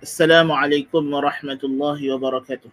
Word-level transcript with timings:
السلام 0.00 0.48
عليكم 0.48 1.12
ورحمة 1.12 1.60
الله 1.60 2.00
وبركاته. 2.16 2.72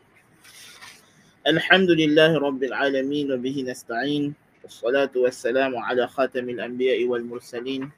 الحمد 1.43 1.91
لله 1.91 2.39
رب 2.39 2.61
العالمين 2.63 3.35
وبه 3.35 3.67
نستعين 3.67 4.31
والصلاة 4.63 5.11
والسلام 5.11 5.75
على 5.75 6.07
خاتم 6.07 6.47
الأنبياء 6.47 7.03
والمرسلين 7.03 7.91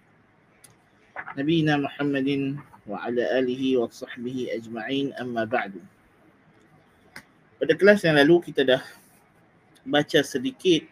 نبينا 1.37 1.77
محمد 1.77 2.57
وعلى 2.89 3.23
آله 3.37 3.61
وصحبه 3.77 4.49
أجمعين. 4.49 5.13
أما 5.21 5.45
بعد 5.45 5.77
Pada 7.61 7.73
kelas 7.77 8.01
yang 8.01 8.17
lalu 8.17 8.49
kita 8.49 8.65
dah 8.65 8.81
baca 9.85 10.25
sedikit 10.25 10.89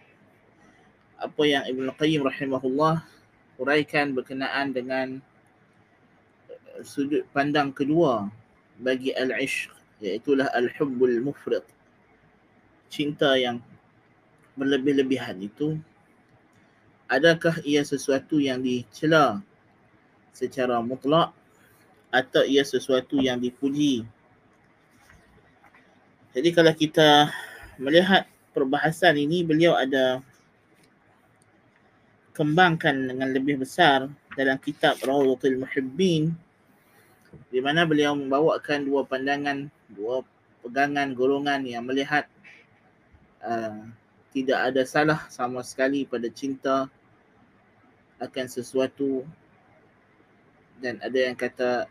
apa 1.18 1.42
yang 1.42 1.66
Ibn 1.66 1.90
Qayyim 1.98 2.22
rahimahullah 2.22 3.02
uraikan 3.58 4.14
berkenaan 4.14 4.78
dengan 4.78 5.26
sudut 6.84 7.24
pandang 7.34 7.74
kedua 7.74 8.30
bagi 8.82 9.14
al-ishq 9.16 9.74
iaitulah 10.02 10.50
al-hubbul 10.54 11.22
mufrid 11.26 11.66
cinta 12.88 13.34
yang 13.38 13.62
berlebih-lebihan 14.58 15.38
itu 15.42 15.78
adakah 17.08 17.58
ia 17.64 17.82
sesuatu 17.82 18.38
yang 18.38 18.60
dicela 18.62 19.42
secara 20.36 20.80
mutlak 20.84 21.34
atau 22.12 22.44
ia 22.46 22.64
sesuatu 22.64 23.20
yang 23.20 23.42
dipuji? 23.42 24.06
Jadi 26.38 26.50
kalau 26.54 26.74
kita 26.76 27.34
melihat 27.82 28.30
perbahasan 28.54 29.18
ini 29.18 29.42
beliau 29.42 29.74
ada 29.74 30.22
kembangkan 32.38 33.10
dengan 33.10 33.34
lebih 33.34 33.66
besar 33.66 34.06
dalam 34.38 34.62
kitab 34.62 35.02
Rawdatul 35.02 35.58
Muhibbin 35.58 36.38
di 37.48 37.60
mana 37.64 37.88
beliau 37.88 38.14
membawakan 38.14 38.86
dua 38.86 39.08
pandangan, 39.08 39.72
dua 39.92 40.22
pegangan 40.66 41.16
golongan 41.16 41.64
yang 41.64 41.88
melihat 41.88 42.28
uh, 43.46 43.88
tidak 44.36 44.60
ada 44.74 44.84
salah 44.84 45.26
sama 45.32 45.64
sekali 45.64 46.04
pada 46.04 46.28
cinta 46.30 46.92
akan 48.20 48.46
sesuatu. 48.46 49.24
Dan 50.78 51.02
ada 51.02 51.18
yang 51.18 51.34
kata 51.34 51.90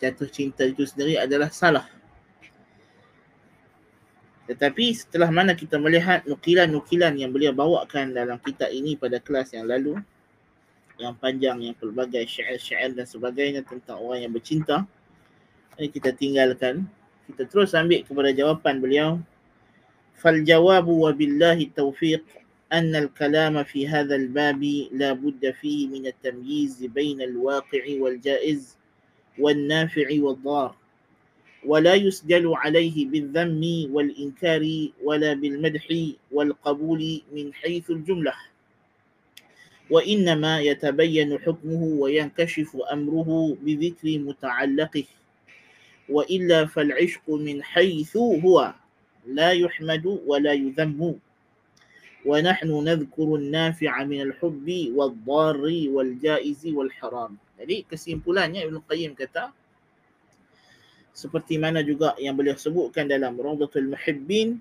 jatuh 0.00 0.28
cinta 0.28 0.64
itu 0.64 0.88
sendiri 0.88 1.20
adalah 1.20 1.52
salah. 1.52 1.84
Tetapi 4.46 4.94
setelah 4.94 5.28
mana 5.28 5.58
kita 5.58 5.74
melihat 5.74 6.22
nukilan-nukilan 6.22 7.18
yang 7.18 7.34
beliau 7.34 7.50
bawakan 7.50 8.14
dalam 8.14 8.38
kitab 8.38 8.70
ini 8.70 8.94
pada 8.94 9.18
kelas 9.18 9.50
yang 9.52 9.66
lalu, 9.66 9.98
yang 11.01 11.17
panjang, 11.17 11.57
yang 11.65 11.75
pelbagai 11.77 12.27
syair-syair 12.29 12.93
dan 12.93 13.09
sebagainya 13.09 13.65
tentang 13.65 13.97
orang 13.97 14.27
yang 14.27 14.33
bercinta, 14.33 14.85
ini 15.79 15.89
kita 15.89 16.13
tinggalkan. 16.13 16.85
Kita 17.31 17.47
terus 17.47 17.73
ambil 17.73 18.03
kepada 18.03 18.29
jawapan 18.35 18.77
beliau. 18.83 19.11
فالجواب 20.21 20.87
وبالله 20.87 21.53
التوفيق 21.53 22.23
أن 22.73 22.95
الكلام 22.95 23.63
في 23.63 23.87
هذا 23.87 24.15
الباب 24.15 24.63
لا 24.91 25.13
بد 25.13 25.51
فيه 25.61 25.87
من 25.87 26.07
التمييز 26.07 26.85
بين 26.85 27.21
الواقع 27.21 27.83
والجائز 27.89 28.77
والنافع 29.39 30.07
والضار 30.13 30.75
ولا 31.65 31.95
يسجل 31.95 32.53
عليه 32.53 33.05
بالذم 33.05 33.63
والإنكار 33.91 34.63
ولا 35.03 35.33
بالمدح 35.33 35.85
والقبول 36.31 37.21
من 37.33 37.53
حيث 37.53 37.89
الجملة 37.89 38.33
وإنما 39.90 40.60
يتبين 40.60 41.38
حكمه 41.38 41.82
وينكشف 42.02 42.70
أمره 42.92 43.30
بذكر 43.62 44.06
متعلقه. 44.18 45.08
وإلا 46.06 46.66
فالعشق 46.66 47.26
من 47.30 47.62
حيث 47.62 48.16
هو 48.16 48.74
لا 49.26 49.50
يحمد 49.52 50.06
ولا 50.26 50.52
يذم. 50.52 51.18
ونحن 52.26 52.70
نذكر 52.84 53.28
النافع 53.34 53.92
من 54.04 54.20
الحب 54.20 54.66
والضار 54.94 55.62
والجائز 55.94 56.62
والحرام. 56.66 57.32
Jadi 57.56 57.88
kesimpulannya 57.88 58.66
Ibn 58.66 58.82
Qayyim 58.84 59.16
kata 59.16 59.54
seperti 61.16 61.56
mana 61.56 61.80
juga 61.80 62.12
yang 62.20 62.36
beliau 62.36 62.58
sebutkan 62.58 63.08
dalam 63.08 63.38
Rawdatul 63.40 63.88
Muhibbin 63.88 64.60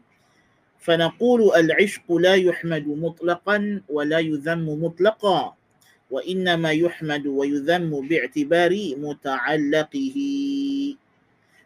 فنقول 0.79 1.55
العشق 1.55 2.11
لا 2.13 2.35
يحمد 2.35 2.87
مطلقا 2.87 3.81
ولا 3.89 4.19
يذم 4.19 4.83
مطلقا 4.83 5.55
وإنما 6.11 6.71
يحمد 6.71 7.27
ويذم 7.27 8.07
باعتبار 8.07 8.93
متعلقه. 8.97 10.17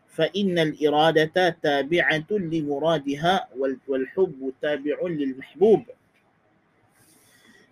فإن 0.09 0.59
الإرادة 0.59 1.57
تابعة 1.63 2.29
لمرادها 2.31 3.47
والحب 3.87 4.53
تابع 4.61 4.97
للمحبوب. 5.03 5.83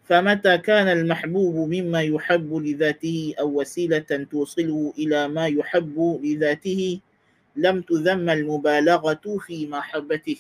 فمتى 0.08 0.58
كان 0.58 0.88
المحبوب 0.88 1.56
مما 1.70 2.02
يحب 2.02 2.56
لذاته 2.56 3.34
أو 3.40 3.60
وسيلة 3.62 4.28
توصله 4.32 4.94
إلى 4.98 5.28
ما 5.28 5.48
يحب 5.48 6.20
لذاته؟ 6.24 7.00
لم 7.56 7.82
تذم 7.82 8.30
المبالغة 8.30 9.38
في 9.48 9.68
محبته. 9.68 10.38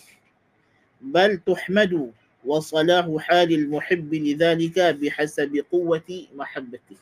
بل 1.02 1.40
تحمد 1.42 2.12
وصلاح 2.44 3.06
حال 3.18 3.50
المحب 3.52 4.10
لذلك 4.14 4.78
بحسب 4.78 5.52
قوة 5.72 6.08
محبته 6.34 6.98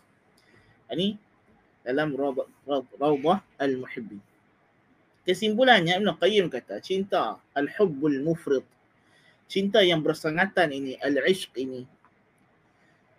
يعني 0.91 1.17
dalam 1.81 2.13
Rawdah 2.13 3.41
Al-Muhibbin. 3.57 4.21
Kesimpulannya 5.25 5.97
Ibn 6.01 6.17
Qayyim 6.17 6.53
kata 6.53 6.81
cinta 6.85 7.41
Al-Hubbul 7.57 8.21
Mufrid. 8.25 8.65
Cinta 9.51 9.83
yang 9.83 10.05
bersangatan 10.05 10.71
ini, 10.71 10.95
Al-Ishq 11.01 11.51
ini. 11.59 11.83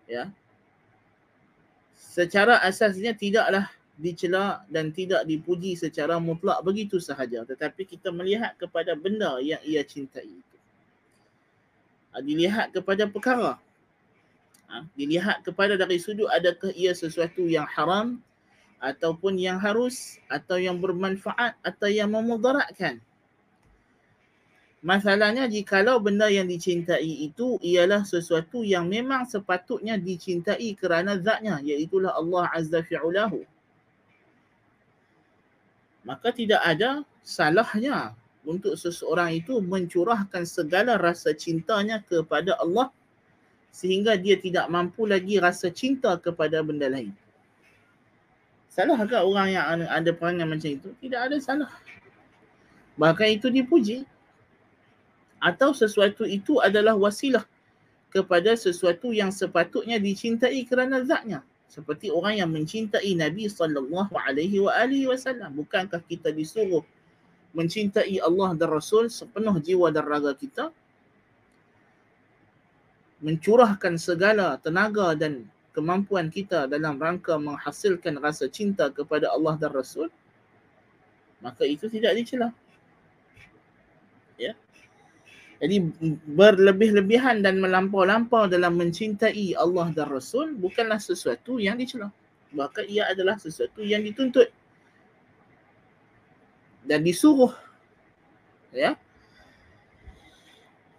Ya. 0.08 0.31
Secara 1.97 2.64
asasnya 2.64 3.12
tidaklah 3.16 3.68
dicela 4.00 4.64
dan 4.72 4.92
tidak 4.96 5.28
dipuji 5.28 5.75
secara 5.75 6.19
mutlak 6.19 6.64
begitu 6.64 7.00
sahaja. 7.00 7.44
Tetapi 7.44 7.84
kita 7.84 8.14
melihat 8.14 8.56
kepada 8.56 8.96
benda 8.96 9.40
yang 9.44 9.59
ia 9.68 9.84
cintai 9.84 10.28
itu. 10.28 10.55
Ha, 12.16 12.25
dilihat 12.25 12.72
kepada 12.72 13.04
perkara. 13.04 13.60
Ha, 14.72 14.88
dilihat 14.97 15.44
kepada 15.44 15.77
dari 15.77 16.00
sudut 16.00 16.32
adakah 16.32 16.72
ia 16.72 16.97
sesuatu 16.97 17.44
yang 17.44 17.69
haram 17.69 18.25
ataupun 18.81 19.37
yang 19.37 19.60
harus 19.60 20.16
atau 20.25 20.56
yang 20.56 20.81
bermanfaat 20.81 21.60
atau 21.60 21.93
yang 21.93 22.09
memudaratkan. 22.09 23.05
Masalahnya 24.81 25.44
jikalau 25.44 26.00
benda 26.00 26.32
yang 26.32 26.49
dicintai 26.49 27.28
itu 27.28 27.60
ialah 27.60 28.09
sesuatu 28.09 28.65
yang 28.65 28.88
memang 28.88 29.28
sepatutnya 29.28 30.00
dicintai 30.00 30.72
kerana 30.72 31.21
zatnya 31.21 31.60
iaitulah 31.60 32.16
Allah 32.16 32.49
Azza 32.49 32.81
fi'ulahu. 32.81 33.44
Maka 36.09 36.32
tidak 36.32 36.65
ada 36.65 37.05
salahnya 37.21 38.16
untuk 38.47 38.79
seseorang 38.79 39.43
itu 39.43 39.59
mencurahkan 39.59 40.47
segala 40.47 40.95
rasa 40.97 41.34
cintanya 41.34 42.01
kepada 42.07 42.55
Allah 42.62 42.95
sehingga 43.75 44.17
dia 44.17 44.39
tidak 44.39 44.71
mampu 44.73 45.05
lagi 45.05 45.37
rasa 45.37 45.69
cinta 45.69 46.17
kepada 46.17 46.62
benda 46.65 46.89
lain. 46.89 47.12
Salah 48.73 48.97
ke 49.05 49.17
orang 49.19 49.53
yang 49.53 49.65
ada 49.85 50.11
perangai 50.15 50.49
macam 50.49 50.71
itu? 50.73 50.89
Tidak 51.03 51.21
ada 51.21 51.37
salah. 51.43 51.69
Bahkan 52.97 53.29
itu 53.41 53.53
dipuji. 53.53 54.09
Atau 55.37 55.77
sesuatu 55.77 56.25
itu 56.25 56.61
adalah 56.65 56.97
wasilah 56.97 57.45
kepada 58.09 58.56
sesuatu 58.56 59.12
yang 59.12 59.29
sepatutnya 59.29 60.01
dicintai 60.01 60.65
kerana 60.65 61.05
zatnya. 61.05 61.45
Seperti 61.69 62.09
orang 62.09 62.41
yang 62.41 62.49
mencintai 62.49 63.12
Nabi 63.12 63.53
sallallahu 63.53 64.17
alaihi 64.17 64.65
wa 64.65 64.73
alihi 64.73 65.05
wasallam. 65.12 65.53
Bukankah 65.53 66.01
kita 66.09 66.33
disuruh 66.33 66.81
mencintai 67.54 68.19
Allah 68.22 68.56
dan 68.56 68.69
Rasul 68.72 69.12
sepenuh 69.12 69.58
jiwa 69.60 69.93
dan 69.94 70.04
raga 70.08 70.32
kita? 70.34 70.72
Mencurahkan 73.22 73.96
segala 73.96 74.56
tenaga 74.60 75.14
dan 75.16 75.46
kemampuan 75.76 76.32
kita 76.32 76.64
dalam 76.66 76.96
rangka 76.96 77.37
menghasilkan 77.37 78.16
rasa 78.16 78.48
cinta 78.48 78.88
kepada 78.88 79.28
Allah 79.28 79.60
dan 79.60 79.72
Rasul 79.72 80.08
maka 81.44 81.62
itu 81.69 81.87
tidak 81.93 82.16
dicela. 82.16 82.48
Ya. 84.40 84.56
Jadi 85.56 85.88
berlebih-lebihan 86.37 87.40
dan 87.40 87.62
melampau-lampau 87.64 88.44
dalam 88.44 88.76
mencintai 88.76 89.56
Allah 89.56 89.88
dan 89.96 90.12
Rasul 90.12 90.52
bukanlah 90.56 91.00
sesuatu 91.00 91.56
yang 91.56 91.81
dicela. 91.81 92.12
Maka 92.52 92.84
ia 92.84 93.08
adalah 93.08 93.40
sesuatu 93.40 93.81
yang 93.81 94.04
dituntut 94.04 94.52
dan 96.87 97.03
disuruh 97.03 97.53
ya 98.71 98.94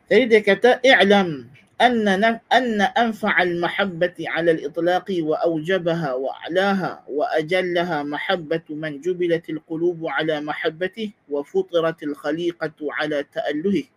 jadi 0.07 0.23
dia 0.27 0.41
kata 0.43 0.79
i'lam 0.83 1.47
anna 1.79 2.41
anna 2.49 2.89
anfa'al 2.97 3.53
mahabbati 3.59 4.25
'ala 4.25 4.55
al-itlaqi 4.55 5.21
wa 5.21 5.37
awjabaha 5.45 6.17
wa 6.17 6.33
a'laha 6.47 7.05
wa 7.05 7.27
ajallaha 7.37 8.01
mahabbatu 8.03 8.73
man 8.73 8.97
jubilat 9.03 9.45
al-qulub 9.47 10.01
'ala 10.09 10.41
mahabbatihi 10.41 11.13
wa 11.29 11.45
futirat 11.45 11.99
al-khaliqatu 12.03 12.91
'ala 12.91 13.23
ta'alluhi 13.27 13.89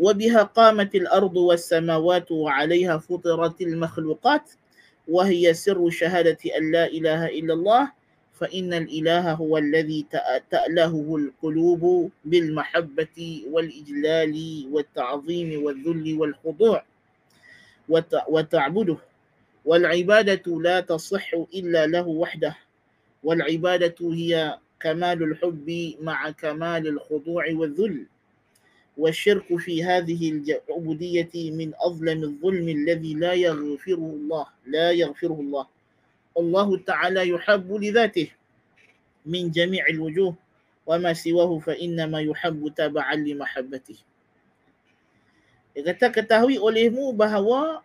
وبها 0.00 0.56
قامت 0.56 0.94
الأرض 0.94 1.36
والسماوات 1.36 2.32
وعليها 2.32 2.98
فطرت 3.04 3.60
المخلوقات 3.60 4.46
وهي 5.08 5.44
سر 5.54 5.76
شهادة 5.90 6.40
أن 6.56 6.72
لا 6.72 6.88
إله 6.88 7.36
إلا 7.36 7.52
الله 7.54 7.82
فإن 8.40 8.72
الإله 8.74 9.32
هو 9.32 9.58
الذي 9.58 10.06
تألهه 10.50 11.16
القلوب 11.16 12.10
بالمحبة 12.24 13.44
والإجلال 13.50 14.34
والتعظيم 14.72 15.64
والذل 15.64 16.18
والخضوع 16.18 16.84
وتعبده. 18.28 18.96
والعبادة 19.64 20.60
لا 20.60 20.80
تصح 20.80 21.34
إلا 21.54 21.86
له 21.86 22.08
وحده. 22.08 22.56
والعبادة 23.24 23.94
هي 24.00 24.58
كمال 24.80 25.22
الحب 25.22 25.94
مع 26.00 26.30
كمال 26.30 26.88
الخضوع 26.88 27.44
والذل. 27.52 28.06
والشرك 28.96 29.56
في 29.56 29.84
هذه 29.84 30.30
العبودية 30.32 31.52
من 31.52 31.72
أظلم 31.80 32.22
الظلم 32.24 32.68
الذي 32.68 33.14
لا 33.14 33.32
يغفره 33.32 34.16
الله 34.16 34.46
لا 34.66 34.90
يغفره 34.90 35.40
الله. 35.40 35.66
الله 36.38 36.68
تعالى 36.86 37.22
يحب 37.28 37.68
لذاته 37.72 38.28
من 39.26 39.50
جميع 39.50 39.86
الوجوه 39.86 40.34
وما 40.86 41.12
yuhabbu 41.14 42.66
taba'an 42.74 43.18
li 43.22 43.34
mahabbatih. 43.38 43.98
Dia 45.70 45.86
Kata 45.86 46.10
ketahui 46.10 46.58
olehmu 46.58 47.14
bahawa 47.14 47.84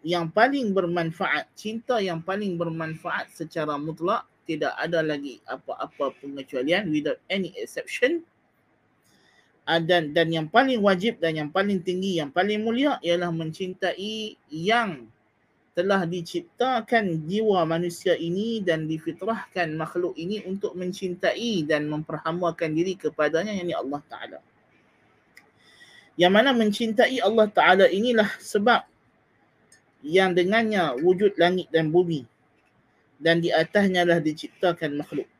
yang 0.00 0.32
paling 0.32 0.72
bermanfaat, 0.72 1.50
cinta 1.52 2.00
yang 2.00 2.24
paling 2.24 2.56
bermanfaat 2.56 3.34
secara 3.36 3.76
mutlak 3.76 4.24
tidak 4.48 4.72
ada 4.80 5.04
lagi 5.04 5.44
apa-apa 5.44 6.16
pengecualian 6.24 6.88
without 6.88 7.20
any 7.28 7.52
exception 7.60 8.24
ah, 9.68 9.76
dan, 9.76 10.16
dan 10.16 10.32
yang 10.32 10.48
paling 10.48 10.80
wajib 10.80 11.20
dan 11.20 11.36
yang 11.36 11.50
paling 11.52 11.84
tinggi, 11.84 12.16
yang 12.16 12.32
paling 12.32 12.64
mulia 12.64 12.96
ialah 13.04 13.28
mencintai 13.28 14.40
yang 14.48 15.04
telah 15.78 16.02
diciptakan 16.10 17.22
jiwa 17.30 17.62
manusia 17.62 18.18
ini 18.18 18.58
dan 18.58 18.90
difitrahkan 18.90 19.70
makhluk 19.78 20.10
ini 20.18 20.42
untuk 20.42 20.74
mencintai 20.74 21.62
dan 21.70 21.86
memperhambakan 21.86 22.74
diri 22.74 22.98
kepadanya 22.98 23.54
yakni 23.54 23.78
Allah 23.78 24.02
Taala. 24.10 24.38
Yang 26.18 26.32
mana 26.34 26.50
mencintai 26.50 27.22
Allah 27.22 27.46
Taala 27.54 27.86
inilah 27.86 28.26
sebab 28.42 28.82
yang 30.02 30.34
dengannya 30.34 30.98
wujud 30.98 31.38
langit 31.38 31.70
dan 31.70 31.94
bumi 31.94 32.26
dan 33.22 33.38
di 33.38 33.54
atasnya 33.54 34.02
lah 34.02 34.18
diciptakan 34.18 34.98
makhluk. 34.98 35.30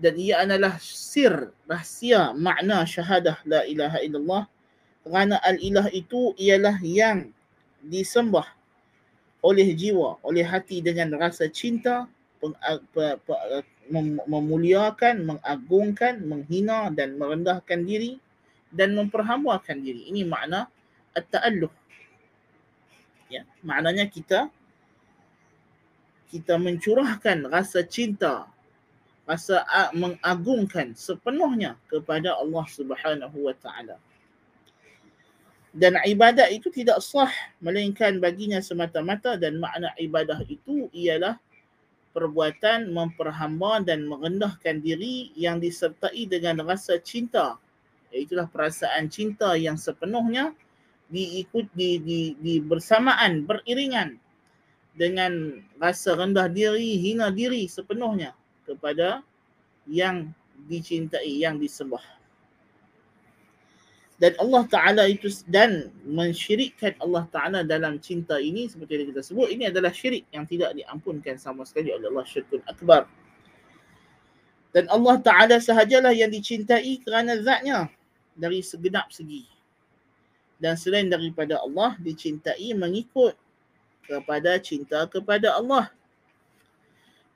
Dan 0.00 0.16
ia 0.16 0.40
adalah 0.40 0.80
sir 0.80 1.52
rahsia 1.68 2.32
makna 2.32 2.88
syahadah 2.88 3.44
la 3.44 3.60
ilaha 3.68 4.00
illallah 4.00 4.48
kerana 5.04 5.36
al-ilah 5.44 5.92
itu 5.92 6.32
ialah 6.40 6.80
yang 6.80 7.28
disembah 7.84 8.53
oleh 9.44 9.76
jiwa, 9.76 10.16
oleh 10.24 10.40
hati 10.40 10.80
dengan 10.80 11.12
rasa 11.20 11.52
cinta, 11.52 12.08
mem, 13.92 14.16
memuliakan, 14.24 15.36
mengagungkan, 15.36 16.24
menghina 16.24 16.88
dan 16.88 17.20
merendahkan 17.20 17.84
diri 17.84 18.16
dan 18.72 18.96
memperhambakan 18.96 19.84
diri. 19.84 20.08
Ini 20.08 20.24
makna 20.24 20.64
at-ta'alluh. 21.12 21.68
Ya, 23.28 23.44
maknanya 23.60 24.08
kita 24.08 24.48
kita 26.32 26.56
mencurahkan 26.56 27.46
rasa 27.46 27.84
cinta, 27.84 28.48
rasa 29.28 29.60
mengagungkan 29.92 30.96
sepenuhnya 30.96 31.76
kepada 31.92 32.32
Allah 32.32 32.64
Subhanahu 32.72 33.44
wa 33.44 33.54
taala 33.60 34.00
dan 35.74 35.98
ibadat 36.06 36.54
itu 36.54 36.70
tidak 36.70 37.02
sah 37.02 37.30
melainkan 37.58 38.22
baginya 38.22 38.62
semata-mata. 38.62 39.34
Dan 39.34 39.58
makna 39.58 39.90
ibadah 39.98 40.38
itu 40.46 40.86
ialah 40.94 41.34
perbuatan 42.14 42.94
memperhamba 42.94 43.82
dan 43.82 44.06
merendahkan 44.06 44.78
diri 44.78 45.34
yang 45.34 45.58
disertai 45.58 46.30
dengan 46.30 46.62
rasa 46.62 47.02
cinta. 47.02 47.58
Itulah 48.14 48.46
perasaan 48.46 49.10
cinta 49.10 49.58
yang 49.58 49.74
sepenuhnya 49.74 50.54
diikut 51.10 51.66
di, 51.74 51.98
di, 51.98 52.20
di 52.38 52.62
bersamaan 52.62 53.42
beriringan 53.42 54.14
dengan 54.94 55.58
rasa 55.82 56.14
rendah 56.14 56.46
diri 56.46 57.02
hina 57.02 57.34
diri 57.34 57.66
sepenuhnya 57.66 58.30
kepada 58.62 59.26
yang 59.90 60.30
dicintai 60.70 61.42
yang 61.42 61.58
disembah 61.58 62.13
dan 64.14 64.32
Allah 64.38 64.62
Ta'ala 64.70 65.02
itu 65.10 65.26
dan 65.50 65.90
mensyirikkan 66.06 66.94
Allah 67.02 67.26
Ta'ala 67.34 67.66
dalam 67.66 67.98
cinta 67.98 68.38
ini 68.38 68.70
seperti 68.70 69.02
yang 69.02 69.10
kita 69.10 69.22
sebut 69.26 69.50
ini 69.50 69.66
adalah 69.66 69.90
syirik 69.90 70.22
yang 70.30 70.46
tidak 70.46 70.70
diampunkan 70.78 71.34
sama 71.34 71.66
sekali 71.66 71.90
oleh 71.90 72.06
Allah 72.06 72.22
syirkun 72.22 72.62
akbar. 72.70 73.10
Dan 74.70 74.86
Allah 74.86 75.18
Ta'ala 75.18 75.56
sahajalah 75.58 76.14
yang 76.14 76.30
dicintai 76.30 77.02
kerana 77.02 77.42
zatnya 77.42 77.90
dari 78.38 78.62
segenap 78.62 79.10
segi. 79.10 79.50
Dan 80.62 80.78
selain 80.78 81.10
daripada 81.10 81.58
Allah 81.58 81.98
dicintai 81.98 82.70
mengikut 82.74 83.34
kepada 84.06 84.62
cinta 84.62 85.10
kepada 85.10 85.58
Allah 85.58 85.90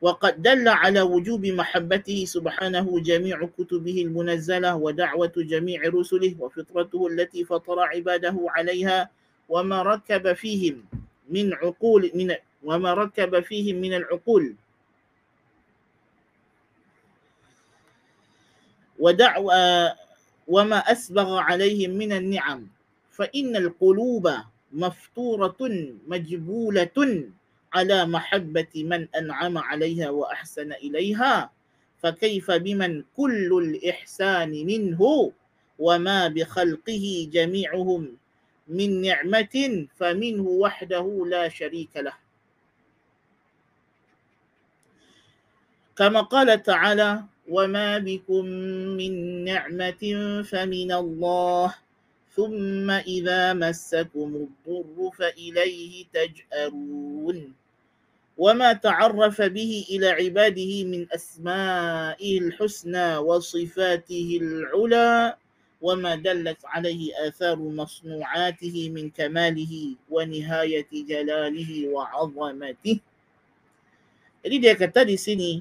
وقد 0.00 0.42
دل 0.42 0.68
على 0.68 1.00
وجوب 1.02 1.46
محبته 1.46 2.24
سبحانه 2.24 3.00
جميع 3.00 3.48
كتبه 3.58 4.02
المنزلة 4.02 4.76
ودعوة 4.76 5.32
جميع 5.36 5.82
رسله 5.84 6.34
وفطرته 6.38 7.06
التي 7.06 7.44
فطر 7.44 7.80
عباده 7.80 8.36
عليها 8.48 9.10
وما 9.48 9.82
ركب 9.82 10.32
فيهم 10.32 10.84
من 11.30 11.54
عقول 11.54 12.10
من 12.14 12.34
وما 12.62 12.94
ركب 12.94 13.40
فيهم 13.40 13.76
من 13.76 13.94
العقول. 13.94 14.54
ودعوة 18.98 19.94
وما 20.48 20.78
أسبغ 20.78 21.38
عليهم 21.38 21.90
من 21.90 22.12
النعم. 22.12 22.66
فإن 23.10 23.56
القلوب 23.56 24.30
مفتورة 24.72 25.62
مجبولة. 26.06 26.98
على 27.72 28.06
محبة 28.06 28.72
من 28.76 29.08
أنعم 29.16 29.58
عليها 29.58 30.10
وأحسن 30.10 30.72
إليها 30.72 31.50
فكيف 32.02 32.50
بمن 32.50 33.04
كل 33.16 33.50
الإحسان 33.64 34.50
منه؟ 34.50 35.32
وما 35.78 36.28
بخلقه 36.28 37.28
جميعهم 37.32 38.16
من 38.68 39.00
نعمة 39.00 39.86
فمنه 39.96 40.42
وحده 40.42 41.24
لا 41.26 41.48
شريك 41.48 41.96
له. 41.96 42.14
كما 45.96 46.20
قال 46.20 46.62
تعالى 46.62 47.22
وما 47.48 47.98
بكم 47.98 48.44
من 49.00 49.44
نعمة 49.44 50.02
فمن 50.42 50.92
الله 50.92 51.74
ثم 52.38 52.86
إذا 52.86 53.58
مسكم 53.58 54.30
الضر 54.46 54.96
فإليه 55.18 56.04
تجأرون 56.14 57.38
وما 58.38 58.70
تعرف 58.72 59.42
به 59.42 59.72
إلى 59.90 60.08
عباده 60.08 60.72
من 60.86 61.10
أسمائه 61.10 62.32
الحسنى 62.38 63.16
وصفاته 63.18 64.28
العلى 64.42 65.34
وما 65.82 66.12
دلت 66.14 66.62
عليه 66.64 67.10
آثار 67.26 67.58
مصنوعاته 67.58 68.76
من 68.94 69.10
كماله 69.10 69.74
ونهاية 70.06 70.90
جلاله 70.94 71.70
وعظمته. 71.90 72.96
Jadi 74.38 74.56
dia 74.62 74.78
kata 74.78 75.02
di 75.02 75.18
sini 75.18 75.58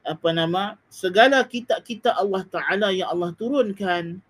apa 0.00 0.32
nama 0.32 0.80
segala 0.88 1.44
kitab-kitab 1.44 2.16
Allah 2.16 2.48
Taala 2.48 2.88
yang 2.96 3.12
Allah 3.12 3.36
turunkan 3.36 4.24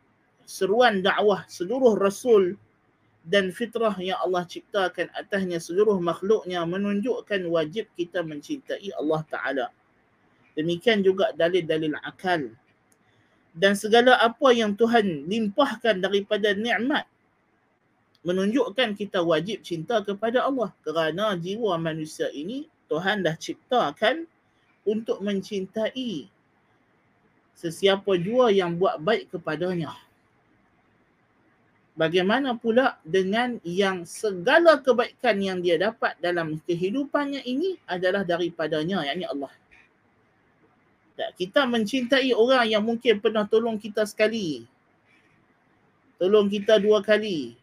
seruan 0.47 1.03
dakwah 1.03 1.43
seluruh 1.50 1.99
rasul 1.99 2.55
dan 3.26 3.50
fitrah 3.50 3.99
yang 3.99 4.23
Allah 4.23 4.47
ciptakan 4.47 5.11
atasnya 5.11 5.59
seluruh 5.59 5.99
makhluknya 5.99 6.62
menunjukkan 6.62 7.43
wajib 7.50 7.91
kita 7.99 8.23
mencintai 8.23 8.95
Allah 8.95 9.21
Ta'ala. 9.26 9.67
Demikian 10.55 11.03
juga 11.03 11.35
dalil-dalil 11.35 11.99
akal. 12.07 12.55
Dan 13.50 13.75
segala 13.75 14.15
apa 14.23 14.55
yang 14.55 14.79
Tuhan 14.79 15.26
limpahkan 15.26 15.99
daripada 15.99 16.55
nikmat 16.55 17.05
menunjukkan 18.23 18.95
kita 18.95 19.26
wajib 19.26 19.67
cinta 19.67 19.99
kepada 20.07 20.47
Allah. 20.47 20.71
Kerana 20.87 21.35
jiwa 21.35 21.75
manusia 21.83 22.31
ini 22.31 22.71
Tuhan 22.87 23.26
dah 23.26 23.35
ciptakan 23.35 24.26
untuk 24.87 25.19
mencintai 25.19 26.31
sesiapa 27.59 28.15
jua 28.23 28.55
yang 28.55 28.79
buat 28.79 29.03
baik 29.03 29.35
kepadanya. 29.35 30.05
Bagaimana 31.97 32.55
pula 32.55 33.00
dengan 33.03 33.57
yang 33.65 34.05
segala 34.05 34.79
kebaikan 34.79 35.41
yang 35.41 35.59
dia 35.65 35.81
dapat 35.81 36.15
dalam 36.21 36.61
kehidupannya 36.62 37.43
ini 37.43 37.81
adalah 37.88 38.23
daripadanya, 38.23 39.03
yakni 39.03 39.25
Allah. 39.25 39.50
Tak, 41.17 41.33
kita 41.41 41.65
mencintai 41.65 42.37
orang 42.37 42.69
yang 42.69 42.85
mungkin 42.85 43.17
pernah 43.17 43.49
tolong 43.49 43.81
kita 43.81 44.05
sekali. 44.05 44.69
Tolong 46.21 46.53
kita 46.53 46.76
dua 46.76 47.00
kali. 47.00 47.57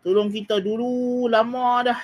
Tolong 0.00 0.32
kita 0.32 0.56
dulu 0.56 1.28
lama 1.28 1.92
dah. 1.92 2.00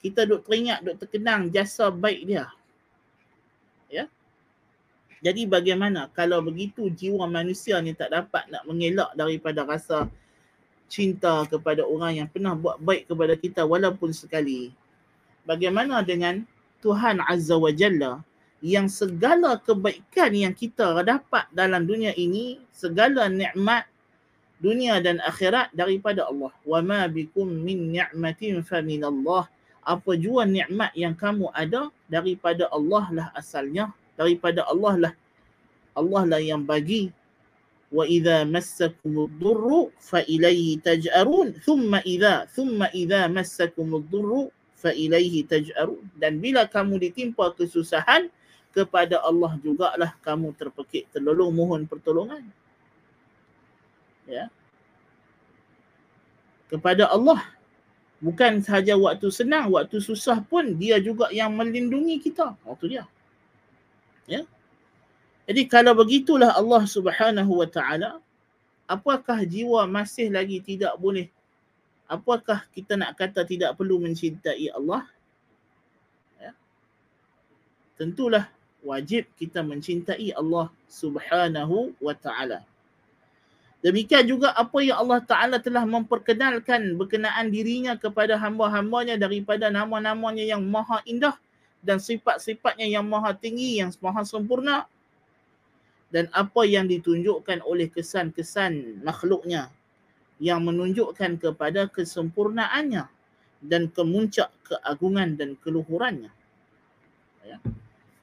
Kita 0.00 0.24
duk 0.24 0.48
teringat, 0.48 0.80
duk 0.80 0.96
terkenang 0.96 1.52
jasa 1.52 1.92
baik 1.92 2.24
dia. 2.24 2.48
Ya. 3.92 4.08
Jadi 5.20 5.44
bagaimana 5.44 6.08
kalau 6.16 6.40
begitu 6.40 6.88
jiwa 6.88 7.28
manusia 7.28 7.76
ni 7.84 7.92
tak 7.92 8.16
dapat 8.16 8.48
nak 8.48 8.64
mengelak 8.64 9.12
daripada 9.12 9.68
rasa 9.68 10.08
cinta 10.90 11.46
kepada 11.46 11.86
orang 11.86 12.20
yang 12.20 12.28
pernah 12.28 12.58
buat 12.58 12.82
baik 12.82 13.06
kepada 13.06 13.34
kita 13.38 13.62
walaupun 13.62 14.10
sekali. 14.10 14.74
Bagaimana 15.46 16.02
dengan 16.02 16.42
Tuhan 16.82 17.22
Azza 17.22 17.54
wa 17.54 17.70
Jalla 17.70 18.20
yang 18.60 18.90
segala 18.90 19.56
kebaikan 19.56 20.34
yang 20.34 20.52
kita 20.52 21.00
dapat 21.06 21.46
dalam 21.54 21.86
dunia 21.86 22.12
ini, 22.18 22.60
segala 22.74 23.30
nikmat 23.30 23.86
dunia 24.60 25.00
dan 25.00 25.22
akhirat 25.24 25.72
daripada 25.72 26.28
Allah. 26.28 26.52
Wa 26.66 26.82
ma 26.84 27.08
bikum 27.08 27.48
min 27.48 27.94
ni'matin 27.94 28.60
fa 28.60 28.84
min 28.84 29.00
Allah. 29.06 29.48
Apa 29.80 30.12
jua 30.18 30.44
nikmat 30.44 30.92
yang 30.92 31.16
kamu 31.16 31.48
ada 31.56 31.88
daripada 32.04 32.68
Allah 32.68 33.04
lah 33.08 33.28
asalnya, 33.32 33.88
daripada 34.18 34.66
Allah 34.68 35.08
lah. 35.08 35.12
Allah 35.96 36.22
lah 36.36 36.40
yang 36.42 36.60
bagi 36.60 37.08
وإذا 37.95 38.43
مسكم 38.49 39.13
الضر 39.29 39.69
فإليه 40.01 40.67
تجأرون 40.83 41.63
ثم 41.63 41.91
إذا 41.95 42.49
ثم 42.51 42.79
إذا 42.83 43.31
مسكم 43.31 43.87
الضر 43.95 44.31
فإليه 44.75 45.35
تجأرون 45.47 46.19
dan 46.19 46.41
bila 46.41 46.67
kamu 46.67 46.99
ditimpa 46.99 47.55
kesusahan 47.55 48.27
kepada 48.75 49.23
Allah 49.23 49.55
jugalah 49.63 50.11
kamu 50.19 50.51
terpekik 50.59 51.07
terlolong 51.15 51.55
mohon 51.55 51.87
pertolongan 51.87 52.43
ya 54.27 54.51
kepada 56.67 57.07
Allah 57.07 57.39
bukan 58.19 58.59
sahaja 58.59 58.97
waktu 58.99 59.31
senang 59.31 59.71
waktu 59.71 60.01
susah 60.03 60.43
pun 60.43 60.75
dia 60.75 60.99
juga 60.99 61.31
yang 61.31 61.55
melindungi 61.55 62.19
kita 62.19 62.57
waktu 62.67 62.99
dia 62.99 63.03
ya 64.27 64.43
Jadi 65.50 65.66
kalau 65.66 65.98
begitulah 65.98 66.54
Allah 66.54 66.86
Subhanahu 66.86 67.58
wa 67.58 67.66
taala, 67.66 68.22
apakah 68.86 69.42
jiwa 69.42 69.82
masih 69.90 70.30
lagi 70.30 70.62
tidak 70.62 70.94
boleh 70.94 71.26
apakah 72.10 72.66
kita 72.74 72.98
nak 72.98 73.14
kata 73.14 73.46
tidak 73.46 73.78
perlu 73.78 74.02
mencintai 74.02 74.66
Allah? 74.74 75.06
Ya. 76.42 76.52
Tentulah 77.94 78.50
wajib 78.82 79.30
kita 79.38 79.62
mencintai 79.62 80.34
Allah 80.34 80.70
Subhanahu 80.90 81.94
wa 82.02 82.14
taala. 82.18 82.66
Demikian 83.80 84.28
juga 84.28 84.52
apa 84.52 84.76
yang 84.84 85.00
Allah 85.00 85.24
Ta'ala 85.24 85.56
telah 85.56 85.88
memperkenalkan 85.88 87.00
berkenaan 87.00 87.48
dirinya 87.48 87.96
kepada 87.96 88.36
hamba-hambanya 88.36 89.16
daripada 89.16 89.72
nama-namanya 89.72 90.44
yang 90.44 90.60
maha 90.60 91.00
indah 91.08 91.32
dan 91.80 91.96
sifat-sifatnya 91.96 92.84
yang 92.84 93.08
maha 93.08 93.32
tinggi, 93.32 93.80
yang 93.80 93.88
maha 94.04 94.20
sempurna 94.20 94.84
dan 96.10 96.26
apa 96.34 96.66
yang 96.66 96.90
ditunjukkan 96.90 97.62
oleh 97.62 97.86
kesan-kesan 97.90 99.02
makhluknya 99.06 99.70
yang 100.42 100.66
menunjukkan 100.66 101.38
kepada 101.38 101.86
kesempurnaannya 101.86 103.06
dan 103.62 103.92
kemuncak 103.92 104.50
keagungan 104.66 105.36
dan 105.38 105.54
keluhurannya. 105.60 106.32
Ya. 107.46 107.56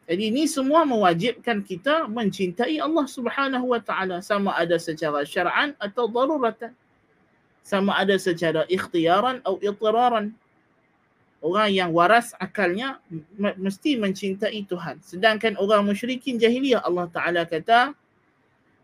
Jadi 0.08 0.32
ini 0.32 0.48
semua 0.48 0.88
mewajibkan 0.88 1.60
kita 1.62 2.08
mencintai 2.08 2.79
Allah 2.79 3.06
Subhanahu 3.06 3.75
wa 3.75 3.82
taala 3.84 4.24
sama 4.24 4.56
ada 4.56 4.79
secara 4.79 5.27
syar'an 5.27 5.75
atau 5.77 6.08
daruratan. 6.08 6.72
Sama 7.60 8.00
ada 8.00 8.15
secara 8.15 8.63
ikhtiaran 8.72 9.44
atau 9.44 9.60
ittiraran 9.60 10.32
orang 11.41 11.70
yang 11.70 11.89
waras 11.94 12.34
akalnya 12.41 12.98
mesti 13.38 13.98
mencintai 13.98 14.65
Tuhan. 14.65 15.01
Sedangkan 15.06 15.56
orang 15.62 15.86
musyrikin 15.86 16.41
jahiliyah 16.41 16.82
Allah 16.82 17.08
Taala 17.13 17.46
kata 17.46 17.94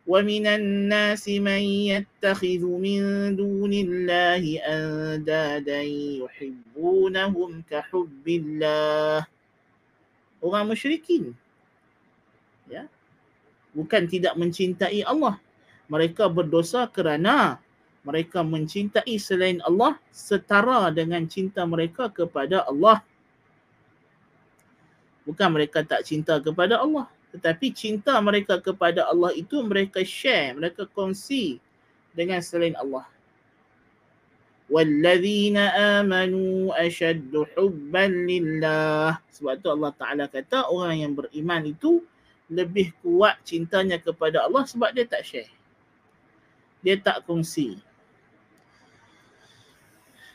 wa 0.03 0.19
minan 0.19 0.91
nasi 0.91 1.39
man 1.39 1.63
yattakhidhu 1.63 2.75
min 2.75 3.33
dunillahi 3.33 4.60
andadan 4.62 5.88
yuhibbunahum 6.22 7.65
ka 7.65 7.81
hubbillah. 7.89 9.25
Orang 10.43 10.69
musyrikin 10.69 11.33
ya 12.69 12.86
bukan 13.74 14.05
tidak 14.05 14.38
mencintai 14.38 15.01
Allah. 15.07 15.39
Mereka 15.89 16.31
berdosa 16.31 16.88
kerana 16.88 17.60
mereka 18.07 18.40
mencintai 18.40 19.21
selain 19.21 19.61
Allah 19.68 20.00
setara 20.09 20.88
dengan 20.95 21.28
cinta 21.28 21.66
mereka 21.68 22.09
kepada 22.09 22.64
Allah. 22.64 23.04
Bukan 25.28 25.49
mereka 25.52 25.85
tak 25.85 26.09
cinta 26.09 26.40
kepada 26.40 26.80
Allah. 26.80 27.04
Tetapi 27.37 27.76
cinta 27.76 28.16
mereka 28.25 28.57
kepada 28.57 29.04
Allah 29.04 29.37
itu 29.37 29.61
mereka 29.61 30.00
share, 30.00 30.57
mereka 30.57 30.88
kongsi 30.88 31.61
dengan 32.16 32.40
selain 32.40 32.73
Allah. 32.80 33.04
وَالَّذِينَ 34.68 35.57
آمَنُوا 35.57 36.76
أَشَدُّ 36.76 37.33
حُبًّا 37.33 38.04
لِلَّهِ 38.04 39.11
Sebab 39.33 39.54
tu 39.64 39.68
Allah 39.73 39.92
Ta'ala 39.97 40.25
kata 40.28 40.68
orang 40.68 41.09
yang 41.09 41.12
beriman 41.16 41.64
itu 41.64 42.04
lebih 42.52 42.92
kuat 43.00 43.40
cintanya 43.49 43.97
kepada 43.97 44.45
Allah 44.45 44.68
sebab 44.68 44.92
dia 44.92 45.09
tak 45.09 45.25
share. 45.25 45.52
Dia 46.85 47.00
tak 47.00 47.25
kongsi. 47.25 47.80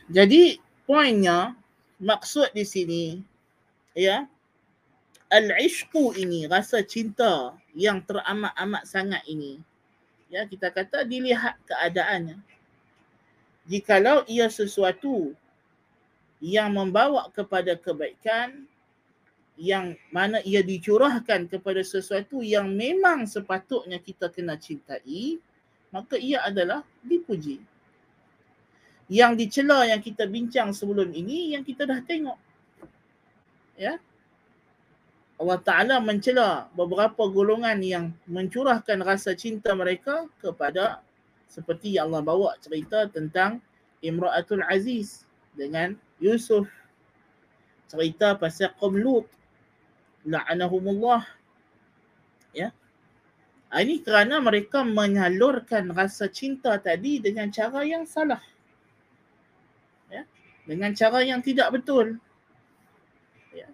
jadi 0.09 0.57
poinnya 0.89 1.53
maksud 2.01 2.57
di 2.57 2.65
sini 2.65 3.05
ya 3.93 4.25
al-ishqu 5.29 6.17
ini 6.17 6.49
rasa 6.49 6.81
cinta 6.81 7.53
yang 7.77 8.01
teramat-amat 8.09 8.89
sangat 8.89 9.21
ini 9.29 9.61
ya 10.33 10.49
kita 10.49 10.73
kata 10.73 11.05
dilihat 11.05 11.61
keadaannya. 11.69 12.41
Jikalau 13.69 14.25
ia 14.25 14.49
sesuatu 14.49 15.37
yang 16.41 16.73
membawa 16.73 17.29
kepada 17.29 17.77
kebaikan 17.77 18.65
yang 19.59 19.93
mana 20.15 20.39
ia 20.47 20.65
dicurahkan 20.65 21.51
kepada 21.51 21.85
sesuatu 21.85 22.41
yang 22.41 22.71
memang 22.71 23.27
sepatutnya 23.27 23.99
kita 24.01 24.31
kena 24.31 24.55
cintai 24.55 25.37
maka 25.91 26.15
ia 26.15 26.47
adalah 26.47 26.87
dipuji 27.03 27.59
yang 29.09 29.33
dicela 29.35 29.89
yang 29.89 30.05
kita 30.05 30.29
bincang 30.29 30.77
sebelum 30.77 31.09
ini 31.17 31.57
yang 31.57 31.65
kita 31.65 31.89
dah 31.89 32.01
tengok. 32.05 32.37
Ya. 33.81 33.97
Allah 35.41 35.59
Taala 35.65 35.97
mencela 36.03 36.69
beberapa 36.77 37.25
golongan 37.31 37.81
yang 37.81 38.05
mencurahkan 38.29 39.01
rasa 39.01 39.33
cinta 39.33 39.73
mereka 39.73 40.29
kepada 40.45 41.01
seperti 41.49 41.97
yang 41.97 42.13
Allah 42.13 42.21
bawa 42.21 42.51
cerita 42.61 43.09
tentang 43.09 43.65
Imra'atul 44.05 44.61
Aziz 44.69 45.25
dengan 45.57 45.97
Yusuf. 46.21 46.69
Cerita 47.89 48.37
pasal 48.37 48.77
Qom 48.77 49.01
Lut. 49.01 49.25
La'anahumullah. 50.29 51.25
Ya. 52.53 52.77
Ini 53.73 54.05
kerana 54.05 54.43
mereka 54.45 54.85
menyalurkan 54.85 55.97
rasa 55.97 56.29
cinta 56.29 56.77
tadi 56.77 57.23
dengan 57.23 57.49
cara 57.49 57.87
yang 57.87 58.05
salah 58.05 58.43
dengan 60.69 60.93
cara 60.93 61.25
yang 61.25 61.41
tidak 61.41 61.73
betul. 61.73 62.21
Ya. 63.57 63.73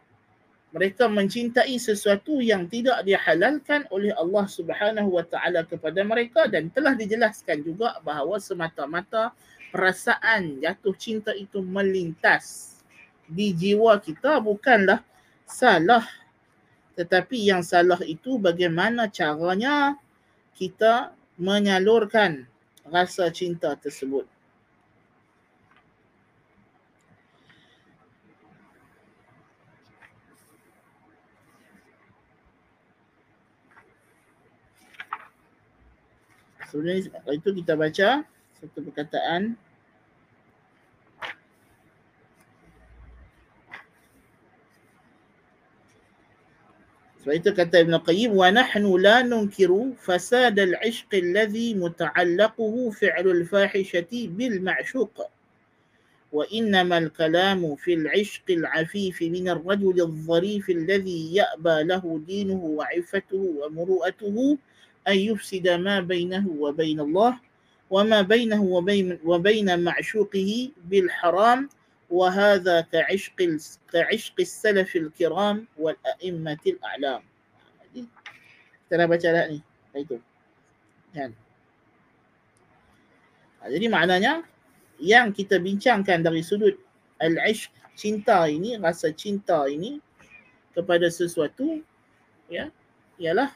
Mereka 0.70 1.10
mencintai 1.10 1.74
sesuatu 1.82 2.38
yang 2.38 2.70
tidak 2.70 3.02
dihalalkan 3.02 3.90
oleh 3.90 4.14
Allah 4.14 4.46
Subhanahu 4.46 5.18
Wa 5.18 5.26
Taala 5.26 5.66
kepada 5.66 6.06
mereka 6.06 6.46
dan 6.46 6.70
telah 6.70 6.94
dijelaskan 6.94 7.66
juga 7.66 7.98
bahawa 8.06 8.38
semata-mata 8.38 9.34
perasaan 9.74 10.62
jatuh 10.62 10.94
cinta 10.94 11.34
itu 11.34 11.58
melintas 11.58 12.78
di 13.26 13.50
jiwa 13.50 13.98
kita 13.98 14.38
bukanlah 14.38 15.02
salah 15.42 16.06
tetapi 16.94 17.50
yang 17.50 17.66
salah 17.66 17.98
itu 18.06 18.38
bagaimana 18.38 19.10
caranya 19.10 19.98
kita 20.54 21.10
menyalurkan 21.34 22.46
rasa 22.86 23.26
cinta 23.34 23.74
tersebut. 23.74 24.30
Sebelum 36.74 37.09
itu 37.33 37.50
kita 37.62 37.74
baca 37.74 38.09
satu 38.59 38.79
perkataan 38.86 39.55
Sebab 47.19 47.36
itu 47.36 47.51
kata 47.51 47.83
Ibn 47.83 48.00
Qayyim 48.00 48.31
wa 48.31 48.48
nahnu 48.48 48.95
la 48.95 49.21
nunkiru 49.27 49.91
fasad 50.00 50.55
al-ishq 50.55 51.12
alladhi 51.12 51.75
muta'allaquhu 51.75 52.95
fi'lu 52.95 53.43
al-fahishati 53.43 54.31
bil 54.31 54.63
ma'shuq 54.63 55.27
وإنما 56.29 56.98
الكلام 56.98 57.75
في 57.75 57.93
العشق 57.93 58.45
العفيف 58.50 59.21
من 59.21 59.50
الرجل 59.50 60.01
الظريف 60.01 60.69
الذي 60.69 61.36
يأبى 61.36 61.77
له 61.89 62.21
دينه 62.27 62.62
وعفته 62.77 63.43
ومروءته 63.57 64.57
أن 65.07 65.17
يفسد 65.17 65.67
ما 65.67 66.00
بينه 66.00 66.48
وبين 66.48 67.00
الله 67.00 67.39
وما 67.89 68.21
بينه 68.21 68.62
وبين, 68.62 69.19
وبين 69.25 69.83
معشوقه 69.83 70.69
بالحرام 70.86 71.69
وهذا 72.09 72.81
كعشق 72.81 73.38
كعشق 73.93 74.36
السلف 74.39 74.95
الكرام 74.95 75.65
والأئمة 75.77 76.63
الأعلام 76.67 77.21
ترى 78.89 79.05
baca 79.05 79.29
dah 79.29 79.45
ni 79.53 79.62
itu 79.93 80.17
kan 81.13 81.29
jadi 83.69 83.86
maknanya 83.86 84.41
yang 84.98 85.29
kita 85.29 85.62
bincangkan 85.62 86.25
dari 86.25 86.41
sudut 86.41 86.74
al-ishq 87.21 87.69
cinta 87.93 88.50
ini 88.50 88.81
rasa 88.81 89.13
cinta 89.13 89.69
ini 89.69 90.01
kepada 90.74 91.05
sesuatu 91.13 91.86
ya 92.50 92.74
ialah 93.21 93.53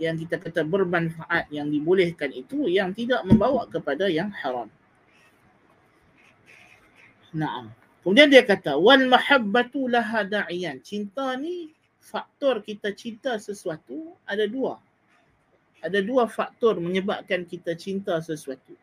yang 0.00 0.16
kita 0.16 0.40
kata 0.40 0.64
bermanfaat 0.64 1.52
yang 1.52 1.68
dibolehkan 1.68 2.32
itu 2.32 2.66
yang 2.66 2.96
tidak 2.96 3.20
membawa 3.28 3.68
kepada 3.68 4.08
yang 4.08 4.32
haram 4.32 4.72
Naam. 7.30 7.70
Kemudian 8.02 8.32
dia 8.32 8.42
kata 8.42 8.74
wal 8.74 9.06
mahabbatu 9.06 9.86
laha 9.86 10.26
da'iyan. 10.26 10.82
Cinta 10.82 11.36
ni 11.38 11.70
faktor 12.02 12.64
kita 12.64 12.90
cinta 12.96 13.38
sesuatu 13.38 14.18
ada 14.26 14.48
dua. 14.50 14.82
Ada 15.80 16.02
dua 16.02 16.26
faktor 16.26 16.82
menyebabkan 16.82 17.46
kita 17.46 17.76
cinta 17.78 18.18
sesuatu. 18.20 18.74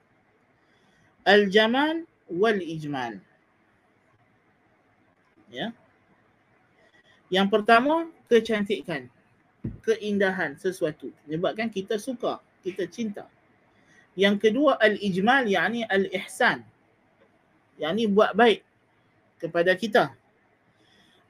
Al 1.28 1.52
jamal 1.52 2.08
wal 2.32 2.62
ijmal. 2.62 3.20
Ya. 5.52 5.76
Yang 7.28 7.48
pertama 7.52 8.08
kecantikan 8.32 9.12
Keindahan 9.83 10.59
sesuatu 10.59 11.11
menyebabkan 11.27 11.71
kita 11.71 11.95
suka, 11.99 12.43
kita 12.67 12.87
cinta. 12.91 13.31
Yang 14.19 14.51
kedua 14.51 14.77
al 14.79 14.99
ijmal 14.99 15.47
yakni 15.47 15.87
al 15.87 16.11
ihsan 16.11 16.67
yang 17.79 17.95
ni 17.95 18.11
buat 18.11 18.35
baik 18.35 18.63
kepada 19.39 19.75
kita. 19.79 20.15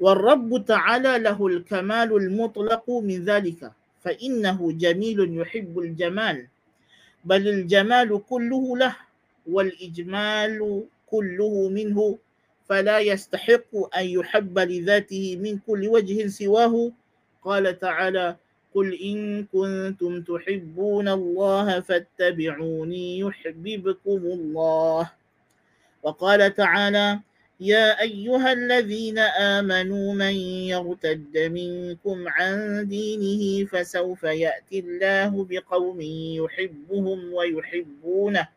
والرب 0.02 0.66
تعالى 0.66 1.22
له 1.22 1.38
الكمال 1.46 2.10
المطلق 2.10 2.90
من 2.90 3.18
ذلك 3.22 3.70
فإنه 4.02 4.58
جميل 4.72 5.18
يحب 5.38 5.78
الجمال 5.78 6.38
بل 7.24 7.48
الجمال 7.48 8.10
كله 8.26 8.64
له 8.76 8.96
والإجمال 9.46 10.58
كله 11.06 11.68
منه 11.68 12.18
فلا 12.66 12.98
يستحق 12.98 13.70
أن 13.94 14.04
يحب 14.04 14.58
لذاته 14.58 15.36
من 15.36 15.58
كل 15.58 15.82
وجه 15.88 16.26
سواه 16.26 16.74
قال 17.47 17.79
تعالى 17.79 18.35
قل 18.75 18.93
إن 18.93 19.45
كنتم 19.45 20.21
تحبون 20.21 21.07
الله 21.07 21.79
فاتبعوني 21.79 23.19
يحببكم 23.19 24.21
الله. 24.37 25.11
وقال 26.03 26.53
تعالى 26.53 27.19
يا 27.59 28.01
أيها 28.01 28.53
الذين 28.53 29.19
آمنوا 29.19 30.13
من 30.13 30.35
يرتد 30.73 31.35
منكم 31.37 32.17
عن 32.27 32.87
دينه 32.87 33.65
فسوف 33.65 34.23
يأتي 34.23 34.79
الله 34.79 35.31
بقوم 35.49 36.01
يحبهم 36.41 37.33
ويحبونه. 37.33 38.56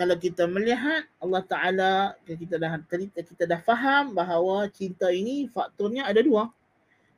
kalau 0.00 0.16
kita 0.16 0.48
melihat 0.48 1.04
Allah 1.20 1.44
Ta'ala 1.44 1.92
kita 2.24 2.56
dah 2.56 2.80
kita, 2.88 3.44
dah 3.44 3.60
faham 3.60 4.16
bahawa 4.16 4.64
cinta 4.72 5.12
ini 5.12 5.44
faktornya 5.52 6.08
ada 6.08 6.24
dua. 6.24 6.48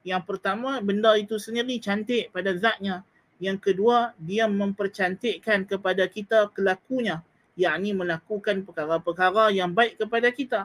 Yang 0.03 0.27
pertama 0.27 0.83
benda 0.83 1.15
itu 1.15 1.39
sendiri 1.39 1.79
cantik 1.79 2.35
pada 2.35 2.51
zatnya. 2.59 3.07
Yang 3.39 3.71
kedua 3.71 4.19
dia 4.19 4.51
mempercantikkan 4.51 5.63
kepada 5.63 6.11
kita 6.11 6.51
kelakunya 6.51 7.23
yakni 7.55 7.95
melakukan 7.95 8.67
perkara-perkara 8.67 9.55
yang 9.55 9.71
baik 9.71 10.03
kepada 10.03 10.35
kita. 10.35 10.61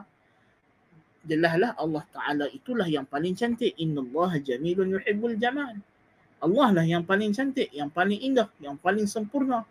Jelaslah 1.22 1.78
Allah 1.78 2.02
Ta'ala 2.10 2.50
itulah 2.50 2.90
yang 2.90 3.06
paling 3.06 3.38
cantik. 3.38 3.78
Inna 3.78 4.02
Allah 4.02 4.42
jamilun 4.42 4.98
yuhibbul 4.98 5.38
jamal. 5.38 5.78
Allah 6.42 6.82
lah 6.82 6.82
yang 6.82 7.06
paling 7.06 7.30
cantik, 7.30 7.70
yang 7.70 7.94
paling 7.94 8.18
indah, 8.18 8.50
yang 8.58 8.74
paling 8.74 9.06
sempurna 9.06 9.62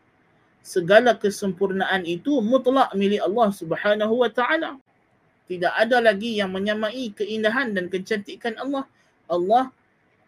segala 0.68 1.16
kesempurnaan 1.16 2.04
itu 2.04 2.44
mutlak 2.44 2.92
milik 2.92 3.24
Allah 3.24 3.50
Subhanahu 3.56 4.20
wa 4.20 4.28
taala. 4.28 4.76
Tidak 5.48 5.72
ada 5.72 6.04
lagi 6.04 6.36
yang 6.36 6.52
menyamai 6.52 7.16
keindahan 7.16 7.72
dan 7.72 7.88
kecantikan 7.88 8.60
Allah. 8.60 8.84
Allah 9.32 9.72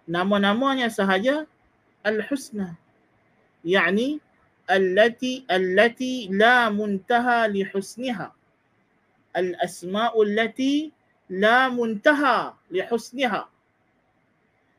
nama-namanya 0.08 0.88
sahaja 0.88 1.43
al-husna. 2.08 2.80
Yani 3.67 4.23
allati 4.71 5.43
allati 5.52 6.32
la 6.32 6.71
muntaha 6.71 7.52
li 7.52 7.67
husniha. 7.67 8.32
Al-asma'u 9.36 10.23
allati 10.23 10.95
la 11.28 11.67
muntaha 11.67 12.56
li 12.71 12.80
husniha. 12.80 13.43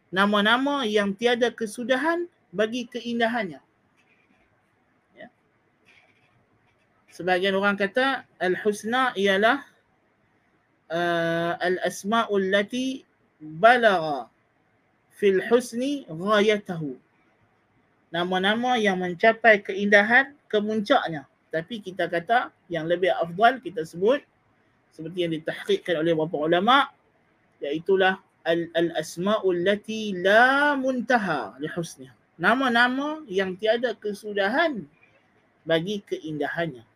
Nama-nama 0.09 0.89
yang 0.89 1.13
tiada 1.13 1.53
kesudahan 1.53 2.25
bagi 2.49 2.89
keindahannya. 2.89 3.61
Sebagian 7.11 7.59
orang 7.59 7.75
kata 7.75 8.25
al-husna 8.39 9.13
ialah 9.19 9.67
uh, 10.91 11.59
al-asma'ul 11.59 12.51
lati 12.55 13.03
balagha 13.39 14.31
fil 15.19 15.43
husni 15.51 16.07
ghayatahu 16.07 16.97
nama-nama 18.11 18.75
yang 18.77 18.99
mencapai 18.99 19.63
keindahan 19.63 20.35
kemuncaknya. 20.51 21.25
Tapi 21.51 21.83
kita 21.83 22.07
kata 22.07 22.55
yang 22.71 22.87
lebih 22.87 23.11
afdal 23.11 23.59
kita 23.59 23.83
sebut 23.83 24.23
seperti 24.95 25.19
yang 25.27 25.33
ditahqiqkan 25.35 25.99
oleh 25.99 26.15
beberapa 26.15 26.47
ulama 26.47 26.91
iaitulah 27.63 28.19
al-asma'ul 28.47 29.63
lati 29.63 30.15
la 30.15 30.75
muntaha 30.79 31.59
li 31.59 31.71
husniha. 31.71 32.15
Nama-nama 32.39 33.23
yang 33.27 33.55
tiada 33.59 33.95
kesudahan 33.99 34.87
bagi 35.67 36.03
keindahannya. 36.07 36.87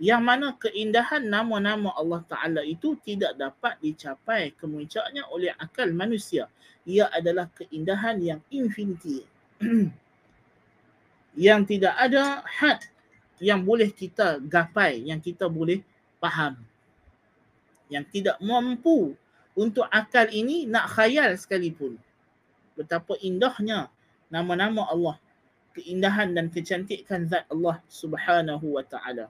Yang 0.00 0.22
mana 0.24 0.46
keindahan 0.56 1.22
nama-nama 1.24 1.92
Allah 1.94 2.24
Ta'ala 2.24 2.60
itu 2.64 2.96
tidak 3.04 3.36
dapat 3.36 3.76
dicapai 3.84 4.56
kemuncaknya 4.56 5.28
oleh 5.28 5.52
akal 5.60 5.88
manusia. 5.92 6.48
Ia 6.88 7.12
adalah 7.12 7.46
keindahan 7.54 8.18
yang 8.18 8.40
infinity. 8.50 9.22
yang 11.38 11.64
tidak 11.64 11.94
ada 11.96 12.44
had 12.44 12.82
yang 13.42 13.66
boleh 13.66 13.90
kita 13.90 14.38
gapai, 14.38 15.02
yang 15.02 15.18
kita 15.18 15.50
boleh 15.50 15.82
faham. 16.22 16.58
Yang 17.90 18.04
tidak 18.14 18.36
mampu 18.38 19.18
untuk 19.58 19.84
akal 19.90 20.30
ini 20.30 20.64
nak 20.64 20.88
khayal 20.94 21.34
sekalipun. 21.36 21.98
betapa 22.72 23.20
indahnya 23.20 23.92
nama-nama 24.32 24.88
Allah, 24.88 25.20
keindahan 25.76 26.32
dan 26.32 26.48
kecantikan 26.48 27.28
zat 27.28 27.44
Allah 27.52 27.84
Subhanahu 27.84 28.80
wa 28.80 28.80
taala. 28.80 29.28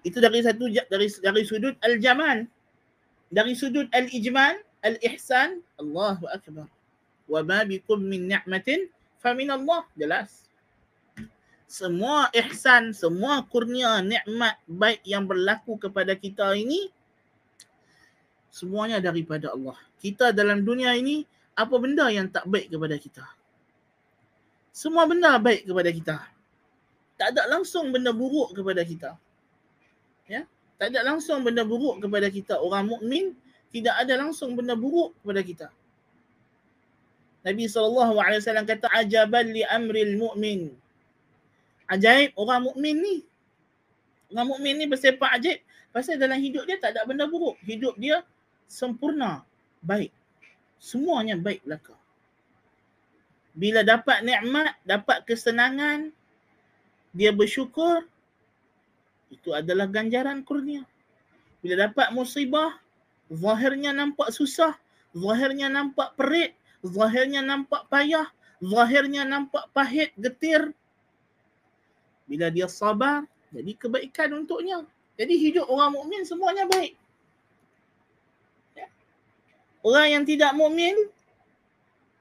Itu 0.00 0.16
dari 0.16 0.40
satu 0.40 0.64
dari 0.88 1.08
dari 1.20 1.42
sudut 1.44 1.76
al-jamal. 1.84 2.48
Dari 3.30 3.52
sudut 3.54 3.86
al-ijmal, 3.94 4.58
al-ihsan, 4.82 5.62
Allahu 5.78 6.26
akbar. 6.32 6.66
Wa 7.30 7.40
ma 7.46 7.62
bikum 7.62 8.00
min 8.00 8.26
ni'matin 8.26 8.88
fa 9.20 9.36
min 9.36 9.52
Allah. 9.52 9.86
Jelas. 9.94 10.48
Semua 11.70 12.26
ihsan, 12.34 12.90
semua 12.90 13.46
kurnia, 13.46 14.02
nikmat 14.02 14.58
baik 14.66 15.06
yang 15.06 15.22
berlaku 15.30 15.78
kepada 15.78 16.18
kita 16.18 16.50
ini 16.58 16.90
semuanya 18.50 18.98
daripada 18.98 19.54
Allah. 19.54 19.78
Kita 20.02 20.34
dalam 20.34 20.66
dunia 20.66 20.90
ini 20.98 21.22
apa 21.54 21.78
benda 21.78 22.10
yang 22.10 22.26
tak 22.26 22.50
baik 22.50 22.74
kepada 22.74 22.98
kita? 22.98 23.22
Semua 24.74 25.06
benda 25.06 25.38
baik 25.38 25.70
kepada 25.70 25.90
kita. 25.94 26.16
Tak 27.14 27.36
ada 27.36 27.46
langsung 27.46 27.94
benda 27.94 28.10
buruk 28.10 28.50
kepada 28.58 28.82
kita 28.82 29.14
ya? 30.30 30.46
Tak 30.78 30.94
ada 30.94 31.02
langsung 31.02 31.42
benda 31.42 31.66
buruk 31.66 31.98
kepada 31.98 32.30
kita. 32.30 32.54
Orang 32.62 32.88
mukmin 32.88 33.34
tidak 33.74 33.98
ada 33.98 34.14
langsung 34.16 34.54
benda 34.54 34.78
buruk 34.78 35.12
kepada 35.20 35.42
kita. 35.42 35.68
Nabi 37.40 37.66
SAW 37.66 38.14
kata 38.64 38.86
ajaban 38.94 39.50
li 39.50 39.66
amril 39.66 40.14
mu'min. 40.16 40.72
Ajaib 41.90 42.32
orang 42.38 42.70
mukmin 42.70 42.96
ni. 42.96 43.16
Orang 44.30 44.56
mukmin 44.56 44.78
ni 44.78 44.86
bersepak 44.86 45.36
ajaib. 45.40 45.58
Pasal 45.90 46.22
dalam 46.22 46.38
hidup 46.38 46.62
dia 46.70 46.78
tak 46.78 46.94
ada 46.94 47.02
benda 47.02 47.26
buruk. 47.26 47.58
Hidup 47.66 47.98
dia 47.98 48.22
sempurna 48.70 49.42
baik. 49.82 50.14
Semuanya 50.78 51.34
baik 51.34 51.66
belaka. 51.66 51.98
Bila 53.50 53.82
dapat 53.82 54.22
nikmat 54.22 54.78
dapat 54.86 55.26
kesenangan 55.26 56.14
dia 57.10 57.34
bersyukur 57.34 58.06
itu 59.30 59.54
adalah 59.54 59.86
ganjaran 59.86 60.42
kurnia. 60.42 60.82
Bila 61.62 61.88
dapat 61.88 62.10
musibah, 62.10 62.76
zahirnya 63.30 63.94
nampak 63.94 64.34
susah, 64.34 64.74
zahirnya 65.14 65.70
nampak 65.70 66.18
perit, 66.18 66.58
zahirnya 66.82 67.40
nampak 67.40 67.86
payah, 67.86 68.26
zahirnya 68.58 69.22
nampak 69.22 69.70
pahit, 69.70 70.10
getir. 70.18 70.74
Bila 72.26 72.50
dia 72.50 72.66
sabar, 72.66 73.26
jadi 73.54 73.72
kebaikan 73.78 74.34
untuknya. 74.34 74.82
Jadi 75.14 75.34
hidup 75.36 75.66
orang 75.68 75.94
mukmin 75.94 76.22
semuanya 76.24 76.64
baik. 76.70 76.96
Ya. 78.72 78.88
Orang 79.84 80.08
yang 80.08 80.24
tidak 80.24 80.54
mukmin, 80.56 80.96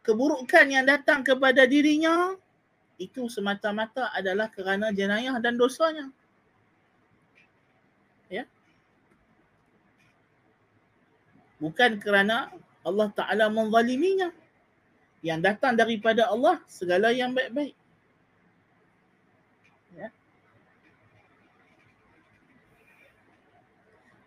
keburukan 0.03 0.65
yang 0.67 0.83
datang 0.83 1.21
kepada 1.21 1.63
dirinya 1.63 2.35
itu 2.99 3.31
semata-mata 3.31 4.11
adalah 4.11 4.51
kerana 4.51 4.91
jenayah 4.91 5.39
dan 5.39 5.55
dosanya. 5.55 6.11
ya 8.29 8.45
bukan 11.59 11.99
kerana 11.99 12.49
Allah 12.83 13.07
Taala 13.13 13.51
menzaliminya. 13.51 14.31
Yang 15.19 15.39
datang 15.51 15.75
daripada 15.75 16.31
Allah 16.31 16.63
segala 16.63 17.11
yang 17.11 17.35
baik-baik. 17.35 17.75
Ya. 19.99 20.07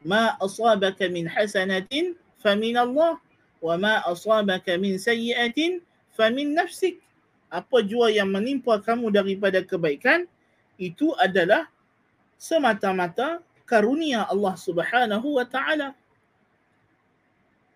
Ma 0.04 0.36
asabaka 0.36 1.08
min 1.08 1.24
hasanatin 1.24 2.12
famin 2.44 2.76
Allah. 2.76 3.16
Wa 3.64 3.80
ma 3.80 4.04
asabaka 4.04 4.76
min 4.76 5.00
sayyi'atin 5.00 5.80
famin 6.12 6.52
nafsik. 6.52 7.00
Apa 7.48 7.80
jua 7.80 8.12
yang 8.12 8.28
menimpa 8.28 8.76
kamu 8.84 9.08
daripada 9.12 9.64
kebaikan 9.64 10.28
itu 10.76 11.16
adalah 11.16 11.72
semata-mata 12.36 13.40
karunia 13.64 14.28
Allah 14.28 14.60
Subhanahu 14.60 15.40
wa 15.40 15.46
taala. 15.48 15.96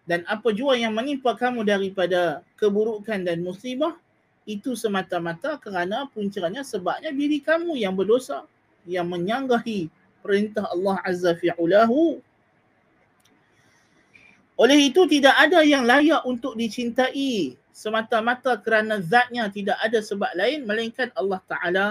Dan 0.06 0.22
apa 0.30 0.54
jua 0.54 0.78
yang 0.78 0.94
menimpa 0.94 1.34
kamu 1.34 1.66
daripada 1.66 2.46
keburukan 2.54 3.26
dan 3.26 3.42
musibah 3.42 3.98
itu 4.46 4.78
semata-mata 4.78 5.58
kerana 5.58 6.06
puncanya 6.14 6.62
sebabnya 6.62 7.10
diri 7.10 7.42
kamu 7.42 7.74
yang 7.74 7.98
berdosa 7.98 8.46
yang 8.86 9.10
menyanggahi 9.10 9.90
perintah 10.22 10.70
Allah 10.70 11.02
Azza 11.02 11.34
fi'ulahu. 11.34 12.22
Oleh 14.56 14.78
itu 14.88 15.04
tidak 15.10 15.36
ada 15.36 15.60
yang 15.66 15.84
layak 15.84 16.22
untuk 16.24 16.54
dicintai 16.54 17.58
semata-mata 17.76 18.56
kerana 18.56 19.04
zatnya 19.04 19.52
tidak 19.52 19.76
ada 19.84 20.00
sebab 20.00 20.32
lain 20.32 20.64
melainkan 20.64 21.12
Allah 21.12 21.42
Ta'ala 21.44 21.86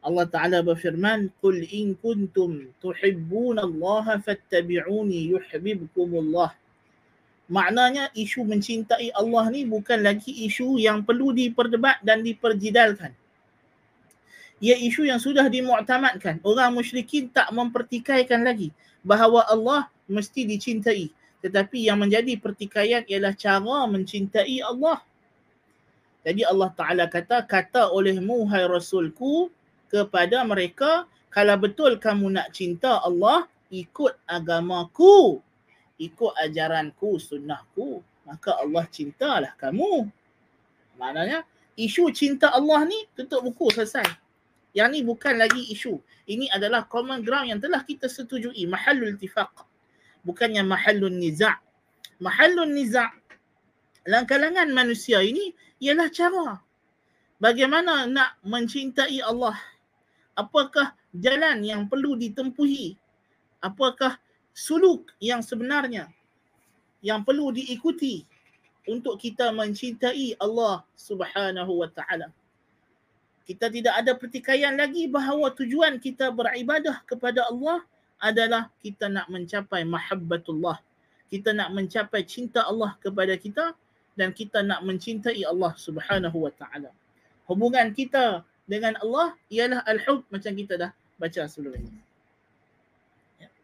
Allah 0.00 0.26
Ta'ala 0.30 0.64
berfirman 0.64 1.28
Qul 1.44 1.68
in 1.68 1.92
kuntum 2.00 2.72
tuhibbuna 2.80 3.68
Allah 3.68 4.16
fattabi'uni 4.24 5.36
yuhibbukumullah 5.36 6.56
Maknanya 7.48 8.12
isu 8.12 8.44
mencintai 8.44 9.08
Allah 9.16 9.48
ni 9.48 9.64
bukan 9.64 10.04
lagi 10.04 10.30
isu 10.44 10.76
yang 10.76 11.00
perlu 11.00 11.32
diperdebat 11.32 12.04
dan 12.04 12.20
diperjidalkan. 12.20 13.16
Ia 14.60 14.76
isu 14.76 15.08
yang 15.08 15.16
sudah 15.16 15.48
dimu'tamadkan. 15.48 16.44
Orang 16.44 16.76
musyrikin 16.76 17.32
tak 17.32 17.48
mempertikaikan 17.54 18.44
lagi 18.44 18.68
bahawa 19.00 19.48
Allah 19.48 19.88
mesti 20.10 20.44
dicintai. 20.44 21.08
Tetapi 21.40 21.88
yang 21.88 22.02
menjadi 22.02 22.36
pertikaian 22.36 23.06
ialah 23.06 23.32
cara 23.32 23.86
mencintai 23.86 24.58
Allah. 24.60 25.00
Jadi 26.26 26.42
Allah 26.44 26.68
Ta'ala 26.74 27.04
kata, 27.06 27.46
kata 27.46 27.94
olehmu 27.94 28.44
hai 28.50 28.66
Rasulku, 28.66 29.48
kepada 29.88 30.44
mereka 30.44 31.08
kalau 31.32 31.56
betul 31.56 31.96
kamu 31.96 32.36
nak 32.36 32.52
cinta 32.52 33.00
Allah 33.00 33.48
ikut 33.72 34.16
agamaku 34.28 35.40
ikut 35.98 36.32
ajaranku 36.38 37.18
sunnahku 37.18 38.00
maka 38.28 38.56
Allah 38.60 38.84
cintalah 38.92 39.52
kamu. 39.56 40.08
Maknanya 41.00 41.42
isu 41.78 42.12
cinta 42.12 42.52
Allah 42.52 42.84
ni 42.84 43.08
tutup 43.16 43.44
buku 43.44 43.72
selesai. 43.72 44.04
Yang 44.76 44.88
ni 44.92 45.00
bukan 45.02 45.34
lagi 45.40 45.64
isu. 45.72 45.96
Ini 46.28 46.52
adalah 46.52 46.84
common 46.84 47.24
ground 47.24 47.48
yang 47.48 47.60
telah 47.60 47.80
kita 47.82 48.04
setujui. 48.04 48.68
Mahallul 48.68 49.16
ittifaq. 49.16 49.64
Bukannya 50.22 50.60
mahallun 50.60 51.16
niza' 51.16 51.56
mahallun 52.20 52.74
niza' 52.74 53.08
dalam 54.08 54.24
kalangan 54.24 54.68
manusia 54.72 55.20
ini 55.20 55.52
ialah 55.84 56.08
cara. 56.08 56.56
Bagaimana 57.38 58.08
nak 58.08 58.40
mencintai 58.40 59.20
Allah? 59.20 59.54
Apakah 60.32 60.96
jalan 61.12 61.60
yang 61.60 61.86
perlu 61.92 62.16
ditempuhi? 62.16 62.96
Apakah 63.60 64.16
suluk 64.58 65.14
yang 65.22 65.38
sebenarnya 65.38 66.10
yang 66.98 67.22
perlu 67.22 67.54
diikuti 67.54 68.26
untuk 68.90 69.14
kita 69.22 69.54
mencintai 69.54 70.34
Allah 70.42 70.82
Subhanahu 70.98 71.78
wa 71.78 71.86
taala. 71.86 72.34
Kita 73.46 73.70
tidak 73.70 73.94
ada 73.94 74.12
pertikaian 74.18 74.74
lagi 74.74 75.06
bahawa 75.06 75.54
tujuan 75.54 76.02
kita 76.02 76.34
beribadah 76.34 77.00
kepada 77.06 77.46
Allah 77.46 77.86
adalah 78.18 78.66
kita 78.82 79.06
nak 79.06 79.30
mencapai 79.30 79.86
mahabbatullah. 79.86 80.82
Kita 81.30 81.54
nak 81.54 81.70
mencapai 81.70 82.26
cinta 82.26 82.66
Allah 82.66 82.98
kepada 82.98 83.38
kita 83.38 83.78
dan 84.18 84.34
kita 84.34 84.66
nak 84.66 84.82
mencintai 84.82 85.38
Allah 85.46 85.70
Subhanahu 85.78 86.50
wa 86.50 86.52
taala. 86.52 86.90
Hubungan 87.46 87.94
kita 87.94 88.42
dengan 88.66 88.98
Allah 89.00 89.38
ialah 89.48 89.86
al-hub 89.86 90.26
macam 90.34 90.52
kita 90.52 90.74
dah 90.76 90.90
baca 91.16 91.46
sebelum 91.46 91.78
ini. 91.78 92.07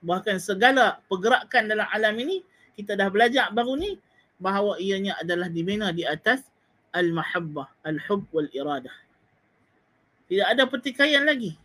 Bahkan 0.05 0.37
segala 0.37 1.01
pergerakan 1.09 1.73
dalam 1.73 1.89
alam 1.89 2.15
ini 2.21 2.45
kita 2.77 2.93
dah 2.93 3.09
belajar 3.09 3.49
baru 3.57 3.81
ni 3.81 3.97
bahawa 4.37 4.77
ianya 4.77 5.17
adalah 5.17 5.49
dibina 5.49 5.89
di 5.97 6.05
atas 6.05 6.45
al-mahabbah, 6.93 7.73
al-hub 7.89 8.29
wal 8.31 8.47
iradah. 8.53 8.93
Tidak 10.29 10.45
ada 10.45 10.69
pertikaian 10.69 11.25
lagi 11.25 11.57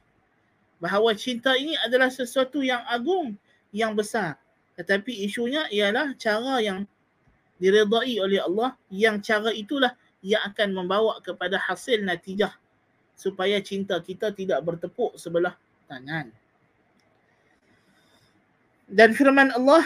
bahawa 0.79 1.11
cinta 1.19 1.53
ini 1.59 1.75
adalah 1.83 2.07
sesuatu 2.07 2.63
yang 2.63 2.79
agung, 2.87 3.35
yang 3.75 3.91
besar. 3.93 4.39
Tetapi 4.79 5.27
isunya 5.27 5.67
ialah 5.67 6.15
cara 6.15 6.63
yang 6.63 6.87
diredai 7.59 8.15
oleh 8.23 8.39
Allah 8.39 8.79
yang 8.87 9.19
cara 9.19 9.51
itulah 9.51 9.91
yang 10.23 10.39
akan 10.47 10.71
membawa 10.71 11.19
kepada 11.19 11.59
hasil 11.59 11.99
natijah 12.03 12.55
supaya 13.19 13.59
cinta 13.59 13.99
kita 13.99 14.31
tidak 14.31 14.63
bertepuk 14.63 15.19
sebelah 15.19 15.59
tangan. 15.91 16.31
Dan 18.89 19.13
firman 19.13 19.53
Allah, 19.53 19.85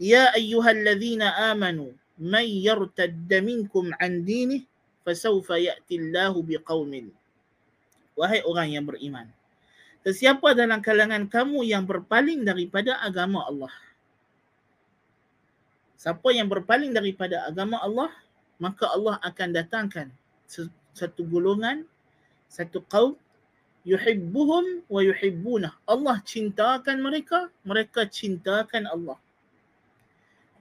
Ya 0.00 0.34
ayyuhalladzina 0.34 1.54
amanu, 1.54 1.94
man 2.18 2.42
yartadda 2.42 3.38
minkum 3.44 3.94
an 4.02 4.26
dinih, 4.26 4.66
fasawfa 5.06 5.60
ya'ti 5.60 6.02
Allahu 6.02 6.42
biqawmin. 6.42 7.14
Wahai 8.18 8.42
orang 8.42 8.74
yang 8.74 8.84
beriman, 8.90 9.30
Sesiapa 10.00 10.56
dalam 10.56 10.80
kalangan 10.80 11.28
kamu 11.28 11.60
yang 11.68 11.84
berpaling 11.84 12.40
daripada 12.40 12.96
agama 13.04 13.44
Allah. 13.44 13.72
Siapa 16.00 16.32
yang 16.32 16.48
berpaling 16.48 16.96
daripada 16.96 17.44
agama 17.44 17.76
Allah, 17.84 18.08
maka 18.56 18.88
Allah 18.88 19.20
akan 19.20 19.48
datangkan 19.52 20.08
satu 20.96 21.20
golongan, 21.28 21.84
satu 22.48 22.80
kaum 22.88 23.12
yuhibbuhum 23.84 24.84
wa 24.86 25.00
yuhibbunah. 25.00 25.72
Allah 25.88 26.20
cintakan 26.24 27.00
mereka, 27.00 27.48
mereka 27.64 28.06
cintakan 28.06 28.86
Allah. 28.86 29.18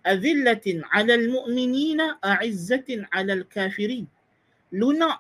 Azillatin 0.04 0.82
'alal 0.90 1.28
mu'minina 1.28 2.18
a'izzatin 2.24 3.04
'alal 3.12 3.44
kafirin. 3.52 4.08
Lunak, 4.72 5.20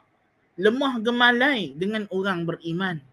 lemah 0.55 1.01
gemalai 1.03 1.75
dengan 1.75 2.07
orang 2.12 2.47
beriman 2.47 3.03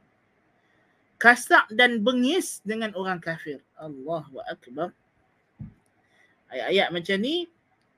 kasak 1.16 1.64
dan 1.72 2.01
bengis 2.05 2.61
dengan 2.62 2.92
orang 2.92 3.20
kafir. 3.20 3.61
Allahu 3.81 4.40
akbar. 4.44 4.92
Ayat-ayat 6.53 6.88
macam 6.92 7.16
ni 7.20 7.49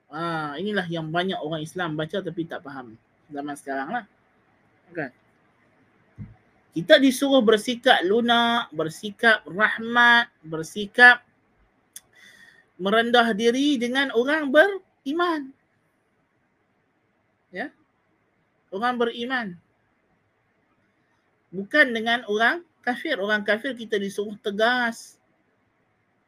ah 0.09 0.57
inilah 0.57 0.89
yang 0.89 1.13
banyak 1.13 1.37
orang 1.37 1.61
Islam 1.61 1.93
baca 1.93 2.17
tapi 2.17 2.41
tak 2.49 2.65
faham 2.65 2.97
zaman 3.29 3.55
sekarang 3.59 3.89
lah. 3.93 4.05
Kan? 4.95 5.13
Kita 6.79 6.95
disuruh 6.95 7.43
bersikap 7.43 7.99
lunak, 8.07 8.71
bersikap 8.71 9.43
rahmat, 9.43 10.31
bersikap 10.39 11.19
merendah 12.79 13.35
diri 13.35 13.75
dengan 13.75 14.15
orang 14.15 14.47
beriman. 14.47 15.51
Ya? 17.51 17.67
Orang 18.71 18.95
beriman. 18.95 19.59
Bukan 21.51 21.91
dengan 21.91 22.23
orang 22.31 22.63
kafir. 22.79 23.19
Orang 23.19 23.43
kafir 23.43 23.75
kita 23.75 23.99
disuruh 23.99 24.39
tegas. 24.39 25.19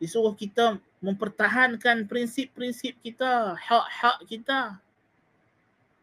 Disuruh 0.04 0.36
kita 0.36 0.76
mempertahankan 1.00 2.12
prinsip-prinsip 2.12 3.00
kita, 3.00 3.56
hak-hak 3.56 4.20
kita. 4.28 4.76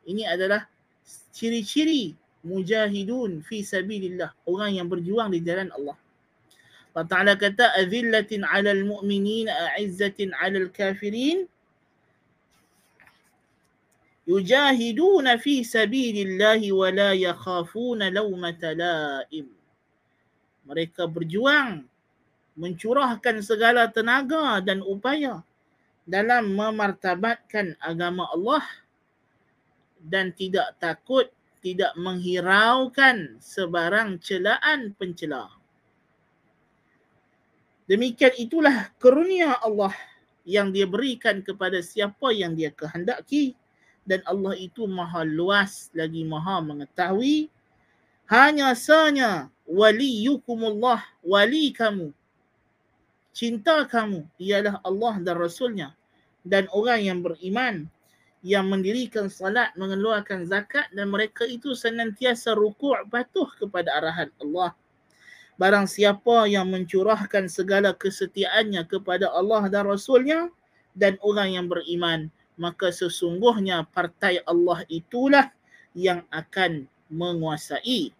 Ini 0.08 0.24
adalah 0.24 0.64
ciri-ciri 1.36 2.16
mujahidun 2.48 3.44
fi 3.44 3.60
sabilillah. 3.60 4.32
Orang 4.48 4.72
yang 4.80 4.88
berjuang 4.88 5.28
di 5.36 5.44
jalan 5.44 5.68
Allah. 5.76 5.96
Allah 6.96 7.06
Ta'ala 7.06 7.32
kata, 7.38 7.78
Azillatin 7.78 8.42
alal 8.42 8.82
mu'minin, 8.82 9.46
a'izzatin 9.46 10.34
alal 10.34 10.72
kafirin. 10.74 11.46
Yujahiduna 14.28 15.38
fi 15.38 15.64
sabilillahi 15.64 16.68
wa 16.74 16.88
la 16.92 17.16
yakhafuna 17.16 18.12
lawmata 18.12 18.76
la'im 18.76 19.48
mereka 20.68 21.08
berjuang 21.08 21.88
mencurahkan 22.52 23.40
segala 23.40 23.88
tenaga 23.88 24.60
dan 24.60 24.84
upaya 24.84 25.40
dalam 26.04 26.52
memartabatkan 26.52 27.72
agama 27.80 28.28
Allah 28.28 28.60
dan 29.96 30.28
tidak 30.36 30.76
takut 30.76 31.32
tidak 31.60 31.92
menghiraukan 31.98 33.38
sebarang 33.42 34.18
celaan 34.22 34.94
pencela. 34.94 35.50
Demikian 37.88 38.36
itulah 38.36 38.92
karunia 39.00 39.56
Allah 39.64 39.96
yang 40.44 40.72
dia 40.72 40.84
berikan 40.84 41.40
kepada 41.40 41.80
siapa 41.80 42.30
yang 42.32 42.52
dia 42.52 42.68
kehendaki. 42.72 43.56
Dan 44.08 44.24
Allah 44.24 44.56
itu 44.56 44.88
maha 44.88 45.20
luas 45.24 45.92
lagi 45.92 46.24
maha 46.24 46.64
mengetahui. 46.64 47.52
Hanya 48.28 48.72
sanya 48.72 49.52
waliyukumullah 49.68 51.00
wali 51.20 51.72
kamu 51.76 52.12
cinta 53.38 53.86
kamu 53.86 54.26
ialah 54.42 54.82
Allah 54.82 55.14
dan 55.22 55.38
Rasulnya. 55.38 55.94
Dan 56.42 56.66
orang 56.74 57.06
yang 57.06 57.18
beriman 57.22 57.86
yang 58.48 58.72
mendirikan 58.72 59.28
salat, 59.28 59.76
mengeluarkan 59.76 60.48
zakat 60.48 60.88
dan 60.96 61.12
mereka 61.12 61.44
itu 61.44 61.76
senantiasa 61.76 62.56
rukuk 62.56 62.96
patuh 63.12 63.44
kepada 63.60 63.92
arahan 64.00 64.32
Allah. 64.40 64.72
Barang 65.60 65.84
siapa 65.84 66.48
yang 66.48 66.72
mencurahkan 66.72 67.44
segala 67.52 67.92
kesetiaannya 67.92 68.88
kepada 68.88 69.28
Allah 69.28 69.68
dan 69.68 69.84
Rasulnya 69.84 70.48
dan 70.96 71.20
orang 71.20 71.60
yang 71.60 71.66
beriman, 71.68 72.32
maka 72.56 72.88
sesungguhnya 72.88 73.84
partai 73.92 74.40
Allah 74.48 74.80
itulah 74.88 75.52
yang 75.92 76.24
akan 76.32 76.88
menguasai. 77.12 78.16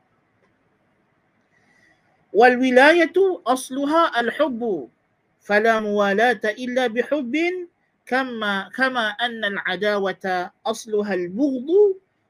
Wal 2.37 2.61
wilayatu 2.61 3.41
asluha 3.49 4.13
al-hubbu 4.13 4.93
fala 5.41 5.81
muwalata 5.81 6.53
illa 6.61 6.93
bihubbin 6.93 7.65
كما 8.08 8.70
كما 8.76 9.08
أن 9.10 9.46
العداوة 9.46 10.52
أصلها 10.66 11.14
البغض 11.14 11.70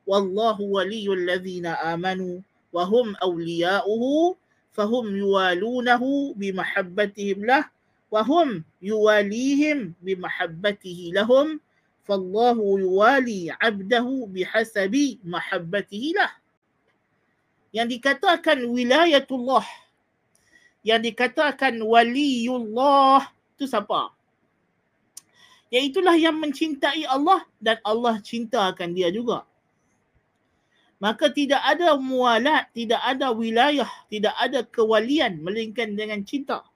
والله 0.08 0.62
ولي 0.62 1.14
الذين 1.14 1.66
آمنوا 1.66 2.40
وهم 2.74 3.16
أولياؤه 3.16 4.36
فهم 4.72 5.06
يوالونه 5.18 6.34
بمحبتهم 6.38 7.46
له 7.46 7.64
وهم 8.12 8.64
يواليهم 8.82 9.94
بمحبته 10.02 11.00
لهم 11.14 11.60
فالله 12.04 12.58
يوالي 12.80 13.56
عبده 13.62 14.08
بحسب 14.30 14.94
محبته 15.26 16.04
له 16.18 16.32
yang 17.74 17.90
dikatakan 17.90 18.70
wilayatullah 18.70 19.66
yang 20.86 21.02
dikatakan 21.02 21.82
waliullah 21.82 23.34
itu 23.58 23.66
siapa? 23.66 24.14
Iaitulah 25.69 26.17
yang 26.17 26.41
mencintai 26.41 27.05
Allah 27.05 27.45
dan 27.61 27.77
Allah 27.85 28.17
cintakan 28.25 28.97
dia 28.97 29.13
juga. 29.13 29.45
Maka 30.99 31.31
tidak 31.31 31.63
ada 31.63 31.95
mualat, 31.95 32.73
tidak 32.75 32.99
ada 33.05 33.31
wilayah, 33.31 33.87
tidak 34.11 34.35
ada 34.35 34.67
kewalian 34.67 35.39
melainkan 35.45 35.95
dengan 35.95 36.25
cinta. 36.27 36.67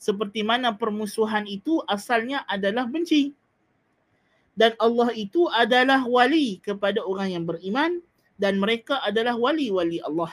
Seperti 0.00 0.42
mana 0.42 0.74
permusuhan 0.74 1.46
itu 1.46 1.78
asalnya 1.86 2.42
adalah 2.48 2.88
benci. 2.88 3.36
Dan 4.56 4.74
Allah 4.82 5.14
itu 5.14 5.46
adalah 5.46 6.02
wali 6.08 6.58
kepada 6.58 7.04
orang 7.06 7.36
yang 7.36 7.44
beriman 7.46 8.02
dan 8.40 8.56
mereka 8.56 8.98
adalah 9.04 9.36
wali-wali 9.36 10.00
Allah. 10.02 10.32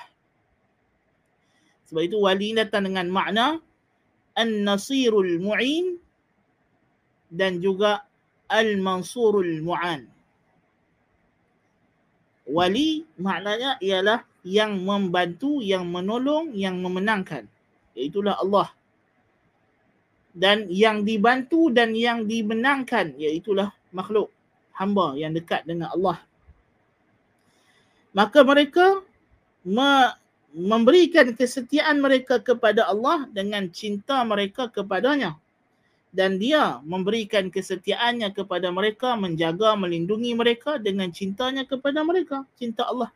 Sebab 1.92 2.02
itu 2.02 2.18
wali 2.18 2.56
datang 2.56 2.88
dengan 2.90 3.12
makna 3.12 3.60
An-Nasirul 4.34 5.38
Mu'in 5.44 6.00
dan 7.28 7.60
juga 7.60 8.08
Al-Mansurul 8.48 9.60
Mu'an. 9.60 10.08
Wali 12.48 13.04
maknanya 13.20 13.76
ialah 13.84 14.24
yang 14.48 14.80
membantu, 14.88 15.60
yang 15.60 15.84
menolong, 15.92 16.56
yang 16.56 16.80
memenangkan. 16.80 17.44
Iaitulah 17.92 18.40
Allah. 18.40 18.72
Dan 20.32 20.72
yang 20.72 21.04
dibantu 21.04 21.68
dan 21.74 21.92
yang 21.98 22.24
dimenangkan 22.24 23.18
iaitulah 23.20 23.74
makhluk 23.92 24.32
hamba 24.72 25.18
yang 25.20 25.34
dekat 25.36 25.66
dengan 25.68 25.92
Allah. 25.92 26.22
Maka 28.16 28.46
mereka 28.46 29.02
memberikan 30.56 31.36
kesetiaan 31.36 32.00
mereka 32.00 32.40
kepada 32.40 32.88
Allah 32.88 33.28
dengan 33.34 33.68
cinta 33.74 34.24
mereka 34.24 34.72
kepadanya 34.72 35.36
dan 36.16 36.40
dia 36.40 36.80
memberikan 36.88 37.52
kesetiaannya 37.52 38.32
kepada 38.32 38.72
mereka 38.72 39.14
menjaga 39.20 39.76
melindungi 39.76 40.34
mereka 40.34 40.80
dengan 40.80 41.12
cintanya 41.12 41.68
kepada 41.68 42.02
mereka 42.02 42.48
cinta 42.56 42.88
Allah. 42.88 43.12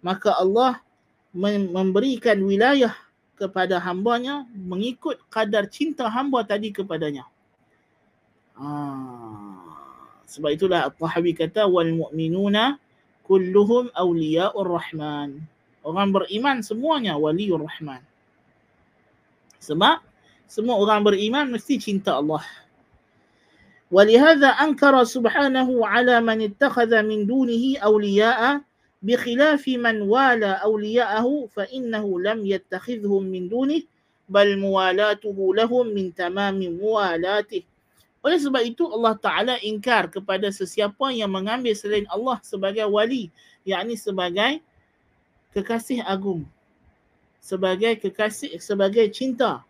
Maka 0.00 0.32
Allah 0.38 0.80
memberikan 1.34 2.40
wilayah 2.40 2.94
kepada 3.36 3.80
hambanya 3.80 4.44
mengikut 4.52 5.16
kadar 5.32 5.68
cinta 5.68 6.08
hamba 6.08 6.44
tadi 6.44 6.72
kepadanya. 6.72 7.24
Ah, 8.60 9.56
sebab 10.28 10.52
itulah 10.52 10.92
Al-Tahawi 10.92 11.32
kata 11.32 11.64
mu'minuna 11.68 12.76
kulluhum 13.24 13.88
awliya'ur 13.96 14.68
rahman. 14.68 15.40
Orang 15.80 16.12
beriman 16.12 16.60
semuanya 16.60 17.16
waliur 17.16 17.64
rahman. 17.64 18.04
Sebab 19.64 20.04
semua 20.49 20.77
orang 20.77 21.01
beriman 21.03 21.49
mesti 21.49 21.81
cinta 21.81 22.17
Allah. 22.17 22.43
ولهذا 23.93 24.47
أنكر 24.47 25.03
سبحانه 25.03 25.69
على 25.87 26.17
من 26.21 26.41
اتخذ 26.41 26.91
من 27.05 27.29
دونه 27.29 27.77
أولياء 27.77 28.61
بخلاف 29.05 29.63
من 29.77 30.01
والى 30.01 30.51
أولياءه 30.65 31.27
فإنه 31.53 32.05
لم 32.19 32.39
يتخذهم 32.45 33.23
من 33.23 33.43
دونه 33.45 33.81
بل 34.29 34.57
موالاته 34.57 35.37
لهم 35.37 35.85
من 35.93 36.05
تمام 36.17 36.59
موالاته 36.81 37.63
oleh 38.25 38.41
sebab 38.41 38.65
itu 38.65 38.89
Allah 38.89 39.13
Ta'ala 39.21 39.55
ingkar 39.61 40.09
kepada 40.09 40.49
sesiapa 40.49 41.13
yang 41.13 41.29
mengambil 41.29 41.77
selain 41.77 42.09
Allah 42.09 42.41
sebagai 42.41 42.89
wali 42.89 43.29
yakni 43.61 43.93
sebagai 43.93 44.65
kekasih 45.53 46.01
agung. 46.01 46.41
sebagai 47.37 48.01
kekasih 48.01 48.57
sebagai 48.57 49.05
cinta 49.13 49.61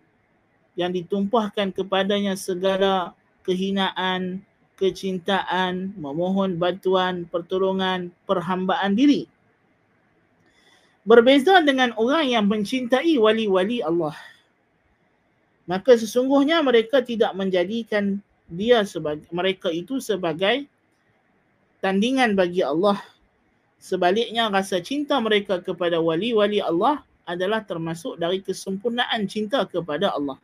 yang 0.78 0.94
ditumpahkan 0.94 1.74
kepadanya 1.74 2.38
segala 2.38 3.14
kehinaan, 3.42 4.42
kecintaan, 4.80 5.92
memohon 6.00 6.56
bantuan, 6.56 7.28
pertolongan, 7.28 8.08
perhambaan 8.24 8.96
diri. 8.96 9.28
Berbeza 11.04 11.60
dengan 11.64 11.92
orang 11.96 12.32
yang 12.32 12.44
mencintai 12.48 13.16
wali-wali 13.20 13.84
Allah. 13.84 14.16
Maka 15.68 15.94
sesungguhnya 15.94 16.64
mereka 16.64 17.04
tidak 17.04 17.36
menjadikan 17.36 18.18
dia 18.50 18.82
sebagai 18.82 19.24
mereka 19.30 19.70
itu 19.70 20.02
sebagai 20.02 20.66
tandingan 21.78 22.34
bagi 22.34 22.66
Allah. 22.66 22.98
Sebaliknya 23.80 24.52
rasa 24.52 24.82
cinta 24.84 25.16
mereka 25.22 25.62
kepada 25.62 26.02
wali-wali 26.02 26.60
Allah 26.60 27.00
adalah 27.24 27.62
termasuk 27.64 28.18
dari 28.18 28.42
kesempurnaan 28.42 29.24
cinta 29.30 29.62
kepada 29.64 30.12
Allah. 30.12 30.36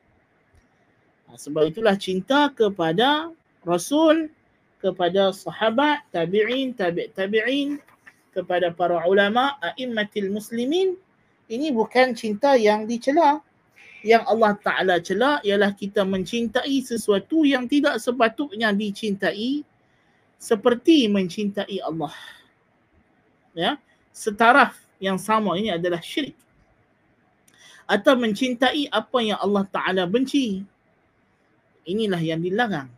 Ha, 1.26 1.34
sebab 1.34 1.70
itulah 1.70 1.98
cinta 1.98 2.50
kepada 2.54 3.30
Rasul, 3.66 4.30
kepada 4.78 5.34
sahabat, 5.34 6.06
tabi'in, 6.14 6.76
tabi' 6.76 7.10
tabi'in, 7.10 7.82
kepada 8.30 8.70
para 8.70 9.00
ulama, 9.08 9.56
a'immatil 9.64 10.28
muslimin, 10.28 10.94
ini 11.48 11.70
bukan 11.72 12.12
cinta 12.12 12.54
yang 12.58 12.84
dicela. 12.84 13.40
Yang 14.06 14.22
Allah 14.28 14.52
Ta'ala 14.62 14.94
cela 15.02 15.42
ialah 15.42 15.74
kita 15.74 16.06
mencintai 16.06 16.78
sesuatu 16.84 17.42
yang 17.42 17.66
tidak 17.66 17.98
sepatutnya 17.98 18.70
dicintai 18.70 19.66
seperti 20.38 21.10
mencintai 21.10 21.82
Allah. 21.82 22.14
Ya, 23.56 23.80
setaraf 24.14 24.78
yang 25.02 25.18
sama 25.18 25.58
ini 25.58 25.74
adalah 25.74 25.98
syirik. 25.98 26.36
Atau 27.88 28.14
mencintai 28.14 28.86
apa 28.94 29.18
yang 29.24 29.40
Allah 29.42 29.64
Ta'ala 29.66 30.06
benci. 30.06 30.62
Inilah 31.86 32.18
yang 32.18 32.42
dilarang. 32.42 32.90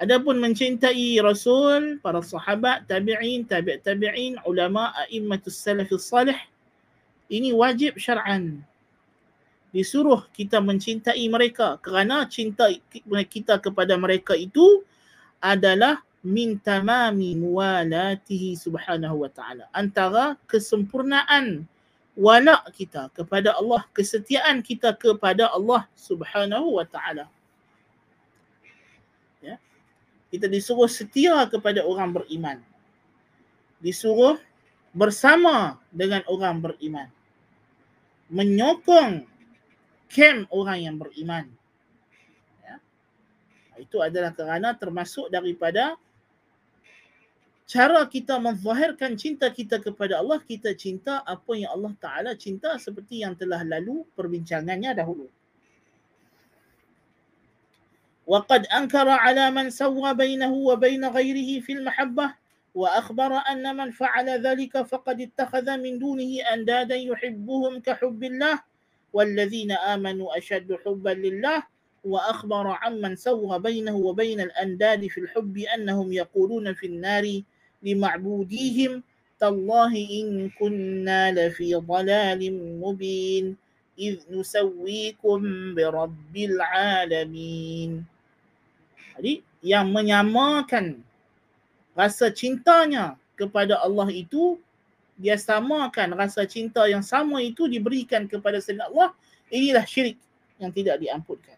Adapun 0.00 0.40
mencintai 0.40 1.20
Rasul, 1.20 2.00
para 2.00 2.24
sahabat, 2.24 2.88
tabi'in, 2.88 3.44
tabi' 3.44 3.80
tabi'in, 3.84 4.40
ulama, 4.48 4.96
a'immatus 4.96 5.60
salafis 5.60 6.08
salih, 6.08 6.36
ini 7.28 7.52
wajib 7.52 8.00
syar'an. 8.00 8.64
Disuruh 9.76 10.24
kita 10.32 10.58
mencintai 10.58 11.20
mereka 11.28 11.76
kerana 11.84 12.24
cinta 12.26 12.72
kita 13.28 13.60
kepada 13.60 13.94
mereka 14.00 14.34
itu 14.34 14.82
adalah 15.38 16.00
min 16.26 16.58
tamami 16.60 17.38
muwalatihi 17.38 18.56
subhanahu 18.56 19.24
wa 19.24 19.30
ta'ala. 19.30 19.68
Antara 19.76 20.36
kesempurnaan 20.48 21.64
wala 22.18 22.62
kita 22.74 23.10
kepada 23.14 23.54
Allah, 23.54 23.86
kesetiaan 23.94 24.62
kita 24.62 24.94
kepada 24.94 25.50
Allah 25.50 25.86
subhanahu 25.94 26.78
wa 26.78 26.86
ta'ala 26.86 27.30
kita 30.30 30.46
disuruh 30.46 30.86
setia 30.86 31.42
kepada 31.50 31.82
orang 31.82 32.14
beriman. 32.14 32.62
Disuruh 33.82 34.38
bersama 34.94 35.82
dengan 35.90 36.22
orang 36.30 36.62
beriman. 36.62 37.10
Menyokong 38.30 39.26
kem 40.06 40.46
orang 40.54 40.78
yang 40.86 40.96
beriman. 41.02 41.50
Ya. 42.62 42.78
Itu 43.82 43.98
adalah 43.98 44.30
kerana 44.30 44.78
termasuk 44.78 45.34
daripada 45.34 45.98
cara 47.69 48.05
kita 48.05 48.37
menzahirkan 48.37 49.17
cinta 49.17 49.49
kita 49.49 49.81
kepada 49.81 50.21
Allah, 50.21 50.37
kita 50.45 50.71
cinta 50.77 51.25
apa 51.25 51.57
yang 51.57 51.73
Allah 51.73 51.93
Ta'ala 51.97 52.31
cinta 52.37 52.77
seperti 52.77 53.25
yang 53.25 53.33
telah 53.33 53.65
lalu 53.65 54.05
perbincangannya 54.13 54.93
dahulu. 54.93 55.29
وقد 58.25 58.65
أنكر 58.65 59.09
على 59.09 59.51
من 59.51 59.69
سوى 59.69 60.13
بينه 60.13 60.49
وبين 60.49 61.05
غيره 61.05 61.61
في 61.61 61.73
المحبة 61.73 62.33
وأخبر 62.75 63.31
أن 63.37 63.77
من 63.77 63.91
فعل 63.91 64.29
ذلك 64.29 64.81
فقد 64.81 65.21
اتخذ 65.21 65.77
من 65.77 65.99
دونه 65.99 66.41
أندادا 66.53 66.95
يحبهم 66.95 67.79
كحب 67.79 68.23
الله 68.23 68.59
والذين 69.13 69.71
آمنوا 69.71 70.37
أشد 70.37 70.77
حبا 70.85 71.09
لله 71.09 71.63
وأخبر 72.03 72.67
عمن 72.67 73.15
سوى 73.15 73.59
بينه 73.59 73.95
وبين 73.95 74.41
الأنداد 74.41 75.07
في 75.07 75.19
الحب 75.19 75.57
أنهم 75.57 76.13
يقولون 76.13 76.73
في 76.73 76.85
النار 76.87 77.41
لمعبوديهم 77.83 79.03
تالله 79.39 79.93
إن 79.93 80.49
كنا 80.59 81.21
لفي 81.31 81.75
ضلال 81.75 82.41
مبين 82.81 83.45
إذ 83.99 84.15
نسويكم 84.31 85.39
برب 85.75 86.33
العالمين 86.35 87.91
Jadi 89.15 89.39
yang 89.63 89.95
menyamakan 89.95 90.99
rasa 91.95 92.27
cintanya 92.35 93.15
kepada 93.39 93.79
Allah 93.79 94.11
itu 94.11 94.59
dia 95.15 95.39
samakan 95.39 96.11
rasa 96.19 96.43
cinta 96.43 96.83
yang 96.91 96.99
sama 96.99 97.39
itu 97.39 97.63
diberikan 97.71 98.27
kepada 98.27 98.59
selain 98.59 98.83
Allah 98.91 99.15
inilah 99.47 99.87
syirik 99.87 100.19
yang 100.59 100.75
tidak 100.75 100.99
diampunkan. 100.99 101.55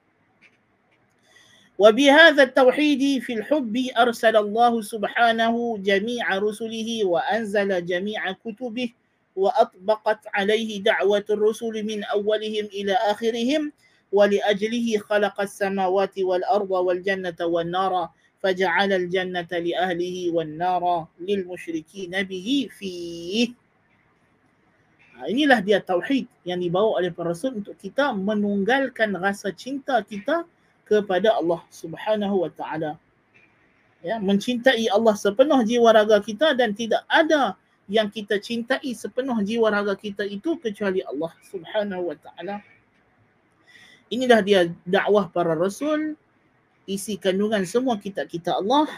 وبهذا 1.82 2.42
التوحيد 2.42 3.22
في 3.26 3.32
الحب 3.42 3.74
أرسل 3.98 4.36
الله 4.36 4.72
سبحانه 4.82 5.54
جميع 5.82 6.38
رسله 6.38 6.88
وأنزل 7.04 7.70
جميع 7.86 8.22
كتبه 8.32 8.90
وأطبقت 9.36 10.20
عليه 10.34 10.82
دعوة 10.82 11.26
الرسل 11.30 11.74
من 11.82 12.04
أولهم 12.04 12.64
إلى 12.70 12.94
آخرهم 12.94 13.72
ولأجله 14.12 14.86
خلق 14.98 15.36
السماوات 15.40 16.18
والأرض 16.18 16.70
والجنة 16.70 17.40
والنار 17.40 18.08
فجعل 18.42 18.90
الجنة 18.92 19.50
لأهله 19.50 20.16
والنار 20.30 21.06
للمشركين 21.20 22.12
به 22.22 22.48
فيه. 22.78 23.48
Inilah 25.22 25.62
dia 25.62 25.78
tauhid 25.78 26.26
yang 26.42 26.58
dibawa 26.58 26.98
oleh 26.98 27.14
para 27.14 27.30
rasul 27.30 27.54
untuk 27.62 27.78
kita 27.78 28.10
menunggalkan 28.10 29.14
rasa 29.18 29.54
cinta 29.54 30.02
kita 30.02 30.42
kepada 30.86 31.34
Allah 31.38 31.62
Subhanahu 31.70 32.46
wa 32.46 32.50
taala. 32.52 32.98
Ya, 34.02 34.18
mencintai 34.18 34.90
Allah 34.90 35.14
sepenuh 35.14 35.62
jiwa 35.62 35.94
raga 35.94 36.18
kita 36.18 36.58
dan 36.58 36.74
tidak 36.74 37.06
ada 37.06 37.54
yang 37.86 38.10
kita 38.10 38.42
cintai 38.42 38.90
sepenuh 38.94 39.38
jiwa 39.46 39.70
raga 39.70 39.94
kita 39.94 40.26
itu 40.26 40.58
kecuali 40.58 41.06
Allah 41.06 41.30
Subhanahu 41.46 42.10
wa 42.10 42.16
taala. 42.18 42.58
Inilah 44.10 44.40
dia 44.44 44.60
dakwah 44.84 45.30
para 45.30 45.54
rasul 45.56 46.18
isi 46.84 47.14
kandungan 47.16 47.62
semua 47.62 47.96
kitab-kitab 47.96 48.58
Allah 48.60 48.90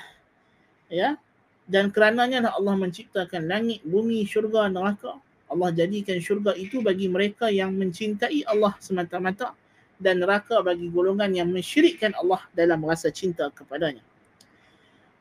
ya 0.88 1.20
dan 1.68 1.92
kerananya 1.92 2.48
lah 2.48 2.52
Allah 2.56 2.76
menciptakan 2.76 3.48
langit, 3.48 3.80
bumi, 3.84 4.24
syurga, 4.28 4.68
neraka. 4.68 5.16
Allah 5.48 5.70
jadikan 5.70 6.18
syurga 6.18 6.56
itu 6.56 6.80
bagi 6.80 7.06
mereka 7.06 7.52
yang 7.52 7.76
mencintai 7.76 8.48
Allah 8.48 8.72
semata-mata 8.80 9.52
dan 9.99 10.23
neraka 10.23 10.63
bagi 10.63 10.87
golongan 10.87 11.31
yang 11.35 11.51
mensyirikkan 11.51 12.15
Allah 12.15 12.39
dalam 12.55 12.79
rasa 12.87 13.11
cinta 13.11 13.51
kepadanya. 13.51 14.01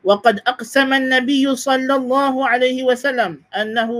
وقد 0.03 0.39
أقسم 0.47 0.93
النبي 0.93 1.43
صلى 1.55 1.93
الله 1.95 2.35
عليه 2.47 2.87
وسلم 2.87 3.43
أنه 3.51 3.91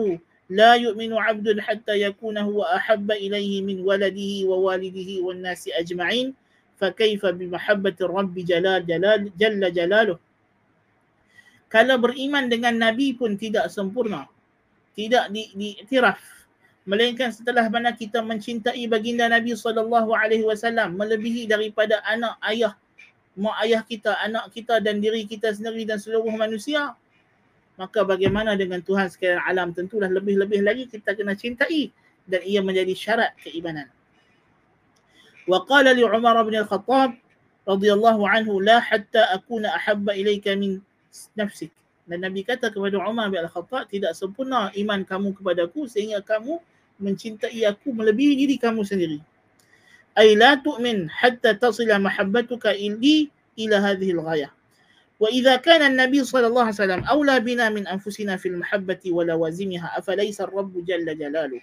لا 0.49 0.73
يؤمن 0.73 1.11
عبد 1.13 1.59
حتى 1.59 2.01
يكون 2.01 2.37
هو 2.37 2.63
أحب 2.63 3.11
إليه 3.11 3.61
من 3.61 3.83
ولده 3.83 4.47
ووالده 4.47 5.09
والناس 5.21 5.69
أجمعين 5.75 6.33
فكيف 6.79 7.25
بمحبة 7.25 7.97
الرب 8.01 8.35
جلال 8.35 8.87
جلال 8.87 9.21
جل 9.35 9.61
جلاله 9.73 10.17
kalau 11.69 12.01
beriman 12.01 12.49
dengan 12.49 12.73
Nabi 12.73 13.13
pun 13.13 13.37
tidak 13.37 13.69
sempurna 13.69 14.25
tidak 14.97 15.29
di, 15.29 15.53
diiktiraf 15.53 16.17
melainkan 16.84 17.32
setelah 17.32 17.64
mana 17.72 17.96
kita 17.96 18.20
mencintai 18.20 18.84
baginda 18.88 19.24
Nabi 19.28 19.56
sallallahu 19.56 20.12
alaihi 20.12 20.44
wasallam 20.44 20.96
melebihi 21.00 21.48
daripada 21.48 22.04
anak 22.04 22.36
ayah 22.44 22.76
mak 23.34 23.56
ayah 23.64 23.80
kita 23.82 24.12
anak 24.20 24.52
kita 24.52 24.78
dan 24.84 25.00
diri 25.00 25.24
kita 25.24 25.50
sendiri 25.50 25.88
dan 25.88 25.98
seluruh 25.98 26.30
manusia 26.36 26.92
maka 27.74 28.06
bagaimana 28.06 28.54
dengan 28.54 28.78
Tuhan 28.78 29.10
sekalian 29.10 29.42
alam 29.42 29.74
tentulah 29.74 30.06
lebih-lebih 30.06 30.62
lagi 30.62 30.84
kita 30.86 31.18
kena 31.18 31.34
cintai 31.34 31.90
dan 32.30 32.40
ia 32.46 32.62
menjadi 32.62 32.94
syarat 32.94 33.34
keimanan. 33.42 33.90
Wa 35.44 35.66
qala 35.66 35.92
li 35.92 36.06
Umar 36.06 36.38
bin 36.46 36.56
Al-Khattab 36.56 37.18
radhiyallahu 37.66 38.22
anhu 38.24 38.62
la 38.62 38.78
hatta 38.78 39.34
akuna 39.34 39.74
ahabba 39.74 40.14
ilayka 40.14 40.54
min 40.54 40.80
nafsik. 41.34 41.74
Dan 42.06 42.22
Nabi 42.22 42.46
kata 42.46 42.70
kepada 42.70 43.02
Umar 43.02 43.28
bin 43.28 43.42
Al-Khattab 43.42 43.90
tidak 43.90 44.14
sempurna 44.14 44.70
iman 44.72 45.02
kamu 45.02 45.34
kepadaku 45.34 45.90
sehingga 45.90 46.22
kamu 46.22 46.62
mencintai 46.99 47.63
aku 47.65 47.93
melebihi 47.95 48.35
diri 48.45 48.55
kamu 48.59 48.83
sendiri. 48.83 49.19
Ay 50.15 50.35
la 50.35 50.59
tu'min 50.59 51.07
hatta 51.07 51.55
tasila 51.55 51.95
mahabbatuka 51.99 52.75
illi 52.75 53.31
ila 53.55 53.79
hadhihi 53.81 54.13
al-ghayah. 54.15 54.51
وإذا 55.19 55.55
كان 55.67 55.83
النبي 55.83 56.23
صلى 56.23 56.47
الله 56.47 56.61
عليه 56.71 56.79
وسلم 56.79 57.03
أولى 57.03 57.39
بنا 57.39 57.69
من 57.69 57.83
أنفسنا 57.87 58.39
في 58.39 58.47
المحبة 58.55 59.03
ولوازمها 59.11 59.99
أفليس 59.99 60.41
الرب 60.41 60.85
جل 60.87 61.17
جلاله 61.17 61.61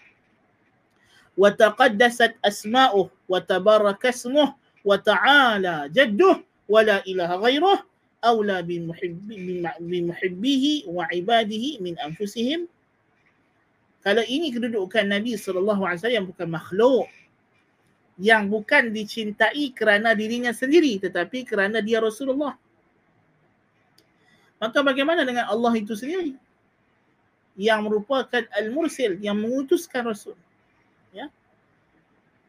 وتقدست 1.41 2.35
أسماؤه 2.45 3.11
وتبارك 3.29 4.07
اسمه 4.07 4.55
وتعالى 4.85 5.91
جده 5.93 6.45
ولا 6.69 7.01
إله 7.07 7.31
غيره 7.37 7.79
أولى 8.25 8.63
بمحب 8.63 9.29
بمحبيه 9.81 10.65
وعباده 10.87 11.65
من 11.81 11.99
أنفسهم 11.99 12.69
kalau 14.02 14.26
ini 14.26 14.50
kedudukan 14.50 15.06
Nabi 15.06 15.38
SAW 15.38 16.10
yang 16.10 16.26
bukan 16.26 16.50
makhluk 16.50 17.06
yang 18.22 18.50
bukan 18.50 18.94
dicintai 18.94 19.74
kerana 19.74 20.14
dirinya 20.14 20.54
sendiri 20.54 21.02
tetapi 21.02 21.42
kerana 21.42 21.82
dia 21.82 21.98
Rasulullah. 21.98 22.54
Maka 24.62 24.86
bagaimana 24.86 25.26
dengan 25.26 25.50
Allah 25.50 25.74
itu 25.74 25.98
sendiri? 25.98 26.38
Yang 27.58 27.80
merupakan 27.82 28.46
al-mursil 28.54 29.18
yang 29.26 29.42
mengutuskan 29.42 30.06
Rasul. 30.06 30.38
Ya. 31.10 31.34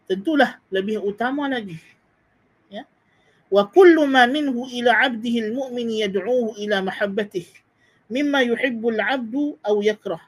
Tentulah 0.04 0.60
lebih 0.68 1.00
utama 1.00 1.48
lagi. 1.48 1.80
Ya. 2.68 2.84
Kullu 3.48 4.04
ma 4.04 4.28
minhu 4.28 4.68
ila 4.76 4.92
'abdihi 5.08 5.48
al-mu'min 5.48 5.88
yad'uhu 6.04 6.60
ila 6.68 6.84
mahabbatihi 6.84 7.60
mimma 8.12 8.44
yuhibbu 8.44 8.92
al-'abdu 8.92 9.56
aw 9.64 9.80
yakrah 9.80 10.20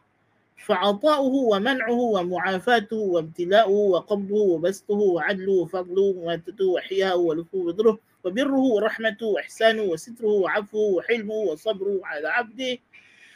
فعطاؤه 0.66 1.34
ومنعه 1.34 2.00
ومعافاته 2.00 2.96
وابتلاؤه 2.96 3.70
وقبضه 3.70 4.36
وبسطه 4.36 4.94
وعدله 4.94 5.52
وفضله 5.52 6.02
وماتته 6.02 6.64
وحياه 6.64 7.16
ولفه 7.16 7.58
وبره 7.58 7.98
وبره 8.24 8.60
ورحمته 8.60 9.26
وإحسانه 9.26 9.82
وستره 9.82 10.28
وعفوه 10.28 10.94
وحلمه 10.94 11.34
وصبره 11.34 12.00
على 12.04 12.28
عبده 12.28 12.78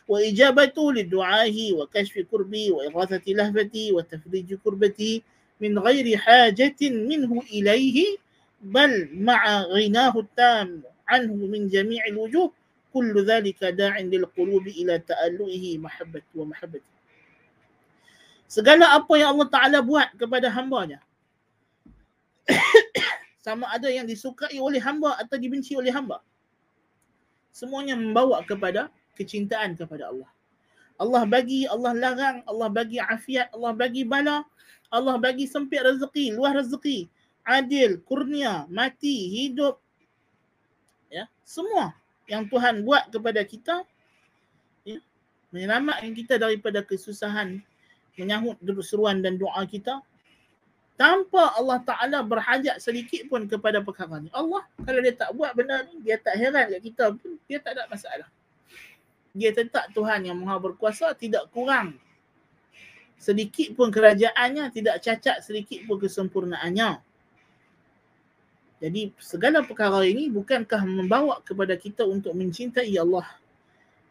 وإجابته 0.09 0.93
لدعائه 0.93 1.73
وكشف 1.73 2.19
كربه 2.31 2.73
وإغاثة 2.73 3.23
لهفته 3.29 3.93
وتفريج 3.93 4.55
كربته 4.55 5.21
من 5.61 5.79
غير 5.79 6.17
حاجة 6.17 6.77
منه 6.83 7.43
إليه 7.53 8.17
بل 8.63 9.09
مع 9.13 9.63
غناه 9.63 10.19
التام 10.19 10.83
عنه 11.09 11.35
من 11.35 11.69
جميع 11.69 12.07
الوجوه 12.07 12.53
كل 12.95 13.25
ذلك 13.25 13.65
داع 13.65 14.01
للقلوب 14.01 14.67
إلى 14.69 14.99
تألؤه 14.99 15.79
محبة 15.79 16.23
ومحبته. 16.35 16.98
Segala 18.49 18.97
apa 18.97 19.13
yang 19.21 19.37
Allah 19.37 19.49
Ta'ala 19.53 19.79
buat 19.85 20.09
kepada 20.17 20.49
hambanya. 20.49 21.05
Sama 23.45 23.69
ada 23.69 23.93
yang 23.93 24.09
disukai 24.09 24.57
oleh 24.57 24.81
hamba 24.81 25.15
atau 25.21 25.37
dibenci 25.37 25.77
oleh 25.77 25.93
hamba. 25.93 26.25
Semuanya 27.53 27.95
membawa 27.95 28.41
kepada 28.43 28.89
kecintaan 29.15 29.77
kepada 29.77 30.09
Allah. 30.09 30.31
Allah 30.99 31.23
bagi, 31.29 31.69
Allah 31.71 31.95
larang, 31.95 32.43
Allah 32.49 32.69
bagi 32.73 32.99
afiat, 32.99 33.55
Allah 33.55 33.71
bagi 33.71 34.03
bala, 34.03 34.43
Allah 34.91 35.15
bagi 35.21 35.47
sempit 35.47 35.79
rezeki, 35.85 36.35
luar 36.35 36.59
rezeki, 36.59 37.07
adil, 37.47 38.03
kurnia, 38.03 38.67
mati, 38.67 39.31
hidup. 39.31 39.79
Ya, 41.07 41.31
semua 41.47 41.95
yang 42.27 42.51
Tuhan 42.51 42.83
buat 42.85 43.09
kepada 43.09 43.41
kita 43.47 43.87
ya, 44.85 44.99
menyelamatkan 45.55 46.13
kita 46.13 46.37
daripada 46.37 46.83
kesusahan 46.85 47.63
menyahut 48.19 48.59
seruan 48.83 49.23
dan 49.23 49.39
doa 49.39 49.63
kita 49.65 50.03
tanpa 50.99 51.55
Allah 51.55 51.79
Ta'ala 51.87 52.27
berhajat 52.27 52.83
sedikit 52.83 53.31
pun 53.31 53.47
kepada 53.47 53.79
perkara 53.79 54.19
ni. 54.19 54.29
Allah 54.35 54.67
kalau 54.83 54.99
dia 54.99 55.15
tak 55.15 55.31
buat 55.39 55.55
benda 55.55 55.87
ni, 55.87 56.03
dia 56.03 56.19
tak 56.19 56.35
heran 56.35 56.75
kat 56.75 56.83
kita 56.83 57.15
pun, 57.15 57.39
dia 57.47 57.63
tak 57.63 57.79
ada 57.79 57.87
masalah. 57.87 58.29
Dia 59.31 59.55
tetap 59.55 59.87
Tuhan 59.95 60.27
yang 60.27 60.35
maha 60.43 60.59
berkuasa, 60.59 61.15
tidak 61.15 61.47
kurang 61.55 61.95
sedikit 63.19 63.75
pun 63.75 63.91
kerajaannya, 63.91 64.71
tidak 64.75 64.99
cacat 65.03 65.43
sedikit 65.43 65.87
pun 65.87 66.03
kesempurnaannya. 66.03 67.03
Jadi 68.79 69.11
segala 69.19 69.67
perkara 69.67 70.07
ini 70.07 70.31
bukankah 70.31 70.87
membawa 70.87 71.43
kepada 71.43 71.75
kita 71.75 72.07
untuk 72.07 72.31
mencintai 72.35 72.95
Allah 72.95 73.27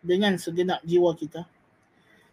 dengan 0.03 0.35
segenap 0.35 0.83
jiwa 0.83 1.15
kita? 1.15 1.47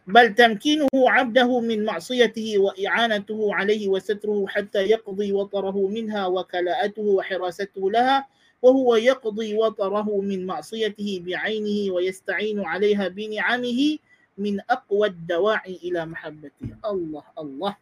بل 0.09 0.33
تمكينه 0.35 0.89
عبده 0.93 1.59
من 1.59 1.85
معصيته 1.85 2.57
وإعانته 2.57 3.39
عليه 3.55 3.87
وستره 3.87 4.47
حتى 4.47 4.81
يقضي 4.89 5.31
وطره 5.33 5.87
منها 5.87 6.27
وكلاءته 6.27 7.01
وحراسته 7.01 7.91
لها 7.91 8.25
وهو 8.61 8.95
يقضي 8.95 9.55
وطره 9.55 10.21
من 10.21 10.45
معصيته 10.45 11.21
بعينه 11.25 11.93
ويستعين 11.93 12.59
عليها 12.59 13.07
بنعمه 13.07 13.97
من 14.37 14.59
أقوى 14.69 15.07
الدواعي 15.07 15.75
إلى 15.83 16.05
محبته 16.05 16.69
الله 16.85 17.23
الله 17.39 17.73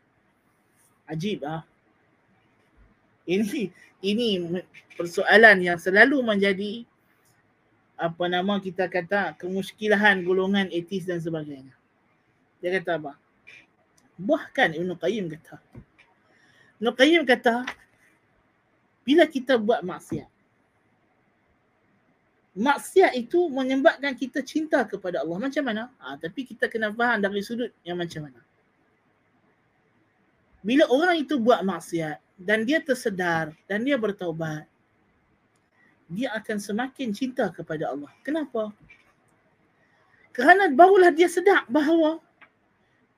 عجيب 1.08 1.44
ها 1.44 1.64
ini 3.28 3.72
ini 4.04 4.28
persoalan 4.96 5.60
yang 5.60 5.80
selalu 5.80 6.24
menjadi 6.24 6.88
apa 8.00 8.26
nama 8.32 8.56
kita 8.62 8.88
kata 8.88 9.36
kemuskilahan 9.36 10.24
golongan 10.24 10.72
etis 10.72 11.04
dan 11.04 11.20
sebagainya 11.20 11.76
dia 12.63 12.79
kata 12.79 12.97
apa? 12.97 13.13
Bahkan 14.23 14.79
Ibn 14.79 14.91
Qayyim 14.95 15.27
kata. 15.35 15.59
Ibn 16.79 16.87
Qayyim 16.95 17.23
kata, 17.27 17.67
bila 19.03 19.27
kita 19.27 19.59
buat 19.59 19.83
maksiat, 19.83 20.31
maksiat 22.55 23.19
itu 23.19 23.51
menyebabkan 23.51 24.15
kita 24.15 24.47
cinta 24.47 24.87
kepada 24.87 25.27
Allah. 25.27 25.43
Macam 25.43 25.63
mana? 25.67 25.91
Ha, 25.99 26.15
tapi 26.23 26.47
kita 26.47 26.71
kena 26.71 26.95
faham 26.95 27.19
dari 27.19 27.43
sudut 27.43 27.75
yang 27.83 27.99
macam 27.99 28.31
mana. 28.31 28.41
Bila 30.63 30.87
orang 30.87 31.27
itu 31.27 31.43
buat 31.43 31.67
maksiat 31.67 32.23
dan 32.39 32.63
dia 32.63 32.79
tersedar 32.79 33.51
dan 33.67 33.83
dia 33.83 33.99
bertaubat, 33.99 34.71
dia 36.07 36.31
akan 36.39 36.63
semakin 36.63 37.11
cinta 37.11 37.51
kepada 37.51 37.91
Allah. 37.91 38.13
Kenapa? 38.23 38.71
Kerana 40.31 40.71
barulah 40.71 41.11
dia 41.11 41.27
sedar 41.27 41.67
bahawa 41.67 42.23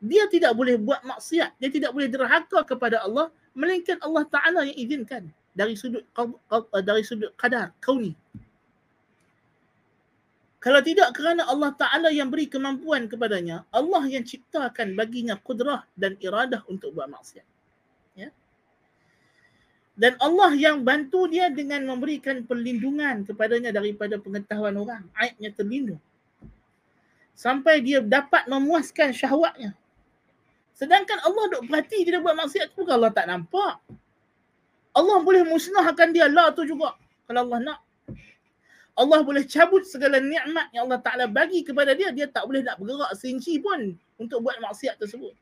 dia 0.05 0.29
tidak 0.29 0.53
boleh 0.53 0.77
buat 0.77 1.01
maksiat, 1.01 1.57
dia 1.57 1.71
tidak 1.73 1.97
boleh 1.97 2.13
derhaka 2.13 2.61
kepada 2.69 3.01
Allah 3.01 3.33
melainkan 3.57 3.97
Allah 4.05 4.29
Taala 4.29 4.69
yang 4.69 4.77
izinkan 4.77 5.33
dari 5.57 5.73
sudut 5.79 6.05
dari 6.85 7.01
sudut 7.01 7.33
qadar 7.41 7.73
kauni. 7.81 8.13
Kalau 10.61 10.81
tidak 10.81 11.13
kerana 11.17 11.45
Allah 11.45 11.73
Taala 11.77 12.09
yang 12.13 12.29
beri 12.29 12.49
kemampuan 12.49 13.09
kepadanya, 13.09 13.65
Allah 13.73 14.05
yang 14.09 14.25
ciptakan 14.25 14.97
baginya 14.97 15.37
kudrah 15.41 15.85
dan 15.97 16.17
iradah 16.21 16.65
untuk 16.69 16.93
buat 16.97 17.09
maksiat. 17.09 17.45
Ya. 18.17 18.33
Dan 19.93 20.17
Allah 20.21 20.57
yang 20.57 20.81
bantu 20.81 21.29
dia 21.29 21.53
dengan 21.53 21.85
memberikan 21.85 22.45
perlindungan 22.49 23.29
kepadanya 23.29 23.77
daripada 23.77 24.17
pengetahuan 24.17 24.73
orang. 24.81 25.05
Aibnya 25.13 25.53
terlindung. 25.53 26.01
Sampai 27.37 27.85
dia 27.85 28.01
dapat 28.01 28.49
memuaskan 28.49 29.13
syahwatnya. 29.13 29.77
Sedangkan 30.75 31.23
Allah 31.23 31.45
duk 31.55 31.71
perhati 31.71 32.03
dia 32.03 32.19
buat 32.19 32.35
maksiat 32.35 32.75
tu 32.75 32.83
bukan 32.83 32.99
Allah 32.99 33.15
tak 33.15 33.31
nampak. 33.31 33.79
Allah 34.95 35.17
boleh 35.23 35.47
musnahkan 35.47 36.11
dia 36.11 36.27
lah 36.27 36.51
tu 36.51 36.67
juga 36.67 36.99
kalau 37.31 37.47
Allah 37.47 37.61
nak. 37.63 37.81
Allah 38.95 39.27
boleh 39.27 39.43
cabut 39.43 39.83
segala 39.83 40.23
nikmat 40.23 40.71
yang 40.71 40.87
Allah 40.87 41.03
Ta'ala 41.03 41.27
bagi 41.27 41.67
kepada 41.67 41.99
dia, 41.99 42.15
dia 42.15 42.31
tak 42.31 42.47
boleh 42.47 42.63
nak 42.63 42.79
bergerak 42.79 43.11
seinci 43.19 43.59
pun 43.59 43.99
untuk 44.23 44.39
buat 44.39 44.55
maksiat 44.63 45.03
tersebut. 45.03 45.35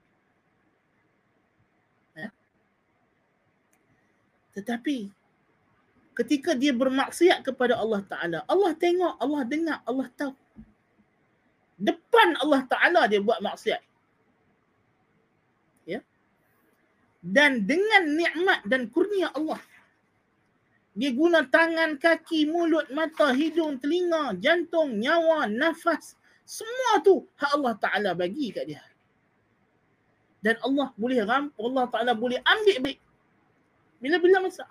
Ya? 2.16 2.32
Tetapi 4.56 5.12
ketika 6.16 6.56
dia 6.56 6.72
bermaksiat 6.72 7.44
kepada 7.44 7.76
Allah 7.76 8.00
Ta'ala, 8.08 8.38
Allah 8.48 8.72
tengok, 8.72 9.20
Allah 9.20 9.42
dengar, 9.44 9.78
Allah 9.84 10.08
tahu. 10.16 10.32
Depan 11.76 12.40
Allah 12.40 12.64
Ta'ala 12.64 13.04
dia 13.04 13.20
buat 13.20 13.44
maksiat. 13.44 13.84
Dan 17.22 17.62
dengan 17.62 18.02
nikmat 18.18 18.66
dan 18.66 18.90
kurnia 18.90 19.30
Allah. 19.32 19.62
Dia 20.92 21.14
guna 21.14 21.46
tangan, 21.48 21.96
kaki, 21.96 22.50
mulut, 22.52 22.84
mata, 22.92 23.32
hidung, 23.32 23.80
telinga, 23.80 24.36
jantung, 24.36 25.00
nyawa, 25.00 25.48
nafas. 25.48 26.18
Semua 26.44 27.00
tu 27.00 27.24
hak 27.38 27.50
Allah 27.56 27.74
Taala 27.80 28.10
bagi 28.12 28.52
kat 28.52 28.68
dia. 28.68 28.84
Dan 30.42 30.58
Allah 30.60 30.90
boleh 30.98 31.22
ram 31.22 31.48
Allah 31.56 31.84
Taala 31.88 32.12
boleh 32.12 32.42
ambil 32.44 32.76
baik. 32.82 32.98
Bila-bila 34.02 34.50
masa 34.50 34.66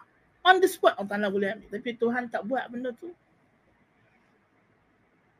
on 0.45 0.59
the 0.59 0.69
spot 0.69 0.93
Allah 0.99 1.09
Taala 1.09 1.27
boleh 1.33 1.57
ambil. 1.57 1.67
Tapi 1.73 1.89
Tuhan 1.97 2.29
tak 2.29 2.45
buat 2.45 2.69
benda 2.69 2.93
tu. 2.93 3.09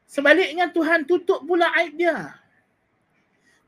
Sebaliknya 0.09 0.72
Tuhan 0.74 1.05
tutup 1.05 1.45
pula 1.45 1.70
aib 1.78 1.93
dia 1.99 2.41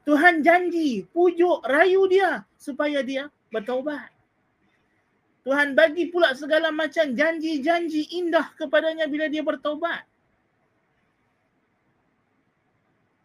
Tuhan 0.03 0.43
janji, 0.43 1.07
pujuk, 1.15 1.63
rayu 1.63 2.03
dia 2.11 2.43
supaya 2.59 2.99
dia 2.99 3.31
bertaubat. 3.47 4.11
Tuhan 5.43 5.75
bagi 5.75 6.07
pula 6.07 6.31
segala 6.35 6.71
macam 6.71 7.11
janji-janji 7.11 8.15
indah 8.15 8.51
kepadanya 8.55 9.07
bila 9.07 9.27
dia 9.27 9.43
bertaubat. 9.43 10.07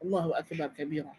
Allahu 0.03 0.35
akbar 0.35 0.70
kabira. 0.74 1.14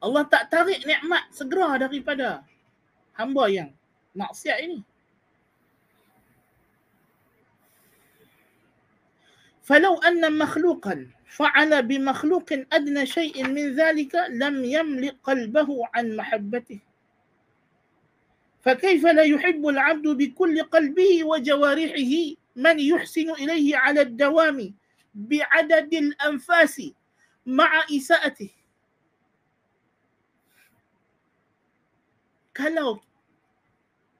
Allah 0.00 0.24
tak 0.32 0.48
tarik 0.48 0.80
nikmat 0.88 1.28
segera 1.28 1.76
daripada 1.76 2.40
hamba 3.12 3.44
yang 3.52 3.68
maksiat 4.16 4.64
ini. 4.64 4.80
فلو 9.62 9.94
أن 10.02 10.38
مخلوقا 10.38 11.06
فعل 11.30 11.82
بمخلوق 11.82 12.48
أدنى 12.72 13.06
شيء 13.06 13.48
من 13.48 13.74
ذلك 13.74 14.14
لم 14.30 14.64
يملك 14.64 15.16
قلبه 15.22 15.68
عن 15.94 16.16
محبته. 16.16 16.80
فكيف 18.60 19.02
لا 19.06 19.22
يحب 19.22 19.62
العبد 19.66 20.06
بكل 20.08 20.62
قلبه 20.62 21.24
وجوارحه؟ 21.24 22.12
من 22.56 22.76
يحسن 22.80 23.30
إليه 23.30 23.76
على 23.76 24.00
الدوام 24.00 24.74
بعدد 25.14 25.92
الأنفاس 25.94 26.76
مع 27.46 27.70
إساءته؟ 27.88 28.50
Kalau 32.50 33.00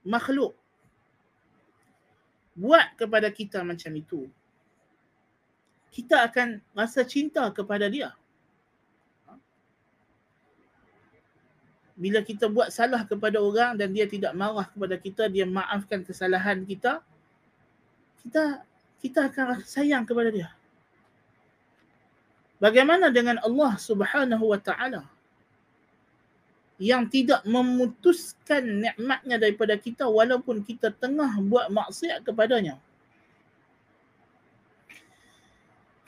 makhluk 0.07 0.57
buat 2.57 2.97
kepada 2.97 3.29
kita 3.29 3.61
macam 3.61 3.93
itu 3.93 4.25
kita 5.91 6.23
akan 6.27 6.63
rasa 6.73 7.03
cinta 7.03 7.43
kepada 7.51 7.91
dia. 7.91 8.15
Bila 12.01 12.25
kita 12.25 12.49
buat 12.49 12.73
salah 12.73 13.05
kepada 13.05 13.37
orang 13.43 13.77
dan 13.77 13.93
dia 13.93 14.09
tidak 14.09 14.33
marah 14.33 14.65
kepada 14.71 14.97
kita, 14.97 15.29
dia 15.29 15.45
maafkan 15.45 16.01
kesalahan 16.01 16.65
kita, 16.65 17.05
kita 18.25 18.65
kita 19.05 19.29
akan 19.29 19.45
rasa 19.57 19.67
sayang 19.69 20.09
kepada 20.09 20.33
dia. 20.33 20.49
Bagaimana 22.61 23.09
dengan 23.13 23.41
Allah 23.41 23.77
Subhanahu 23.77 24.53
wa 24.53 24.61
taala 24.61 25.05
yang 26.81 27.05
tidak 27.13 27.45
memutuskan 27.45 28.81
nikmatnya 28.81 29.37
daripada 29.37 29.77
kita 29.77 30.09
walaupun 30.09 30.65
kita 30.65 30.89
tengah 30.93 31.37
buat 31.45 31.69
maksiat 31.69 32.25
kepadanya? 32.25 32.81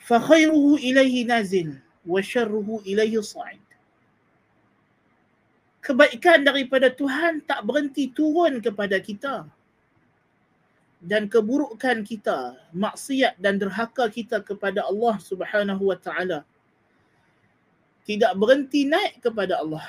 فخيره 0.08 0.66
إليه 0.76 1.16
نازل 1.28 1.68
وشره 2.08 2.68
إليه 2.86 3.14
صاعد 3.20 3.60
kebaikan 5.84 6.44
daripada 6.44 6.92
Tuhan 6.92 7.40
tak 7.48 7.64
berhenti 7.64 8.12
turun 8.12 8.60
kepada 8.60 9.00
kita 9.00 9.48
dan 11.00 11.30
keburukan 11.30 12.04
kita 12.04 12.60
maksiat 12.76 13.40
dan 13.40 13.56
derhaka 13.56 14.10
kita 14.12 14.44
kepada 14.44 14.84
Allah 14.84 15.16
Subhanahu 15.16 15.88
wa 15.88 15.96
taala 15.96 16.44
tidak 18.04 18.36
berhenti 18.36 18.84
naik 18.84 19.16
kepada 19.24 19.64
Allah 19.64 19.84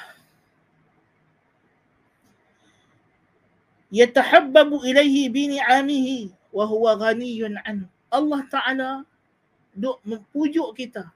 yatahabbabu 3.92 4.86
ilaihi 4.86 5.28
bi 5.28 5.58
ni'amihi 5.58 6.32
wa 6.54 6.64
huwa 6.64 6.96
ghaniyun 6.96 7.58
anhu 7.66 7.90
Allah 8.14 8.42
taala 8.48 8.90
duk 9.75 9.99
mempujuk 10.07 10.71
kita. 10.79 11.11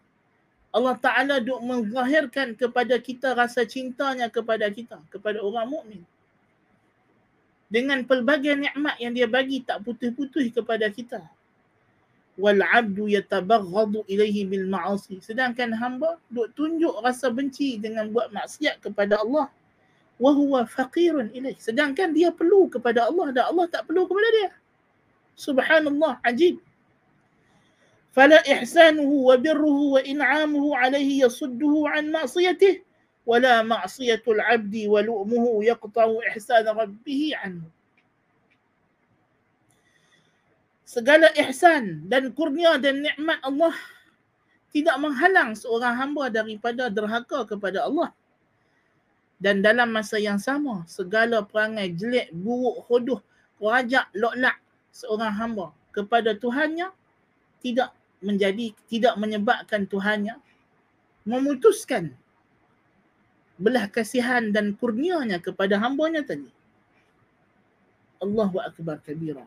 Allah 0.69 0.95
Ta'ala 1.01 1.41
duk 1.41 1.65
menzahirkan 1.65 2.53
kepada 2.53 3.01
kita 3.01 3.33
rasa 3.33 3.65
cintanya 3.65 4.29
kepada 4.29 4.69
kita, 4.69 5.01
kepada 5.09 5.41
orang 5.41 5.67
mukmin. 5.67 6.03
Dengan 7.73 8.05
pelbagai 8.05 8.57
nikmat 8.57 8.97
yang 9.01 9.13
dia 9.17 9.29
bagi 9.29 9.65
tak 9.65 9.81
putus-putus 9.85 10.53
kepada 10.53 10.89
kita. 10.93 11.25
Wal 12.39 12.63
abdu 12.63 13.11
yatabaghadu 13.11 14.07
ilaihi 14.07 14.47
bil 14.47 14.69
ma'asi. 14.71 15.19
Sedangkan 15.25 15.75
hamba 15.75 16.21
duk 16.31 16.53
tunjuk 16.55 16.95
rasa 17.03 17.33
benci 17.33 17.81
dengan 17.81 18.09
buat 18.13 18.31
maksiat 18.31 18.79
kepada 18.85 19.21
Allah. 19.25 19.51
Wa 20.21 20.31
huwa 20.37 20.69
faqirun 20.69 21.35
ilaih. 21.35 21.57
Sedangkan 21.59 22.15
dia 22.15 22.31
perlu 22.31 22.71
kepada 22.71 23.09
Allah 23.11 23.35
dan 23.35 23.45
Allah 23.51 23.67
tak 23.67 23.89
perlu 23.89 24.07
kepada 24.07 24.29
dia. 24.37 24.51
Subhanallah, 25.39 26.19
ajib. 26.27 26.63
فلا 28.18 28.46
إحسانه 28.46 29.10
وبره 29.10 29.78
وإنعامه 29.98 30.78
عليه 30.78 31.26
يصده 31.26 31.84
عن 31.86 32.14
معصيته 32.14 32.82
ولا 33.26 33.66
معصية 33.66 34.22
العبد 34.28 34.76
ولؤمه 34.86 35.46
يقطع 35.66 36.08
إحسان 36.30 36.66
ربه 36.68 37.22
عنه 37.34 37.66
segala 40.94 41.34
ihsan 41.34 42.06
dan 42.06 42.30
kurnia 42.38 42.78
dan 42.78 43.02
nikmat 43.02 43.42
Allah 43.42 43.74
tidak 44.70 44.94
menghalang 45.02 45.58
seorang 45.58 45.98
hamba 45.98 46.30
daripada 46.30 46.86
derhaka 46.86 47.50
kepada 47.50 47.90
Allah. 47.90 48.14
Dan 49.42 49.66
dalam 49.66 49.90
masa 49.90 50.22
yang 50.22 50.38
sama, 50.38 50.86
segala 50.86 51.42
perangai 51.42 51.98
jelek, 51.98 52.30
buruk, 52.32 52.86
hodoh, 52.86 53.20
rajak, 53.58 54.06
loklak 54.14 54.62
seorang 54.94 55.34
hamba 55.34 55.74
kepada 55.90 56.38
Tuhannya 56.38 56.94
tidak 57.60 57.90
menjadi 58.24 58.72
tidak 58.88 59.16
menyebabkan 59.20 59.84
Tuhannya 59.88 60.40
memutuskan 61.28 62.16
belah 63.60 63.88
kasihan 63.88 64.50
dan 64.52 64.76
kurnianya 64.76 65.40
kepada 65.40 65.80
hambanya 65.80 66.26
tadi. 66.26 66.50
Allahu 68.20 68.60
Akbar 68.60 69.04
kabira. 69.04 69.44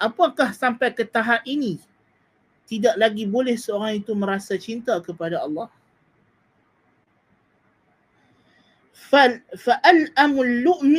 Apakah 0.00 0.54
sampai 0.54 0.94
ke 0.94 1.04
tahap 1.04 1.44
ini 1.44 1.76
tidak 2.64 2.96
lagi 2.96 3.26
boleh 3.26 3.58
seorang 3.58 4.00
itu 4.00 4.14
merasa 4.16 4.56
cinta 4.56 4.96
kepada 5.02 5.42
Allah? 5.42 5.68
فَأَلْأَمُ 9.10 10.32
اللُّؤْمِ 10.38 10.94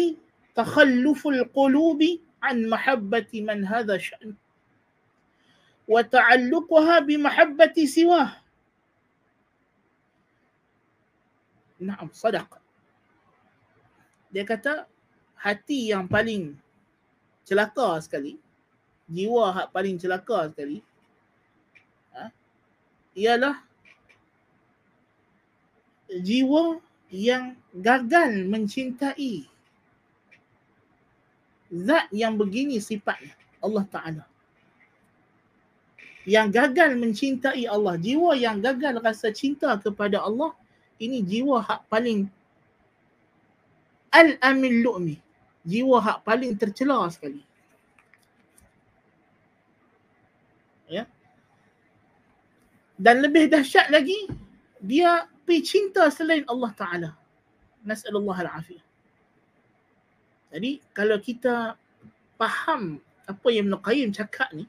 تَخَلُّفُ 0.51 1.21
الْقُلُوبِ 1.27 2.01
عَنْ 2.43 2.57
مَحَبَّةِ 2.67 3.31
مَنْ 3.47 3.63
هَذَا 3.63 3.95
wa 5.86 6.02
ta'alluquha 6.02 7.02
bi 7.06 7.14
mahabbati 7.16 7.86
siwah. 7.86 8.34
Naam, 11.78 12.08
sadaq. 12.10 12.58
dia 14.36 14.44
kata 14.44 14.84
hati 15.38 15.94
yang 15.94 16.04
paling 16.04 16.52
celaka 17.46 17.96
sekali 18.04 18.36
jiwa 19.08 19.48
hak 19.54 19.66
paling 19.70 19.96
celaka 19.96 20.50
sekali 20.50 20.82
ha, 22.12 22.28
ialah 23.14 23.56
jiwa 26.20 26.82
yang 27.08 27.54
gagal 27.70 28.44
mencintai 28.50 29.46
zat 31.70 32.10
yang 32.12 32.34
begini 32.36 32.76
sifatnya 32.76 33.32
Allah 33.62 33.84
Ta'ala 33.88 34.24
yang 36.26 36.50
gagal 36.50 36.98
mencintai 36.98 37.70
Allah, 37.70 37.94
jiwa 37.94 38.34
yang 38.34 38.58
gagal 38.58 38.98
rasa 38.98 39.30
cinta 39.30 39.70
kepada 39.78 40.18
Allah, 40.26 40.50
ini 40.98 41.22
jiwa 41.22 41.62
hak 41.62 41.86
paling 41.86 42.26
al-amil 44.10 44.76
lu'mi. 44.82 45.16
Jiwa 45.62 46.02
hak 46.02 46.26
paling 46.26 46.58
tercela 46.58 47.06
sekali. 47.14 47.46
Ya. 50.90 51.06
Dan 52.98 53.22
lebih 53.22 53.46
dahsyat 53.46 53.94
lagi, 53.94 54.26
dia 54.82 55.30
pergi 55.46 55.62
cinta 55.62 56.10
selain 56.10 56.42
Allah 56.50 56.74
Ta'ala. 56.74 57.10
Nas'alullah 57.86 58.34
al-afiyah. 58.50 58.82
Jadi 60.50 60.82
kalau 60.90 61.22
kita 61.22 61.78
faham 62.34 62.98
apa 63.26 63.46
yang 63.54 63.70
Ibn 63.70 63.78
Qayyim 63.82 64.10
cakap 64.10 64.50
ni, 64.54 64.66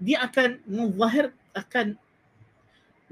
dia 0.00 0.24
akan 0.24 0.58
menzahir 0.64 1.30
akan 1.52 1.94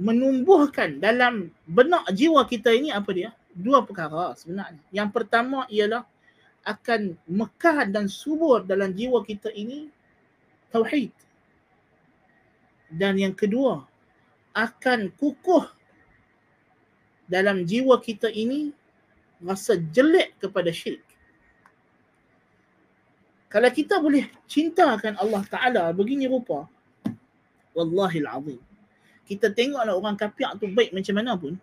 menumbuhkan 0.01 0.97
dalam 1.03 1.53
benak 1.68 2.09
jiwa 2.16 2.47
kita 2.49 2.72
ini 2.72 2.89
apa 2.89 3.11
dia? 3.12 3.30
Dua 3.53 3.84
perkara 3.84 4.32
sebenarnya. 4.39 4.80
Yang 4.95 5.11
pertama 5.12 5.68
ialah 5.68 6.07
akan 6.64 7.18
mekar 7.28 7.91
dan 7.93 8.09
subur 8.09 8.64
dalam 8.64 8.95
jiwa 8.97 9.20
kita 9.26 9.53
ini 9.53 9.91
tauhid. 10.72 11.12
Dan 12.89 13.20
yang 13.20 13.36
kedua 13.36 13.84
akan 14.57 15.12
kukuh 15.20 15.68
dalam 17.28 17.68
jiwa 17.68 18.01
kita 18.01 18.32
ini 18.32 18.72
rasa 19.45 19.76
jelek 19.76 20.41
kepada 20.41 20.72
syirik. 20.72 21.05
Kalau 23.49 23.70
kita 23.72 23.97
boleh 23.97 24.28
cintakan 24.45 25.16
Allah 25.16 25.43
Ta'ala 25.49 25.84
begini 25.97 26.28
rupa, 26.28 26.68
Wallahil 27.79 28.26
azim. 28.26 28.59
Kita 29.22 29.55
tengoklah 29.55 29.95
orang 29.95 30.18
kafir 30.18 30.51
tu 30.59 30.66
baik 30.66 30.91
macam 30.91 31.14
mana 31.14 31.39
pun. 31.39 31.55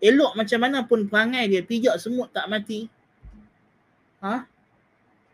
Elok 0.00 0.32
macam 0.32 0.58
mana 0.60 0.78
pun 0.88 1.04
perangai 1.04 1.44
dia, 1.52 1.60
pijak 1.60 2.00
semut 2.00 2.32
tak 2.32 2.48
mati. 2.48 2.88
Ha? 4.24 4.48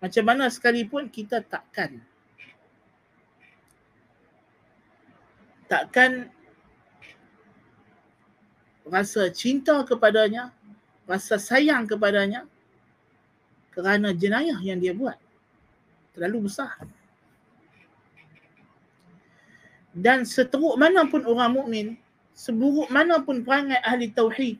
Macam 0.02 0.24
mana 0.26 0.50
sekalipun 0.50 1.06
kita 1.06 1.38
takkan. 1.46 2.02
Takkan 5.70 6.26
rasa 8.82 9.30
cinta 9.30 9.78
kepadanya, 9.86 10.50
rasa 11.06 11.38
sayang 11.38 11.86
kepadanya 11.86 12.50
kerana 13.72 14.10
jenayah 14.12 14.58
yang 14.60 14.82
dia 14.82 14.92
buat 14.92 15.16
terlalu 16.12 16.50
besar. 16.50 16.76
Dan 19.92 20.24
seteruk 20.24 20.80
mana 20.80 21.04
pun 21.04 21.20
orang 21.28 21.52
mukmin, 21.52 21.86
seburuk 22.32 22.88
mana 22.88 23.20
pun 23.20 23.44
perangai 23.44 23.80
ahli 23.84 24.08
tauhid. 24.08 24.56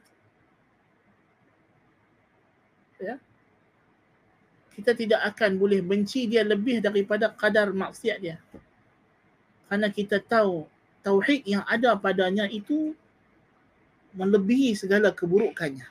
Ya. 3.00 3.16
Kita 4.76 4.92
tidak 4.92 5.20
akan 5.32 5.56
boleh 5.56 5.80
benci 5.80 6.28
dia 6.28 6.44
lebih 6.44 6.84
daripada 6.84 7.32
kadar 7.32 7.72
maksiat 7.72 8.18
dia. 8.20 8.36
Karena 9.72 9.88
kita 9.88 10.20
tahu 10.20 10.68
tauhid 11.00 11.48
yang 11.48 11.64
ada 11.64 11.96
padanya 11.96 12.44
itu 12.44 12.92
melebihi 14.12 14.76
segala 14.76 15.08
keburukannya. 15.08 15.88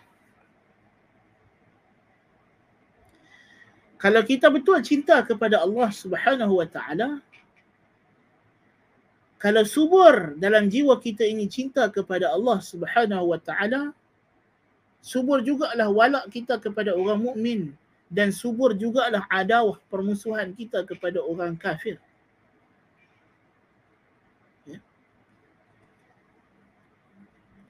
Kalau 4.02 4.22
kita 4.26 4.50
betul 4.50 4.82
cinta 4.82 5.22
kepada 5.22 5.62
Allah 5.62 5.90
Subhanahu 5.94 6.58
wa 6.58 6.66
taala, 6.66 7.22
kalau 9.42 9.66
subur 9.66 10.38
dalam 10.38 10.70
jiwa 10.70 11.02
kita 11.02 11.26
ini 11.26 11.50
cinta 11.50 11.90
kepada 11.90 12.30
Allah 12.30 12.62
Subhanahu 12.62 13.34
wa 13.34 13.42
taala 13.42 13.90
subur 15.02 15.42
jugalah 15.42 15.90
walak 15.90 16.30
kita 16.30 16.62
kepada 16.62 16.94
orang 16.94 17.18
mukmin 17.26 17.74
dan 18.06 18.30
subur 18.30 18.78
jugalah 18.78 19.26
adawah 19.34 19.82
permusuhan 19.90 20.54
kita 20.54 20.86
kepada 20.86 21.26
orang 21.26 21.58
kafir 21.58 21.98
ya. 24.70 24.78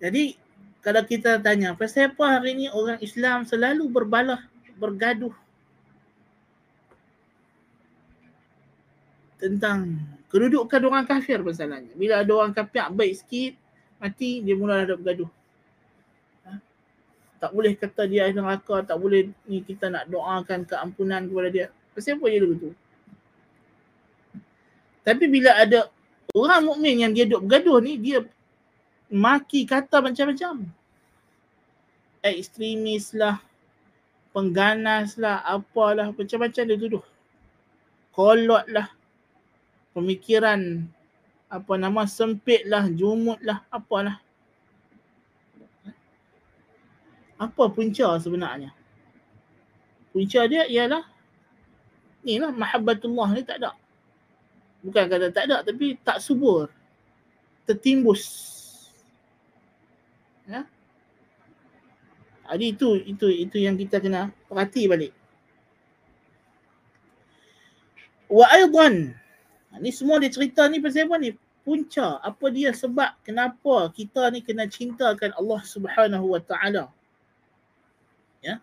jadi 0.03 0.35
kalau 0.83 1.07
kita 1.07 1.39
tanya 1.39 1.71
pasal 1.71 2.11
apa 2.11 2.35
hari 2.35 2.51
ini 2.51 2.67
orang 2.67 2.99
Islam 2.99 3.47
selalu 3.47 3.87
berbalah 3.87 4.43
bergaduh 4.75 5.31
tentang 9.39 10.03
kedudukan 10.31 10.81
orang 10.87 11.03
kafir 11.03 11.43
masalahnya. 11.43 11.91
Bila 11.93 12.23
ada 12.23 12.31
orang 12.31 12.55
kafir 12.55 12.87
baik 12.95 13.19
sikit, 13.19 13.53
mati 13.99 14.39
dia 14.39 14.55
mula 14.55 14.87
ada 14.87 14.95
bergaduh. 14.95 15.27
Ha? 16.47 16.51
Tak 17.43 17.51
boleh 17.51 17.75
kata 17.75 18.07
dia 18.07 18.25
ahli 18.25 18.39
neraka, 18.39 18.81
tak 18.87 18.97
boleh 18.97 19.27
ni 19.45 19.59
kita 19.61 19.91
nak 19.91 20.07
doakan 20.07 20.63
keampunan 20.63 21.27
kepada 21.27 21.49
dia. 21.51 21.67
Pasal 21.91 22.15
apa 22.15 22.25
dia 22.31 22.39
begitu? 22.39 22.71
Tapi 25.03 25.25
bila 25.27 25.51
ada 25.59 25.91
orang 26.31 26.61
mukmin 26.63 27.03
yang 27.03 27.11
dia 27.11 27.27
duk 27.27 27.43
bergaduh 27.43 27.83
ni, 27.83 27.99
dia 27.99 28.23
maki 29.11 29.67
kata 29.67 29.99
macam-macam. 29.99 30.63
Ekstremis 32.23 33.11
lah, 33.17 33.43
pengganas 34.31 35.19
lah, 35.19 35.43
apalah, 35.43 36.15
macam-macam 36.15 36.63
dia 36.63 36.77
tuduh. 36.79 37.03
Kolot 38.15 38.63
lah, 38.71 38.87
pemikiran 39.91 40.87
apa 41.51 41.73
nama 41.75 42.07
sempit 42.07 42.63
lah, 42.63 42.87
jumut 42.87 43.39
lah, 43.43 43.63
apalah. 43.67 44.23
Apa 47.35 47.67
punca 47.73 48.15
sebenarnya? 48.21 48.71
Punca 50.13 50.41
dia 50.47 50.67
ialah 50.67 51.03
ni 52.21 52.37
lah 52.37 52.53
mahabbatullah 52.53 53.33
ni 53.33 53.41
tak 53.41 53.59
ada. 53.59 53.73
Bukan 54.85 55.03
kata 55.09 55.27
tak 55.33 55.49
ada 55.49 55.65
tapi 55.65 55.97
tak 56.05 56.21
subur. 56.21 56.69
Tertimbus. 57.65 58.23
Ya? 60.45 60.69
Jadi 62.51 62.65
itu 62.75 62.89
itu 63.07 63.25
itu 63.31 63.57
yang 63.57 63.79
kita 63.79 63.97
kena 63.97 64.29
perhati 64.45 64.85
balik. 64.85 65.13
Wa 68.31 68.47
aidan 68.53 69.20
Ha, 69.72 69.80
ni 69.82 69.90
semua 69.90 70.16
dia 70.22 70.30
cerita 70.32 70.64
ni 70.70 70.78
pasal 70.78 71.10
apa 71.10 71.16
ni? 71.18 71.34
Punca. 71.66 72.22
Apa 72.22 72.46
dia 72.54 72.70
sebab 72.70 73.18
kenapa 73.26 73.90
kita 73.90 74.30
ni 74.30 74.40
kena 74.40 74.70
cintakan 74.70 75.34
Allah 75.34 75.60
Subhanahu 75.66 76.38
Wa 76.38 76.40
Taala? 76.42 76.84
Ya. 78.44 78.62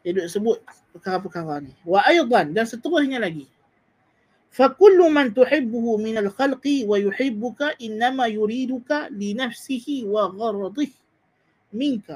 Dia 0.00 0.10
duk 0.16 0.28
sebut 0.30 0.58
perkara-perkara 0.96 1.60
ni. 1.60 1.72
Wa 1.84 2.00
aidan 2.08 2.56
dan 2.56 2.64
seterusnya 2.64 3.20
lagi. 3.20 3.50
فكل 4.56 4.98
من 5.12 5.36
تحبه 5.36 5.96
من 5.96 6.16
الخلق 6.18 6.64
ويحبك 6.64 7.60
إنما 7.76 8.26
يريدك 8.26 8.90
لنفسه 9.12 9.86
وغرضه 10.08 10.92
منك 11.72 12.08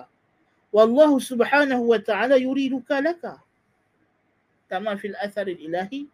والله 0.72 1.10
سبحانه 1.18 1.80
وتعالى 1.80 2.42
يريدك 2.42 2.90
لك 2.90 3.24
كما 4.70 4.96
في 4.96 5.06
الأثر 5.12 5.46
الإلهي 5.52 6.06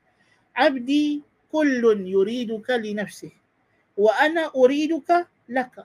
عبدي 0.56 1.22
kullun 1.51 2.07
yuriduka 2.07 2.79
li 2.79 2.95
nafsih. 2.95 3.35
Wa 3.99 4.15
ana 4.23 4.47
uriduka 4.55 5.27
laka. 5.51 5.83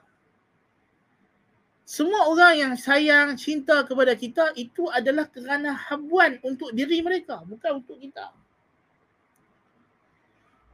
Semua 1.87 2.27
orang 2.27 2.53
yang 2.55 2.73
sayang 2.75 3.39
cinta 3.39 3.83
kepada 3.83 4.11
kita 4.15 4.51
itu 4.59 4.91
adalah 4.91 5.27
kerana 5.27 5.71
habuan 5.75 6.35
untuk 6.43 6.71
diri 6.75 6.99
mereka 6.99 7.43
bukan 7.47 7.83
untuk 7.83 7.99
kita. 7.99 8.31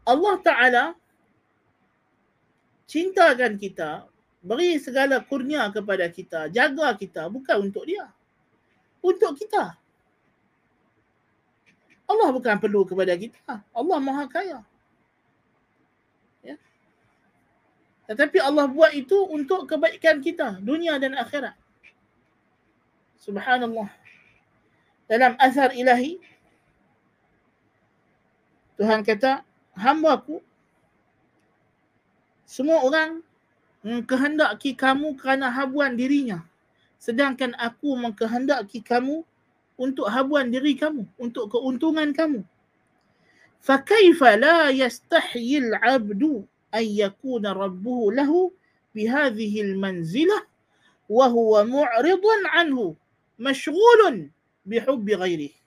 Allah 0.09 0.35
Taala 0.41 0.85
cintakan 2.89 3.61
kita 3.61 4.09
beri 4.41 4.81
segala 4.81 5.21
kurnia 5.21 5.69
kepada 5.69 6.09
kita 6.09 6.49
jaga 6.49 6.97
kita 6.97 7.29
bukan 7.29 7.69
untuk 7.69 7.85
dia. 7.85 8.09
Untuk 9.05 9.37
kita. 9.37 9.77
Allah 12.09 12.29
bukan 12.33 12.55
perlu 12.57 12.89
kepada 12.89 13.13
kita. 13.13 13.61
Allah 13.69 13.97
Maha 14.01 14.25
Kaya 14.25 14.65
Tetapi 18.08 18.40
Allah 18.40 18.64
buat 18.64 18.96
itu 18.96 19.16
untuk 19.28 19.68
kebaikan 19.68 20.24
kita, 20.24 20.56
dunia 20.64 20.96
dan 20.96 21.12
akhirat. 21.18 21.52
Subhanallah. 23.20 23.92
Dalam 25.04 25.36
asar 25.36 25.76
ilahi, 25.76 26.16
Tuhan 28.80 29.04
kata, 29.04 29.44
hamba 29.76 30.16
aku, 30.16 30.40
semua 32.48 32.80
orang 32.80 33.20
mengkehendaki 33.84 34.72
kamu 34.72 35.16
kerana 35.20 35.52
habuan 35.52 35.92
dirinya. 35.92 36.40
Sedangkan 36.96 37.52
aku 37.60 37.92
mengkehendaki 37.92 38.80
kamu 38.80 39.20
untuk 39.76 40.08
habuan 40.08 40.48
diri 40.48 40.72
kamu, 40.74 41.04
untuk 41.20 41.52
keuntungan 41.52 42.10
kamu. 42.16 42.40
فكيف 43.60 44.24
لا 44.24 44.70
يستحيي 44.70 45.58
العبد 45.58 46.44
an 46.73 46.83
yakuna 46.83 47.53
rabbuhu 47.53 48.09
lahu 48.09 48.49
bihadhihi 48.97 49.71
almanzilah 49.71 50.41
wa 51.07 51.25
huwa 51.29 51.61
mu'ridun 51.69 52.41
anhu 52.57 52.97
mashghulun 53.37 54.33
bihubbi 54.65 55.13
ghairihi 55.13 55.57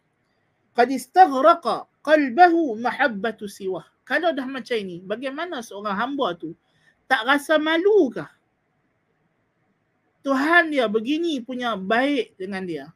qad 0.75 0.91
istaghraqa 0.91 1.87
qalbahu 2.03 2.75
mahabbatu 2.83 3.47
siwa. 3.47 3.87
kalau 4.03 4.35
dah 4.35 4.45
macam 4.45 4.75
ini 4.75 5.01
bagaimana 5.07 5.63
seorang 5.63 5.95
hamba 5.95 6.35
tu 6.35 6.53
tak 7.07 7.23
rasa 7.23 7.57
malu 7.57 8.11
kah 8.11 8.37
Tuhan 10.27 10.75
dia 10.75 10.91
begini 10.91 11.39
punya 11.39 11.79
baik 11.79 12.35
dengan 12.35 12.67
dia. 12.67 12.91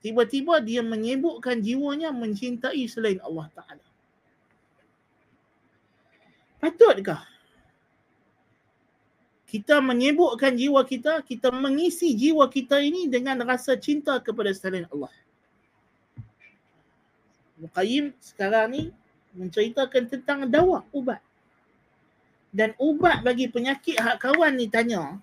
Tiba-tiba 0.00 0.64
dia 0.64 0.80
menyebutkan 0.80 1.60
jiwanya 1.60 2.08
mencintai 2.08 2.88
selain 2.88 3.20
Allah 3.20 3.52
Ta'ala. 3.52 3.91
Patutkah 6.62 7.26
kita 9.50 9.82
menyebutkan 9.84 10.54
jiwa 10.54 10.80
kita, 10.86 11.20
kita 11.26 11.50
mengisi 11.50 12.14
jiwa 12.14 12.46
kita 12.48 12.78
ini 12.80 13.10
dengan 13.10 13.42
rasa 13.44 13.76
cinta 13.76 14.16
kepada 14.22 14.48
selain 14.54 14.88
Allah. 14.88 15.10
Muqayyim 17.60 18.16
sekarang 18.16 18.72
ni 18.72 18.82
menceritakan 19.36 20.08
tentang 20.08 20.48
dawa, 20.48 20.86
ubat. 20.94 21.20
Dan 22.48 22.72
ubat 22.80 23.20
bagi 23.20 23.50
penyakit 23.50 24.00
hak 24.00 24.24
kawan 24.24 24.56
ni 24.56 24.72
tanya, 24.72 25.20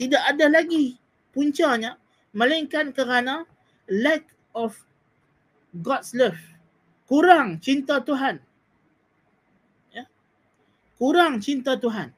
tidak 0.00 0.22
ada 0.24 0.48
lagi 0.48 0.96
puncanya 1.36 2.00
melainkan 2.32 2.96
kerana 2.96 3.44
lack 3.90 4.24
of 4.56 4.72
God's 5.84 6.16
love. 6.16 6.40
Kurang 7.10 7.60
cinta 7.60 8.00
Tuhan 8.00 8.53
kurang 10.98 11.42
cinta 11.42 11.74
Tuhan. 11.78 12.12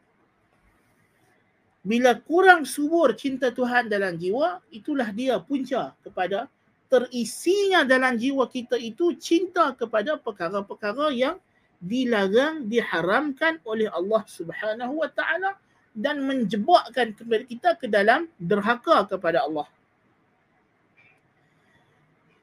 Bila 1.86 2.18
kurang 2.18 2.66
subur 2.66 3.14
cinta 3.14 3.54
Tuhan 3.54 3.86
dalam 3.86 4.18
jiwa, 4.18 4.58
itulah 4.74 5.14
dia 5.14 5.38
punca 5.38 5.94
kepada 6.02 6.50
terisinya 6.90 7.86
dalam 7.86 8.18
jiwa 8.18 8.46
kita 8.50 8.74
itu 8.74 9.14
cinta 9.18 9.70
kepada 9.74 10.18
perkara-perkara 10.18 11.14
yang 11.14 11.38
dilarang, 11.78 12.66
diharamkan 12.66 13.62
oleh 13.62 13.86
Allah 13.90 14.22
Subhanahu 14.26 14.98
Wa 14.98 15.10
Taala 15.14 15.50
dan 15.94 16.26
menjebakkan 16.26 17.14
kepada 17.14 17.42
kita 17.46 17.70
ke 17.78 17.86
dalam 17.86 18.26
derhaka 18.36 19.06
kepada 19.06 19.46
Allah. 19.46 19.70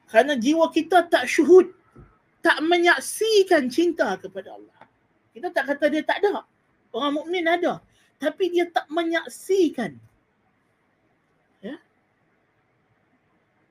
Kerana 0.09 0.37
jiwa 0.37 0.69
kita 0.69 1.09
tak 1.09 1.25
syuhud, 1.25 1.73
tak 2.39 2.61
menyaksikan 2.61 3.65
cinta 3.69 4.13
kepada 4.17 4.53
Allah. 4.53 4.72
Kita 5.33 5.49
tak 5.49 5.73
kata 5.73 5.85
dia 5.89 6.05
tak 6.05 6.21
ada. 6.21 6.45
Orang 6.93 7.21
mukmin 7.21 7.45
ada. 7.49 7.81
Tapi 8.21 8.53
dia 8.53 8.69
tak 8.69 8.85
menyaksikan. 8.87 9.97
Ya? 11.59 11.75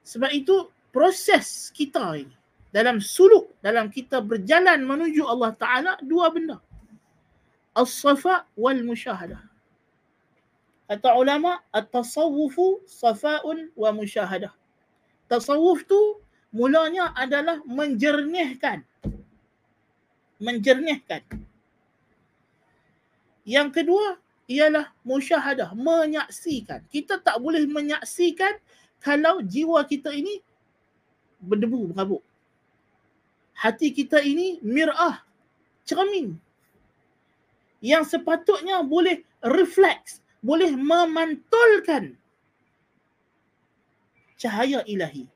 Sebab 0.03 0.31
itu 0.35 0.69
proses 0.91 1.71
kita 1.73 2.19
ini 2.19 2.35
dalam 2.75 2.99
suluk, 2.99 3.55
dalam 3.63 3.89
kita 3.89 4.21
berjalan 4.21 4.83
menuju 4.83 5.23
Allah 5.25 5.53
Ta'ala, 5.55 5.93
dua 6.03 6.29
benda 6.35 6.59
as-safa 7.73 8.45
wal 8.57 8.81
musyahadah. 8.85 9.41
Kata 10.89 11.17
ulama, 11.17 11.65
at-tasawwufu 11.73 12.85
safa'un 12.85 13.73
wa 13.73 13.91
musyahadah. 13.97 14.53
Tasawuf 15.25 15.89
tu 15.89 16.21
mulanya 16.53 17.17
adalah 17.17 17.65
menjernihkan. 17.65 18.85
Menjernihkan. 20.37 21.25
Yang 23.43 23.83
kedua 23.83 24.19
ialah 24.47 24.91
musyahadah, 25.03 25.75
menyaksikan. 25.75 26.85
Kita 26.91 27.19
tak 27.19 27.39
boleh 27.43 27.67
menyaksikan 27.67 28.59
kalau 29.03 29.43
jiwa 29.43 29.83
kita 29.87 30.15
ini 30.15 30.39
berdebu, 31.43 31.91
berabuk. 31.91 32.23
Hati 33.59 33.95
kita 33.95 34.23
ini 34.23 34.59
mir'ah, 34.63 35.23
cermin, 35.87 36.35
yang 37.83 38.07
sepatutnya 38.07 38.83
boleh 38.87 39.27
refleks, 39.43 40.23
boleh 40.39 40.75
memantulkan 40.75 42.15
cahaya 44.39 44.83
ilahi. 44.87 45.27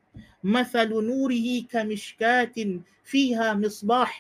Mathalu 0.47 1.03
nurihi 1.03 1.67
kamishkatin 1.67 2.87
fiha 3.03 3.55
misbah. 3.59 4.11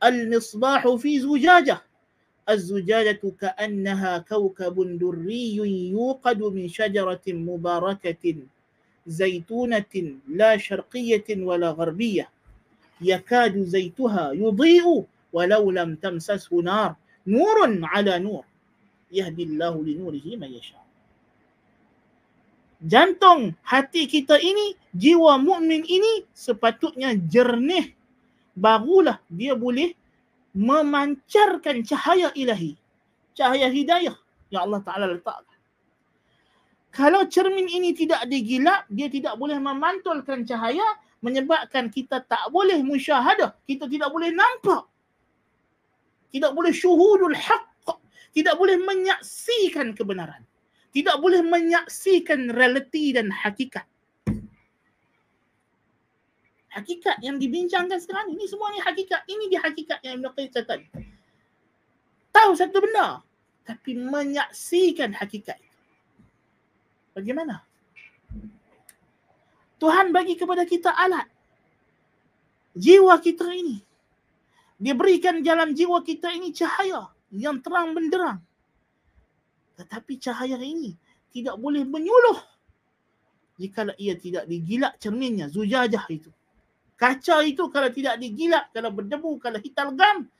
Al-misbahu 0.00 1.00
fi 1.00 1.20
zujajah. 1.24 1.80
الزجاجة 2.48 3.22
كأنها 3.40 4.18
كوكب 4.18 4.98
دري 4.98 5.56
يوقد 5.90 6.42
من 6.42 6.68
شجرة 6.68 7.26
مباركة 7.28 8.36
زيتونة 9.06 9.94
لا 10.28 10.56
شرقية 10.56 11.24
ولا 11.30 11.70
غربية 11.70 12.28
يكاد 13.00 13.62
زيتها 13.62 14.32
يضيء 14.32 15.04
ولو 15.32 15.70
لم 15.70 15.94
تمسسه 15.94 16.56
نار 16.56 16.94
نور 17.26 17.58
على 17.82 18.18
نور 18.18 18.44
يهدي 19.12 19.42
الله 19.42 19.84
لنوره 19.84 20.26
من 20.36 20.50
يشاء 20.52 20.82
jantung 22.82 23.54
hati 23.62 24.10
kita 24.10 24.42
ini, 24.42 24.74
jiwa 24.90 25.38
mukmin 25.38 25.86
ini 25.86 26.26
sepatutnya 26.34 27.14
jernih. 27.14 27.94
Barulah 28.52 29.22
dia 29.30 29.54
boleh 29.56 29.94
memancarkan 30.52 31.84
cahaya 31.84 32.32
ilahi. 32.36 32.76
Cahaya 33.32 33.72
hidayah 33.72 34.16
yang 34.52 34.68
Allah 34.68 34.80
Taala 34.84 35.06
letakkan. 35.08 35.58
Kalau 36.92 37.24
cermin 37.24 37.64
ini 37.72 37.96
tidak 37.96 38.28
digilap 38.28 38.84
dia 38.92 39.08
tidak 39.08 39.40
boleh 39.40 39.56
memantulkan 39.56 40.44
cahaya 40.44 40.84
menyebabkan 41.24 41.88
kita 41.88 42.20
tak 42.28 42.52
boleh 42.52 42.84
musyahadah. 42.84 43.56
Kita 43.64 43.88
tidak 43.88 44.12
boleh 44.12 44.28
nampak. 44.28 44.84
Tidak 46.32 46.52
boleh 46.52 46.72
syuhudul 46.72 47.36
haq, 47.36 47.96
tidak 48.32 48.56
boleh 48.56 48.80
menyaksikan 48.80 49.92
kebenaran, 49.92 50.40
tidak 50.96 51.20
boleh 51.20 51.44
menyaksikan 51.44 52.48
realiti 52.48 53.12
dan 53.12 53.28
hakikat. 53.28 53.84
Hakikat 56.72 57.20
yang 57.20 57.36
dibincangkan 57.36 58.00
sekarang 58.00 58.32
ini 58.32 58.48
semua 58.48 58.72
ni 58.72 58.80
hakikat. 58.80 59.28
Ini 59.28 59.44
dia 59.52 59.60
hakikat 59.60 60.00
yang 60.00 60.24
Ibn 60.24 60.32
Qayyim 60.32 60.50
catat. 60.56 60.80
Tahu 62.32 62.50
satu 62.56 62.80
benda 62.80 63.20
tapi 63.62 63.94
menyaksikan 63.94 65.12
hakikat. 65.12 65.60
Bagaimana? 67.12 67.60
Tuhan 69.76 70.16
bagi 70.16 70.34
kepada 70.40 70.64
kita 70.64 70.96
alat. 70.96 71.28
Jiwa 72.72 73.20
kita 73.20 73.52
ini 73.52 73.84
dia 74.82 74.98
berikan 74.98 75.38
jalan 75.46 75.78
jiwa 75.78 76.02
kita 76.02 76.34
ini 76.34 76.50
cahaya 76.50 77.06
yang 77.30 77.62
terang 77.62 77.94
benderang. 77.94 78.42
Tetapi 79.78 80.18
cahaya 80.18 80.58
ini 80.58 80.98
tidak 81.30 81.54
boleh 81.54 81.86
menyuluh 81.86 82.42
jika 83.62 83.94
ia 83.94 84.18
tidak 84.18 84.50
digilak 84.50 84.98
cerminnya, 84.98 85.46
zujajah 85.46 86.02
itu. 86.10 86.34
Kaca 87.02 87.42
itu 87.42 87.66
kalau 87.66 87.90
tidak 87.90 88.14
digilak, 88.22 88.70
kalau 88.70 88.94
berdebu, 88.94 89.34
kalau 89.42 89.58
hitam 89.58 89.98
gam, 89.98 90.30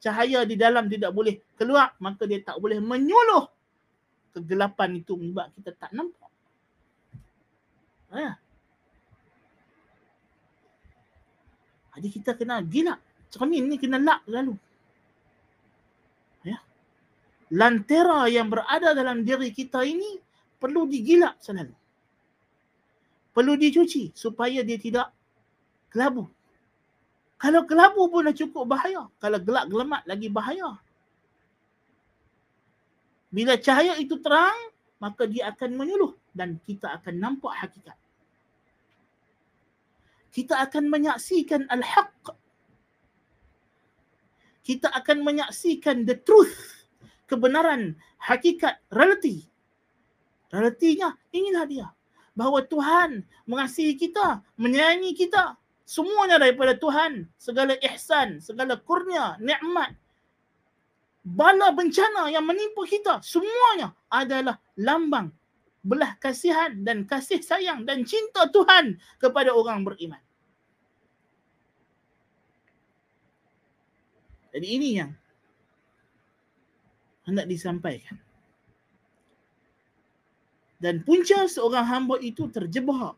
cahaya 0.00 0.48
di 0.48 0.56
dalam 0.56 0.88
tidak 0.88 1.12
boleh 1.12 1.36
keluar, 1.60 1.92
maka 2.00 2.24
dia 2.24 2.40
tak 2.40 2.56
boleh 2.56 2.80
menyuluh 2.80 3.44
kegelapan 4.32 4.96
itu 4.96 5.12
sebab 5.12 5.52
kita 5.60 5.76
tak 5.76 5.92
nampak. 5.92 6.32
Ha. 8.16 8.32
Jadi 12.00 12.08
kita 12.16 12.32
kena 12.32 12.64
gilak 12.64 12.96
cermin 13.28 13.68
ni 13.68 13.76
kena 13.76 14.00
lak 14.00 14.24
lalu. 14.24 14.56
Ya. 16.48 16.64
Lantera 17.52 18.24
yang 18.32 18.48
berada 18.48 18.96
dalam 18.96 19.20
diri 19.20 19.52
kita 19.52 19.84
ini 19.84 20.16
perlu 20.56 20.88
digilap 20.88 21.36
selalu. 21.44 21.76
Perlu 23.36 23.52
dicuci 23.60 24.16
supaya 24.16 24.64
dia 24.64 24.80
tidak 24.80 25.19
kelabu. 25.90 26.30
Kalau 27.40 27.64
kelabu 27.64 28.06
pun 28.08 28.28
dah 28.28 28.36
cukup 28.36 28.64
bahaya. 28.68 29.08
Kalau 29.18 29.38
gelap 29.40 29.66
gelemat 29.68 30.02
lagi 30.06 30.28
bahaya. 30.30 30.76
Bila 33.30 33.54
cahaya 33.60 33.96
itu 34.00 34.18
terang, 34.18 34.56
maka 34.98 35.24
dia 35.24 35.48
akan 35.52 35.76
menyuluh 35.78 36.14
dan 36.34 36.58
kita 36.66 36.90
akan 37.00 37.14
nampak 37.16 37.54
hakikat. 37.56 37.96
Kita 40.30 40.62
akan 40.62 40.86
menyaksikan 40.90 41.66
al-haq 41.70 42.38
kita 44.70 44.86
akan 44.92 45.26
menyaksikan 45.26 46.04
the 46.06 46.14
truth, 46.20 46.86
kebenaran, 47.26 47.96
hakikat, 48.22 48.78
realiti. 48.92 49.48
Realitinya 50.52 51.16
inilah 51.34 51.64
dia. 51.66 51.88
Bahawa 52.38 52.62
Tuhan 52.68 53.26
mengasihi 53.50 53.98
kita, 53.98 54.44
menyayangi 54.54 55.16
kita. 55.16 55.58
Semuanya 55.90 56.38
daripada 56.38 56.78
Tuhan. 56.78 57.26
Segala 57.34 57.74
ihsan, 57.82 58.38
segala 58.38 58.78
kurnia, 58.78 59.34
nikmat. 59.42 59.98
Bala 61.26 61.74
bencana 61.74 62.30
yang 62.30 62.46
menimpa 62.46 62.86
kita, 62.86 63.18
semuanya 63.26 63.90
adalah 64.06 64.56
lambang 64.78 65.34
belah 65.80 66.16
kasihan 66.20 66.76
dan 66.84 67.08
kasih 67.08 67.40
sayang 67.40 67.88
dan 67.88 68.04
cinta 68.04 68.48
Tuhan 68.48 69.00
kepada 69.20 69.52
orang 69.52 69.84
beriman. 69.84 70.20
Jadi 74.50 74.66
ini 74.66 74.88
yang 74.96 75.12
hendak 77.28 77.46
disampaikan. 77.48 78.16
Dan 80.80 81.04
punca 81.04 81.44
seorang 81.44 81.84
hamba 81.84 82.16
itu 82.24 82.48
terjebak 82.48 83.12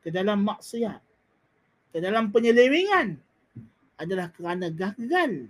ke 0.00 0.08
dalam 0.08 0.40
maksiat, 0.48 1.03
ke 1.94 2.02
dalam 2.02 2.34
penyelewengan 2.34 3.14
adalah 4.02 4.34
kerana 4.34 4.66
gagal. 4.74 5.46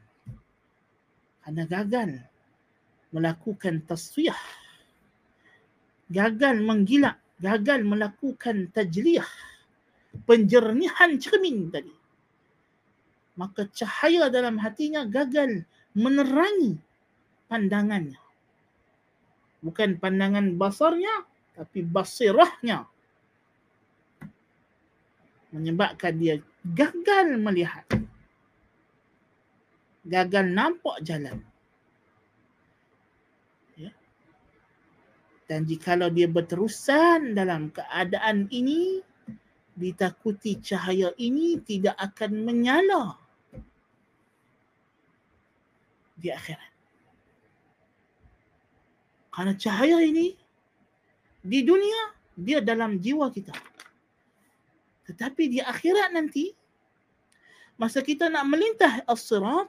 Kerana 1.40 1.64
gagal 1.64 2.10
melakukan 3.08 3.80
tasfiyah. 3.88 4.36
Gagal 6.12 6.60
menggilak, 6.60 7.16
gagal 7.40 7.80
melakukan 7.80 8.68
tajliyah. 8.76 9.28
Penjernihan 10.28 11.16
cermin 11.16 11.72
tadi 11.72 12.04
maka 13.34 13.66
cahaya 13.74 14.30
dalam 14.30 14.58
hatinya 14.62 15.02
gagal 15.06 15.66
menerangi 15.94 16.78
pandangannya. 17.50 18.18
Bukan 19.62 19.98
pandangan 19.98 20.54
basarnya, 20.54 21.26
tapi 21.56 21.82
basirahnya. 21.82 22.86
Menyebabkan 25.54 26.18
dia 26.18 26.42
gagal 26.66 27.38
melihat. 27.38 27.86
Gagal 30.02 30.50
nampak 30.50 30.98
jalan. 31.06 31.38
Ya. 33.78 33.94
Dan 35.46 35.62
jikalau 35.62 36.10
dia 36.10 36.26
berterusan 36.26 37.38
dalam 37.38 37.70
keadaan 37.70 38.50
ini, 38.50 38.98
ditakuti 39.78 40.58
cahaya 40.58 41.14
ini 41.22 41.62
tidak 41.62 41.94
akan 42.02 42.46
menyala 42.46 43.18
di 46.18 46.30
akhirat. 46.30 46.72
Karena 49.34 49.52
cahaya 49.58 49.98
ini 49.98 50.34
di 51.42 51.60
dunia 51.66 52.14
dia 52.38 52.62
dalam 52.62 53.02
jiwa 53.02 53.30
kita. 53.34 53.73
Tetapi 55.04 55.42
di 55.52 55.58
akhirat 55.60 56.16
nanti 56.16 56.52
masa 57.76 58.00
kita 58.00 58.30
nak 58.32 58.48
melintah 58.48 59.04
as-sirat 59.04 59.68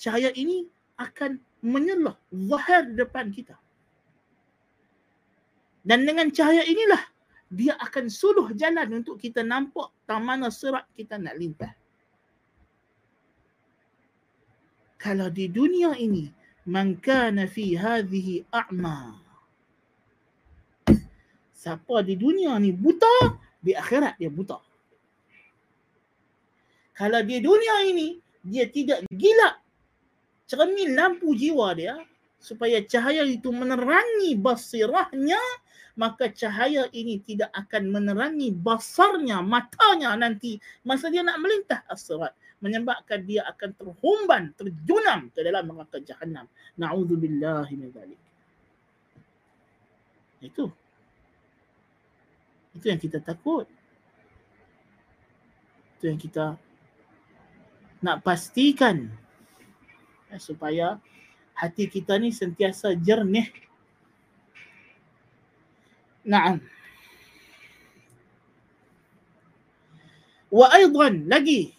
cahaya 0.00 0.32
ini 0.32 0.66
akan 0.96 1.38
menyelah 1.62 2.16
zahir 2.30 2.90
depan 2.96 3.30
kita. 3.30 3.54
Dan 5.82 6.06
dengan 6.06 6.30
cahaya 6.30 6.62
inilah 6.62 7.02
dia 7.52 7.76
akan 7.76 8.08
suluh 8.08 8.48
jalan 8.56 9.02
untuk 9.02 9.20
kita 9.20 9.44
nampak 9.44 9.92
tang 10.08 10.24
mana 10.24 10.48
kita 10.96 11.20
nak 11.20 11.36
lintah. 11.36 11.74
Kalau 14.96 15.28
di 15.28 15.50
dunia 15.50 15.98
ini 15.98 16.30
man 16.70 16.94
kana 16.96 17.50
fi 17.50 17.74
hadhihi 17.74 18.46
a'ma. 18.54 19.18
Siapa 21.50 22.02
di 22.06 22.14
dunia 22.18 22.58
ni 22.58 22.70
buta, 22.74 23.38
di 23.62 23.72
akhirat 23.72 24.18
dia 24.18 24.28
buta. 24.28 24.58
Kalau 26.92 27.20
di 27.24 27.38
dunia 27.40 27.88
ini 27.88 28.18
dia 28.42 28.68
tidak 28.68 29.06
gila 29.08 29.56
cermin 30.50 30.92
lampu 30.98 31.32
jiwa 31.32 31.72
dia 31.72 31.96
supaya 32.42 32.82
cahaya 32.84 33.22
itu 33.24 33.48
menerangi 33.54 34.34
basirahnya 34.34 35.38
maka 35.94 36.28
cahaya 36.34 36.90
ini 36.90 37.22
tidak 37.22 37.54
akan 37.54 37.88
menerangi 37.92 38.50
basarnya 38.52 39.40
matanya 39.40 40.12
nanti. 40.18 40.58
Masa 40.82 41.08
dia 41.12 41.22
nak 41.22 41.38
melintah 41.40 41.84
as-sirat 41.88 42.32
menyebabkan 42.62 43.26
dia 43.26 43.42
akan 43.50 43.70
terhumban 43.74 44.42
terjunam 44.54 45.28
ke 45.34 45.42
dalam 45.42 45.66
neraka 45.66 45.98
jahanam 45.98 46.46
naudzubillahi 46.78 47.74
min 47.74 47.90
itu 50.42 50.70
itu 52.72 52.88
yang 52.88 53.00
kita 53.00 53.20
takut 53.20 53.68
itu 56.02 56.10
yang 56.10 56.18
kita 56.18 56.58
nak 58.02 58.26
pastikan 58.26 59.06
eh, 60.34 60.40
supaya 60.42 60.98
hati 61.54 61.86
kita 61.86 62.18
ni 62.18 62.34
sentiasa 62.34 62.98
jernih. 62.98 63.46
Naam. 66.26 66.58
Wa 70.50 70.74
aidan 70.74 71.30
lagi 71.30 71.70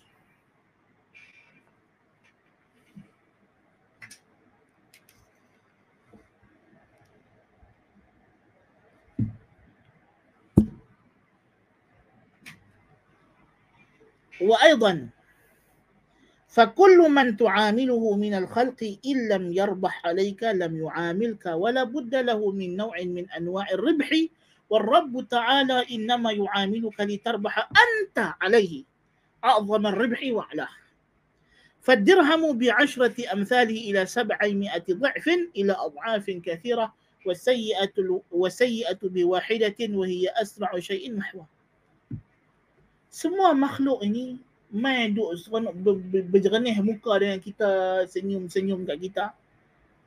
وأيضا 14.44 15.10
فكل 16.48 16.98
من 17.10 17.38
تعامله 17.38 18.16
من 18.16 18.34
الخلق 18.34 18.98
إن 19.06 19.28
لم 19.28 19.54
يربح 19.54 20.06
عليك 20.06 20.44
لم 20.44 20.78
يعاملك 20.78 21.46
ولا 21.46 21.84
بد 21.84 22.16
له 22.16 22.52
من 22.52 22.78
نوع 22.78 23.02
من 23.02 23.32
أنواع 23.32 23.70
الربح. 23.72 24.10
والرب 24.70 25.28
تعالى 25.30 25.86
إنما 25.92 26.32
يعاملك 26.32 27.02
لتربح 27.02 27.58
أنت 27.60 28.34
عليه 28.42 28.84
أعظم 29.44 29.88
الربح 29.88 30.22
وأعلاه. 30.32 30.70
فالدرهم 31.82 32.58
بعشرة 32.58 33.34
أمثاله 33.34 33.78
إلى 33.92 34.06
سبعمائة 34.06 34.84
ضعف 34.92 35.28
إلى 35.56 35.74
أضعاف 35.80 36.30
كثيرة 36.30 36.94
والسيئة 37.26 38.22
وسيئة 38.32 39.00
بواحدة 39.04 39.76
وهي 39.90 40.30
أسرع 40.30 40.80
شيء 40.80 41.16
محوه 41.16 41.48
semua 43.14 43.54
makhluk 43.54 44.02
ini 44.02 44.42
main 44.74 45.14
duk 45.14 45.38
seronok 45.38 45.78
berjernih 46.34 46.82
muka 46.82 47.22
dengan 47.22 47.38
kita 47.38 47.70
senyum-senyum 48.10 48.90
kat 48.90 48.98
kita. 48.98 49.26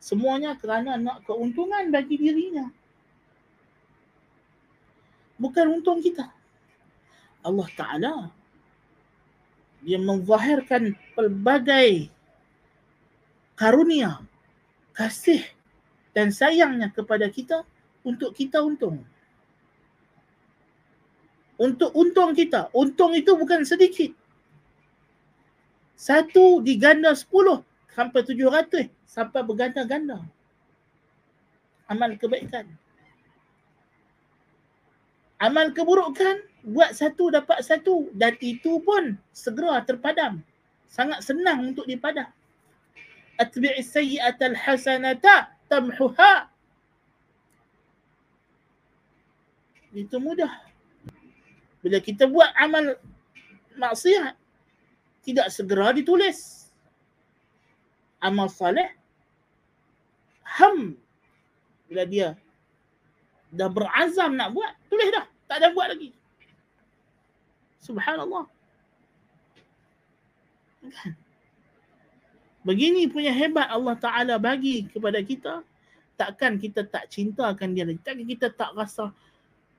Semuanya 0.03 0.59
kerana 0.59 0.99
nak 0.99 1.23
keuntungan 1.23 1.87
bagi 1.95 2.19
dirinya. 2.19 2.67
Bukan 5.39 5.67
untung 5.71 6.03
kita. 6.03 6.35
Allah 7.47 7.71
Ta'ala 7.79 8.15
dia 9.87 10.03
menzahirkan 10.03 10.99
pelbagai 11.15 12.11
karunia 13.55 14.19
kasih 14.91 15.47
dan 16.11 16.35
sayangnya 16.35 16.91
kepada 16.91 17.31
kita 17.31 17.63
untuk 18.03 18.35
kita 18.35 18.59
untung 18.67 19.07
untuk 21.57 21.93
untung 21.97 22.37
kita. 22.37 22.69
Untung 22.77 23.17
itu 23.17 23.33
bukan 23.37 23.65
sedikit. 23.65 24.13
Satu 25.97 26.61
diganda 26.61 27.17
sepuluh 27.17 27.65
sampai 27.97 28.21
tujuh 28.21 28.53
ratus 28.53 28.93
sampai 29.09 29.41
berganda-ganda. 29.41 30.21
Amal 31.89 32.21
kebaikan. 32.21 32.69
Amal 35.41 35.73
keburukan 35.73 36.45
buat 36.65 36.93
satu 36.93 37.33
dapat 37.33 37.65
satu 37.65 38.09
dan 38.13 38.37
itu 38.45 38.81
pun 38.85 39.17
segera 39.33 39.81
terpadam. 39.85 40.45
Sangat 40.89 41.25
senang 41.25 41.73
untuk 41.73 41.89
dipadam. 41.89 42.29
Atbi'i 43.37 43.85
sayyi'atal 43.85 44.57
hasanata 44.57 45.53
tamhuha. 45.69 46.49
Itu 49.93 50.21
mudah. 50.21 50.66
Bila 51.85 51.99
kita 52.01 52.27
buat 52.27 52.51
amal 52.57 52.97
maksiat, 53.77 54.35
tidak 55.27 55.49
segera 55.51 55.91
ditulis. 55.93 56.71
Amal 58.23 58.49
salih, 58.49 58.89
ham. 60.43 60.97
Bila 61.87 62.03
dia 62.09 62.35
dah 63.55 63.71
berazam 63.71 64.35
nak 64.35 64.55
buat, 64.57 64.73
tulis 64.91 65.09
dah. 65.13 65.27
Tak 65.47 65.57
ada 65.63 65.69
buat 65.71 65.95
lagi. 65.95 66.11
Subhanallah. 67.79 68.51
Kan? 70.91 71.15
Begini 72.67 73.07
punya 73.07 73.31
hebat 73.31 73.71
Allah 73.71 73.95
Ta'ala 73.95 74.35
bagi 74.43 74.91
kepada 74.91 75.23
kita. 75.23 75.63
Takkan 76.19 76.59
kita 76.59 76.83
tak 76.83 77.07
cintakan 77.07 77.79
dia 77.79 77.87
lagi. 77.87 78.03
Takkan 78.03 78.27
kita 78.27 78.51
tak 78.51 78.75
rasa 78.75 79.15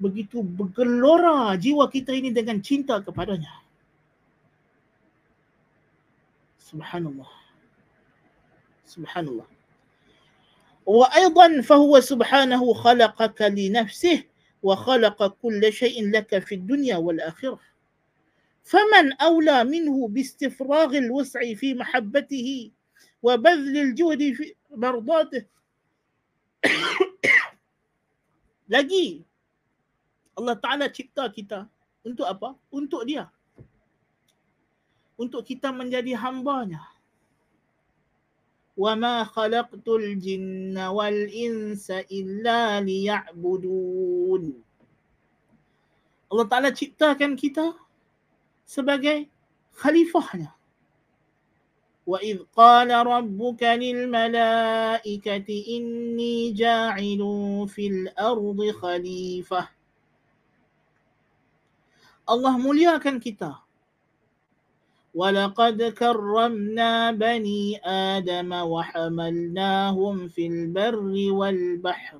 begitu 0.02 0.42
bergelora 0.42 1.54
jiwa 1.54 1.86
kita 1.86 2.10
ini 2.10 2.34
dengan 2.34 2.58
cinta 2.58 2.98
kepadanya. 2.98 3.50
Subhanallah. 6.58 7.30
Subhanallah. 8.88 9.48
Wa 10.82 11.06
aidan 11.14 11.62
fahuwa 11.62 12.02
subhanahu 12.02 12.74
khalaqaka 12.82 13.46
li 13.52 13.70
nafsih 13.70 14.26
wa 14.64 14.74
khalaqa 14.74 15.30
kulla 15.38 15.70
shay'in 15.70 16.10
laka 16.10 16.42
fi 16.42 16.58
dunya 16.58 16.98
wal 16.98 17.20
akhirah. 17.22 17.62
فمن 18.62 19.18
أولى 19.18 19.64
منه 19.64 20.08
باستفراغ 20.08 20.96
الوسع 20.96 21.54
في 21.54 21.74
محبته 21.74 22.70
وبذل 23.22 23.76
الجهد 23.78 24.22
في 24.38 24.54
مرضاته 24.70 25.42
lagi 28.70 29.26
Allah 30.36 30.56
Ta'ala 30.56 30.88
cipta 30.88 31.28
kita 31.28 31.68
untuk 32.02 32.24
apa? 32.26 32.56
Untuk 32.72 33.04
dia. 33.04 33.28
Untuk 35.20 35.44
kita 35.44 35.70
menjadi 35.70 36.16
hambanya. 36.16 36.80
وَمَا 38.72 39.28
خَلَقْتُ 39.36 39.84
الْجِنَّ 39.84 40.72
وَالْإِنسَ 40.72 42.08
إِلَّا 42.08 42.80
لِيَعْبُدُونَ 42.80 44.44
Allah 46.32 46.46
Ta'ala 46.48 46.72
ciptakan 46.72 47.36
kita 47.36 47.76
sebagai 48.64 49.28
khalifahnya. 49.76 50.56
وَإِذْ 52.08 52.50
قَالَ 52.56 52.90
رَبُّكَ 52.90 53.62
لِلْمَلَائِكَةِ 53.62 55.48
إِنِّي 55.76 56.36
جَاعِلٌ 56.56 57.20
فِي 57.68 57.84
الْأَرْضِ 57.86 58.58
خَلِيفَةً 58.80 59.62
Allah 62.27 62.59
muliakan 62.59 63.23
kita. 63.23 63.63
Bani 67.17 67.61
Adam 67.81 68.51
wa 68.51 68.83
hamalnahum 68.83 70.29
fil 70.29 70.69
barri 70.69 71.31
wal 71.31 71.79
bahr. 71.79 72.19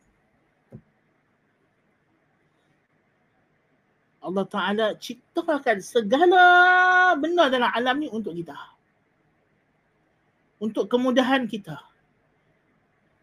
Allah 4.24 4.46
Ta'ala 4.50 4.88
ciptakan 4.98 5.78
segala 5.80 6.44
benda 7.16 7.48
dalam 7.52 7.72
alam 7.72 7.96
ni 8.02 8.08
untuk 8.10 8.34
kita. 8.34 8.56
Untuk 10.58 10.90
kemudahan 10.90 11.46
kita. 11.46 11.78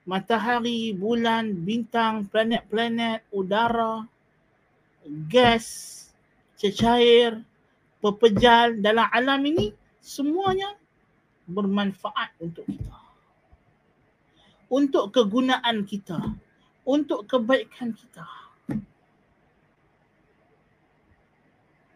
matahari, 0.04 0.92
bulan, 0.92 1.64
bintang, 1.64 2.28
planet-planet, 2.28 3.24
udara, 3.32 4.04
gas, 5.32 6.03
cecair, 6.56 7.42
pepejal 8.04 8.78
dalam 8.84 9.08
alam 9.10 9.40
ini 9.48 9.72
semuanya 10.04 10.76
bermanfaat 11.48 12.36
untuk 12.40 12.64
kita. 12.68 12.98
Untuk 14.68 15.12
kegunaan 15.14 15.88
kita, 15.88 16.18
untuk 16.84 17.28
kebaikan 17.28 17.96
kita. 17.96 18.26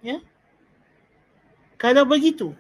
Ya. 0.01 0.23
Kalau 1.79 2.07
begitu, 2.07 2.55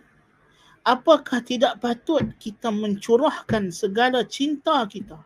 apakah 0.83 1.43
tidak 1.43 1.79
patut 1.79 2.25
kita 2.43 2.71
mencurahkan 2.71 3.71
segala 3.71 4.27
cinta 4.27 4.83
kita 4.91 5.23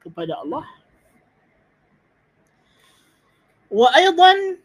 kepada 0.00 0.40
Allah? 0.40 0.64
Wa 3.74 3.90
aidan 3.96 4.63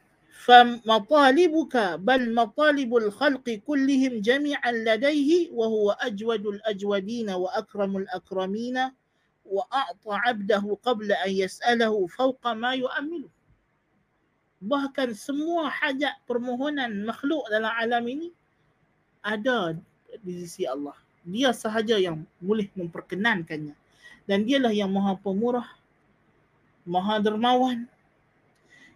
فمطالبك 0.48 1.76
بل 2.04 2.34
مطالب 2.34 2.96
الخلق 2.96 3.46
كلهم 3.50 4.20
جميعا 4.20 4.72
لديه 4.72 5.50
وهو 5.50 5.90
أجود 5.90 6.46
الأجودين 6.46 7.30
وأكرم 7.30 7.96
الأكرمين 7.96 8.76
وأعطى 9.44 10.12
عبده 10.12 10.78
قبل 10.82 11.12
أن 11.12 11.30
يسأله 11.30 12.06
فوق 12.06 12.42
ما 12.52 12.72
يؤمله 12.76 13.30
bahkan 14.64 15.12
semua 15.12 15.68
hajat 15.68 16.16
permohonan 16.24 17.04
makhluk 17.04 17.44
dalam 17.52 17.68
alam 17.68 18.00
ini 18.08 18.32
ada 19.20 19.76
di 20.24 20.32
sisi 20.40 20.64
Allah. 20.64 20.96
Dia 21.24 21.52
sahaja 21.52 22.00
yang 22.00 22.24
boleh 22.40 22.68
memperkenankannya. 22.72 23.76
Dan 24.24 24.48
dialah 24.48 24.72
yang 24.72 24.88
maha 24.88 25.20
pemurah, 25.20 25.68
maha 26.88 27.20
dermawan, 27.20 27.84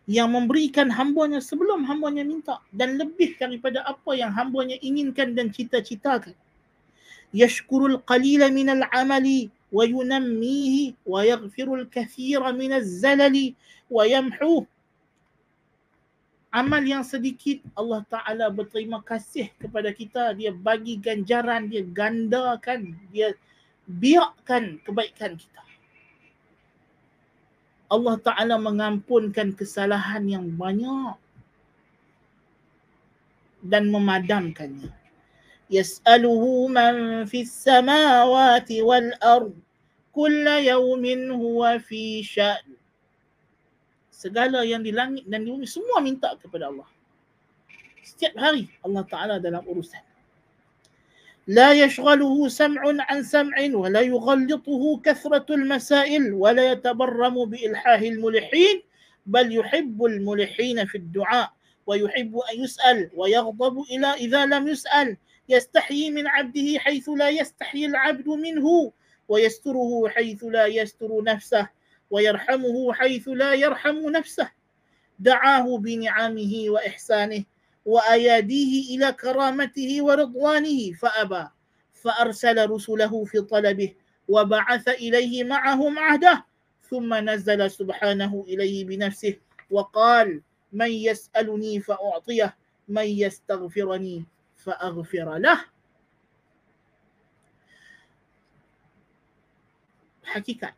yang 0.04 0.36
memberikan 0.36 0.92
hambanya 0.92 1.40
sebelum 1.40 1.88
hambanya 1.88 2.28
minta 2.28 2.60
dan 2.76 3.00
lebih 3.00 3.40
daripada 3.40 3.84
apa 3.88 4.12
yang 4.16 4.36
hambanya 4.36 4.76
inginkan 4.84 5.32
dan 5.32 5.48
cita-citakan. 5.48 6.36
Yashkurul 7.32 8.04
qalila 8.04 8.52
minal 8.52 8.84
amali 8.92 9.48
wa 9.74 9.84
yunammihi 9.88 10.94
wa 11.08 11.24
yaghfirul 11.24 11.88
kathira 11.90 12.52
minaz 12.54 12.86
zalali 13.02 13.56
wa 13.90 14.06
yamhuh 14.06 14.68
amal 16.54 16.86
yang 16.86 17.02
sedikit 17.02 17.66
Allah 17.74 18.06
Ta'ala 18.06 18.46
berterima 18.54 19.02
kasih 19.02 19.50
kepada 19.58 19.90
kita. 19.90 20.38
Dia 20.38 20.54
bagi 20.54 21.02
ganjaran, 21.02 21.66
dia 21.66 21.82
gandakan, 21.82 22.94
dia 23.10 23.34
biarkan 23.90 24.78
kebaikan 24.86 25.34
kita. 25.34 25.62
Allah 27.94 28.18
Ta'ala 28.18 28.58
mengampunkan 28.58 29.54
kesalahan 29.54 30.26
yang 30.26 30.50
banyak 30.58 31.14
dan 33.62 33.94
memadamkannya. 33.94 34.90
Yas'aluhu 35.70 36.74
man 36.74 37.26
fis 37.30 37.54
samawati 37.54 38.82
wal 38.82 39.14
ard 39.22 39.54
kulla 40.10 40.58
yawmin 40.58 41.30
huwa 41.30 41.78
fi 41.78 42.26
sya'n 42.26 42.66
segala 44.10 44.66
yang 44.66 44.82
di 44.82 44.94
langit 44.96 45.28
dan 45.30 45.46
di 45.46 45.54
bumi 45.54 45.68
semua 45.70 46.02
minta 46.02 46.34
kepada 46.42 46.74
Allah. 46.74 46.88
Setiap 48.02 48.34
hari 48.40 48.72
Allah 48.82 49.04
Ta'ala 49.06 49.36
dalam 49.38 49.62
urusan. 49.68 50.13
لا 51.48 51.74
يشغله 51.74 52.48
سمع 52.48 52.82
عن 53.00 53.24
سمع 53.24 53.58
ولا 53.74 54.02
يغلطه 54.02 55.02
كثرة 55.06 55.46
المسائل 55.56 56.34
ولا 56.34 56.72
يتبرم 56.72 57.46
بإلحاه 57.46 58.00
الملحين 58.00 58.82
بل 59.26 59.56
يحب 59.56 60.06
الملحين 60.06 60.86
في 60.86 60.96
الدعاء 60.98 61.52
ويحب 61.88 62.38
أن 62.38 62.64
يسأل 62.64 63.10
ويغضب 63.16 63.82
إلى 63.92 64.08
إذا 64.08 64.46
لم 64.46 64.68
يسأل 64.68 65.18
يستحيي 65.50 66.12
من 66.12 66.28
عبده 66.28 66.80
حيث 66.80 67.10
لا 67.10 67.30
يستحيي 67.30 67.86
العبد 67.86 68.28
منه 68.28 68.92
ويستره 69.28 70.10
حيث 70.10 70.44
لا 70.44 70.66
يستر 70.66 71.24
نفسه 71.24 71.70
ويرحمه 72.12 72.94
حيث 72.94 73.28
لا 73.28 73.54
يرحم 73.54 74.10
نفسه. 74.10 74.50
دعاه 75.20 75.78
بنعمه 75.78 76.66
وإحسانه 76.68 77.44
وأياديه 77.86 78.96
إلى 78.96 79.14
كرامته 79.14 79.92
ورضوانه 80.02 80.94
فأبى 80.94 81.48
فأرسل 81.94 82.70
رسله 82.70 83.26
في 83.26 83.42
طلبه 83.42 83.96
وبعث 84.28 84.88
إليه 84.88 85.44
معهم 85.44 86.00
عهده 86.00 86.46
ثم 86.82 87.14
نزل 87.14 87.72
سبحانه 87.72 88.46
إليه 88.48 88.86
بنفسه 88.86 89.36
وقال 89.72 90.42
من 90.74 90.92
يسألني 90.92 91.80
فأعطيه 91.80 92.58
من 92.88 93.06
يستغفرني 93.06 94.26
فأغفر 94.56 95.38
له. 95.38 95.60
حقيقة 100.24 100.74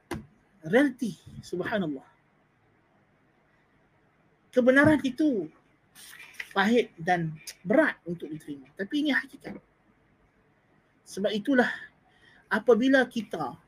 reality 0.65 1.13
subhanallah 1.45 2.03
kebenaran 4.49 4.97
itu 5.05 5.47
pahit 6.55 6.95
dan 6.95 7.35
berat 7.67 7.99
untuk 8.07 8.31
diterima 8.31 8.71
tapi 8.79 9.03
ini 9.03 9.11
hakikat 9.11 9.59
sebab 11.03 11.35
itulah 11.35 11.67
apabila 12.47 13.03
kita 13.11 13.59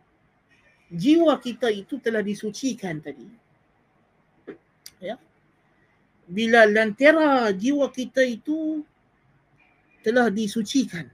jiwa 0.88 1.36
kita 1.44 1.68
itu 1.68 2.00
telah 2.00 2.24
disucikan 2.24 3.04
tadi 3.04 3.28
ya 5.04 5.20
bila 6.32 6.64
lentera 6.64 7.52
jiwa 7.52 7.92
kita 7.92 8.24
itu 8.24 8.80
telah 10.00 10.32
disucikan 10.32 11.12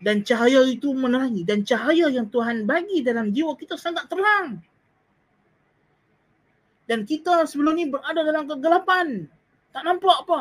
dan 0.00 0.24
cahaya 0.24 0.64
itu 0.64 0.96
menerangi 0.96 1.44
dan 1.44 1.60
cahaya 1.60 2.08
yang 2.08 2.32
Tuhan 2.32 2.64
bagi 2.64 3.04
dalam 3.04 3.36
jiwa 3.36 3.52
kita 3.52 3.76
sangat 3.76 4.08
terang. 4.08 4.56
Dan 6.88 7.04
kita 7.04 7.44
sebelum 7.44 7.76
ni 7.76 7.86
berada 7.86 8.24
dalam 8.24 8.48
kegelapan. 8.48 9.28
Tak 9.70 9.82
nampak 9.86 10.16
apa. 10.26 10.40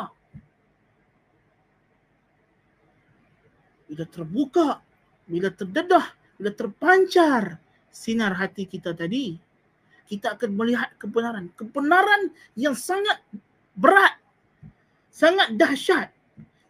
Bila 3.89 4.05
terbuka, 4.05 4.69
bila 5.25 5.49
terdedah, 5.49 6.05
bila 6.37 6.51
terpancar 6.53 7.57
sinar 7.89 8.37
hati 8.37 8.69
kita 8.69 8.93
tadi, 8.93 9.37
kita 10.09 10.37
akan 10.37 10.53
melihat 10.53 10.89
kebenaran. 11.01 11.49
Kebenaran 11.57 12.33
yang 12.53 12.77
sangat 12.77 13.21
berat, 13.73 14.17
sangat 15.09 15.53
dahsyat, 15.57 16.13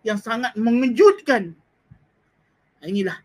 yang 0.04 0.20
sangat 0.20 0.56
mengejutkan 0.56 1.56
Inilah 2.80 3.20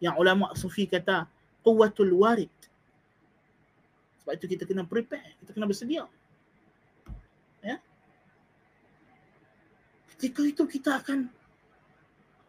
yang 0.00 0.16
ulama 0.16 0.56
sufi 0.56 0.88
kata 0.88 1.28
quwwatul 1.60 2.16
warid. 2.16 2.52
Sebab 4.24 4.32
itu 4.40 4.46
kita 4.56 4.64
kena 4.64 4.88
prepare, 4.88 5.36
kita 5.44 5.52
kena 5.52 5.68
bersedia. 5.68 6.08
Ya. 7.60 7.76
Ketika 10.16 10.40
itu 10.48 10.64
kita 10.64 11.04
akan 11.04 11.28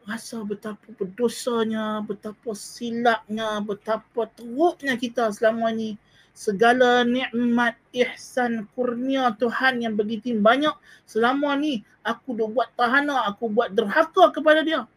rasa 0.07 0.39
betapa 0.47 0.87
berdosanya, 0.95 1.99
betapa 1.99 2.55
silapnya, 2.55 3.59
betapa 3.59 4.31
teruknya 4.31 4.95
kita 4.95 5.27
selama 5.35 5.75
ini. 5.75 5.99
Segala 6.31 7.03
nikmat, 7.03 7.75
ihsan, 7.91 8.71
kurnia 8.71 9.35
Tuhan 9.35 9.83
yang 9.83 9.99
begitu 9.99 10.31
banyak. 10.39 10.71
Selama 11.03 11.59
ni 11.59 11.83
aku 12.07 12.39
dah 12.39 12.47
buat 12.47 12.71
tahana, 12.79 13.27
aku 13.27 13.51
buat 13.51 13.75
derhaka 13.75 14.31
kepada 14.31 14.63
dia. 14.63 14.87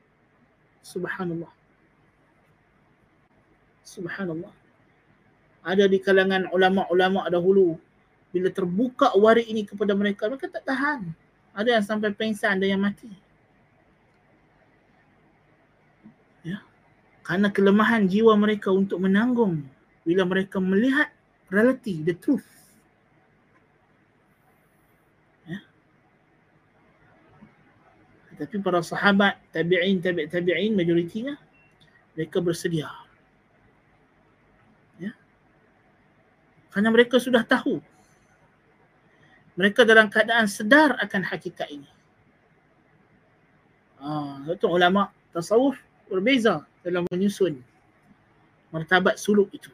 Subhanallah. 0.87 1.51
Subhanallah. 3.83 4.55
Ada 5.67 5.91
di 5.91 5.99
kalangan 5.99 6.47
ulama-ulama 6.55 7.27
dahulu 7.27 7.75
bila 8.31 8.47
terbuka 8.55 9.11
warik 9.19 9.51
ini 9.51 9.67
kepada 9.67 9.91
mereka 9.99 10.31
mereka 10.31 10.47
tak 10.47 10.63
tahan. 10.71 11.11
Ada 11.57 11.79
yang 11.79 11.85
sampai 11.85 12.11
pengsan, 12.15 12.59
ada 12.59 12.67
yang 12.67 12.81
mati. 12.81 13.11
Ya. 16.47 16.63
Karena 17.27 17.51
kelemahan 17.51 18.07
jiwa 18.07 18.33
mereka 18.39 18.71
untuk 18.71 19.03
menanggung 19.03 19.67
bila 20.07 20.25
mereka 20.25 20.63
melihat 20.63 21.11
reality, 21.51 22.01
the 22.01 22.15
truth. 22.15 22.61
Tapi 28.41 28.57
para 28.65 28.81
sahabat, 28.81 29.37
tabi'in, 29.53 30.01
tabi' 30.01 30.25
tabi'in, 30.25 30.73
majoritinya 30.73 31.37
mereka 32.17 32.41
bersedia. 32.41 32.89
Ya. 34.97 35.13
Kerana 36.73 36.89
mereka 36.89 37.21
sudah 37.21 37.45
tahu. 37.45 37.85
Mereka 39.61 39.85
dalam 39.85 40.09
keadaan 40.09 40.49
sedar 40.49 40.97
akan 40.97 41.21
hakikat 41.21 41.69
ini. 41.69 41.85
Ah, 44.01 44.41
itu 44.49 44.65
ulama 44.65 45.13
tasawuf 45.37 45.77
berbeza 46.09 46.65
dalam 46.81 47.05
menyusun 47.13 47.61
martabat 48.73 49.21
suluk 49.21 49.53
itu. 49.53 49.69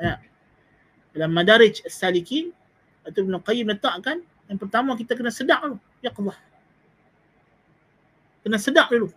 Ya. 0.00 0.16
Dalam 1.12 1.36
Madarij 1.36 1.84
Salikin 1.84 2.48
atau 3.04 3.20
Ibn 3.20 3.44
Qayyim 3.44 3.68
letakkan 3.68 4.24
yang 4.48 4.56
pertama 4.56 4.96
kita 4.96 5.12
kena 5.12 5.28
sedar 5.28 5.60
dulu. 5.68 5.76
Ya 6.00 6.08
Allah. 6.16 6.38
Kena 8.40 8.56
sedar 8.56 8.88
dulu. 8.88 9.12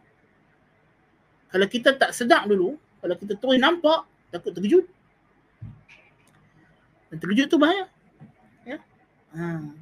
Kalau 1.48 1.68
kita 1.72 1.96
tak 1.96 2.12
sedar 2.12 2.44
dulu, 2.44 2.76
kalau 3.00 3.16
kita 3.16 3.40
terus 3.40 3.56
nampak, 3.56 4.04
takut 4.36 4.52
terkejut. 4.52 4.84
Dan 7.08 7.18
terkejut 7.24 7.48
tu 7.48 7.56
bahaya. 7.56 7.88
Ya. 8.68 8.84
Ha. 9.32 9.80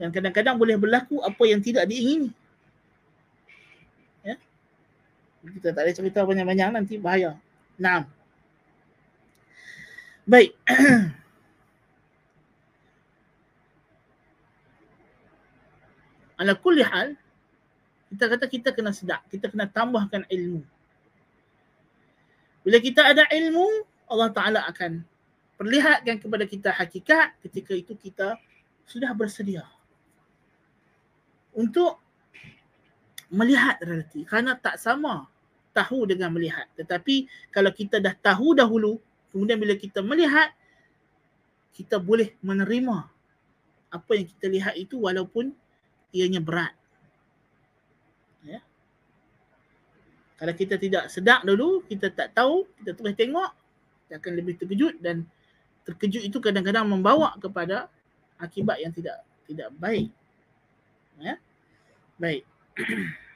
Dan 0.00 0.08
kadang-kadang 0.08 0.56
boleh 0.56 0.80
berlaku 0.80 1.20
apa 1.20 1.44
yang 1.44 1.60
tidak 1.60 1.84
diingini. 1.84 2.32
Ya. 4.24 4.40
Kita 5.44 5.76
tak 5.76 5.84
ada 5.84 5.92
cerita 5.92 6.24
banyak-banyak 6.24 6.72
nanti 6.72 6.96
bahaya. 6.96 7.36
Nah. 7.76 8.08
Baik. 10.24 10.56
Ala 16.40 16.56
kulli 16.56 16.80
hal, 16.80 17.12
kita 18.08 18.24
kata 18.24 18.48
kita 18.48 18.72
kena 18.72 18.96
sedap, 18.96 19.20
kita 19.28 19.52
kena 19.52 19.68
tambahkan 19.68 20.24
ilmu. 20.32 20.64
Bila 22.64 22.80
kita 22.80 23.04
ada 23.04 23.28
ilmu, 23.28 23.84
Allah 24.08 24.32
Ta'ala 24.32 24.64
akan 24.64 25.04
perlihatkan 25.60 26.16
kepada 26.16 26.48
kita 26.48 26.72
hakikat 26.72 27.36
ketika 27.44 27.76
itu 27.76 27.92
kita 27.92 28.40
sudah 28.88 29.12
bersedia 29.12 29.68
untuk 31.54 31.98
melihat 33.30 33.78
realiti. 33.82 34.26
Kerana 34.26 34.58
tak 34.58 34.76
sama 34.76 35.30
tahu 35.70 36.06
dengan 36.06 36.34
melihat. 36.34 36.66
Tetapi 36.74 37.30
kalau 37.54 37.70
kita 37.70 38.02
dah 38.02 38.14
tahu 38.18 38.58
dahulu 38.58 38.98
kemudian 39.30 39.58
bila 39.58 39.78
kita 39.78 40.02
melihat 40.02 40.50
kita 41.70 42.02
boleh 42.02 42.34
menerima 42.42 43.06
apa 43.90 44.10
yang 44.14 44.26
kita 44.26 44.46
lihat 44.50 44.74
itu 44.74 44.98
walaupun 44.98 45.54
ianya 46.10 46.42
berat. 46.42 46.74
Ya. 48.42 48.60
Kalau 50.38 50.54
kita 50.58 50.74
tidak 50.76 51.06
sedar 51.08 51.46
dulu 51.46 51.86
kita 51.86 52.10
tak 52.10 52.34
tahu 52.34 52.66
kita 52.82 52.98
terus 52.98 53.14
tengok 53.14 53.50
kita 54.06 54.18
akan 54.18 54.32
lebih 54.34 54.54
terkejut 54.58 54.94
dan 54.98 55.22
terkejut 55.86 56.22
itu 56.26 56.38
kadang-kadang 56.42 56.86
membawa 56.90 57.38
kepada 57.38 57.86
akibat 58.42 58.82
yang 58.82 58.90
tidak 58.90 59.22
tidak 59.46 59.70
baik. 59.78 60.10
Ya. 61.20 61.36
Baik. 62.16 62.42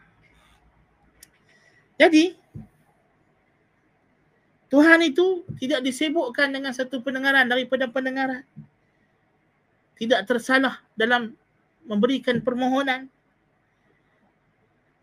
Jadi 2.00 2.34
Tuhan 4.74 5.00
itu 5.06 5.46
tidak 5.62 5.86
disebutkan 5.86 6.50
dengan 6.50 6.74
satu 6.74 6.98
pendengaran 6.98 7.46
daripada 7.46 7.86
pendengaran. 7.86 8.42
Tidak 9.94 10.26
tersalah 10.26 10.82
dalam 10.98 11.38
memberikan 11.86 12.42
permohonan. 12.42 13.06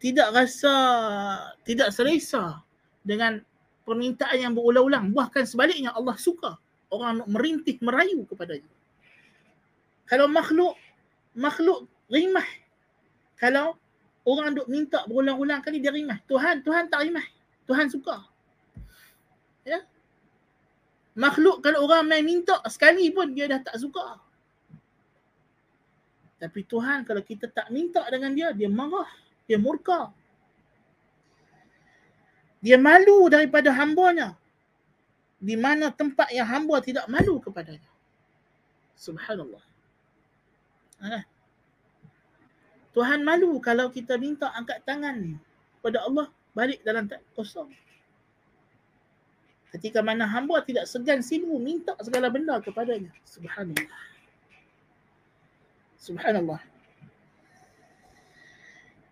Tidak 0.01 0.33
rasa, 0.33 0.75
tidak 1.63 1.95
selesa 1.95 2.59
dengan 3.05 3.39
permintaan 3.87 4.37
yang 4.49 4.51
berulang-ulang. 4.51 5.15
Bahkan 5.15 5.47
sebaliknya 5.47 5.95
Allah 5.95 6.19
suka 6.19 6.59
orang 6.91 7.23
merintih 7.31 7.79
merayu 7.79 8.27
kepadanya. 8.27 8.67
Kalau 10.09 10.27
makhluk, 10.27 10.75
makhluk 11.31 11.87
rimah. 12.11 12.45
Kalau 13.41 13.73
orang 14.21 14.53
duk 14.53 14.69
minta 14.69 15.01
berulang-ulang 15.09 15.65
kali 15.65 15.81
dia 15.81 15.89
rimah. 15.89 16.21
Tuhan, 16.29 16.61
Tuhan 16.61 16.93
tak 16.93 17.01
rimah. 17.01 17.25
Tuhan 17.65 17.89
suka. 17.89 18.21
Ya. 19.65 19.81
Makhluk 21.17 21.65
kalau 21.65 21.89
orang 21.89 22.05
main 22.05 22.21
minta 22.21 22.61
sekali 22.69 23.09
pun 23.09 23.33
dia 23.33 23.49
dah 23.49 23.57
tak 23.65 23.81
suka. 23.81 24.21
Tapi 26.37 26.61
Tuhan 26.69 27.01
kalau 27.01 27.25
kita 27.25 27.49
tak 27.49 27.73
minta 27.73 28.05
dengan 28.13 28.33
dia, 28.37 28.53
dia 28.53 28.69
marah. 28.69 29.09
Dia 29.49 29.57
murka. 29.57 30.13
Dia 32.61 32.77
malu 32.77 33.25
daripada 33.25 33.73
hambanya 33.73 34.37
di 35.41 35.57
mana 35.57 35.89
tempat 35.89 36.29
yang 36.29 36.45
hamba 36.45 36.77
tidak 36.85 37.09
malu 37.09 37.41
kepadanya. 37.41 37.89
Subhanallah. 38.93 39.65
Ha? 41.01 41.25
Tuhan 42.91 43.23
malu 43.23 43.55
kalau 43.63 43.87
kita 43.87 44.19
minta 44.19 44.51
angkat 44.51 44.83
tangan 44.83 45.39
kepada 45.79 46.03
Allah 46.03 46.27
balik 46.51 46.83
dalam 46.83 47.07
tak 47.07 47.23
kosong. 47.33 47.71
Ketika 49.71 50.03
mana 50.03 50.27
hamba 50.27 50.59
tidak 50.67 50.83
segan 50.83 51.23
silu 51.23 51.55
minta 51.55 51.95
segala 52.03 52.27
benda 52.27 52.59
kepadanya. 52.59 53.07
Subhanallah. 53.23 54.01
Subhanallah. 55.95 56.61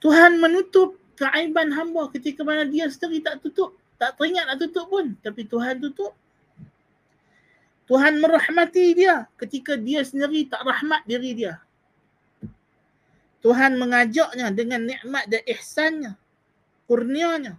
Tuhan 0.03 0.39
menutup 0.43 0.99
keaiban 1.15 1.71
hamba 1.71 2.11
ketika 2.11 2.43
mana 2.43 2.67
dia 2.67 2.91
sendiri 2.91 3.23
tak 3.23 3.39
tutup 3.39 3.79
tak 3.99 4.15
teringat 4.15 4.47
nak 4.47 4.57
tutup 4.63 4.87
pun. 4.87 5.13
Tapi 5.19 5.43
Tuhan 5.43 5.83
tutup. 5.83 6.15
Tuhan 7.85 8.23
merahmati 8.23 8.95
dia 8.95 9.27
ketika 9.35 9.75
dia 9.75 9.99
sendiri 10.07 10.47
tak 10.47 10.63
rahmat 10.63 11.03
diri 11.03 11.35
dia. 11.35 11.59
Tuhan 13.39 13.79
mengajaknya 13.79 14.51
dengan 14.51 14.83
nikmat 14.83 15.31
dan 15.31 15.43
ihsannya, 15.47 16.13
kurnianya 16.87 17.55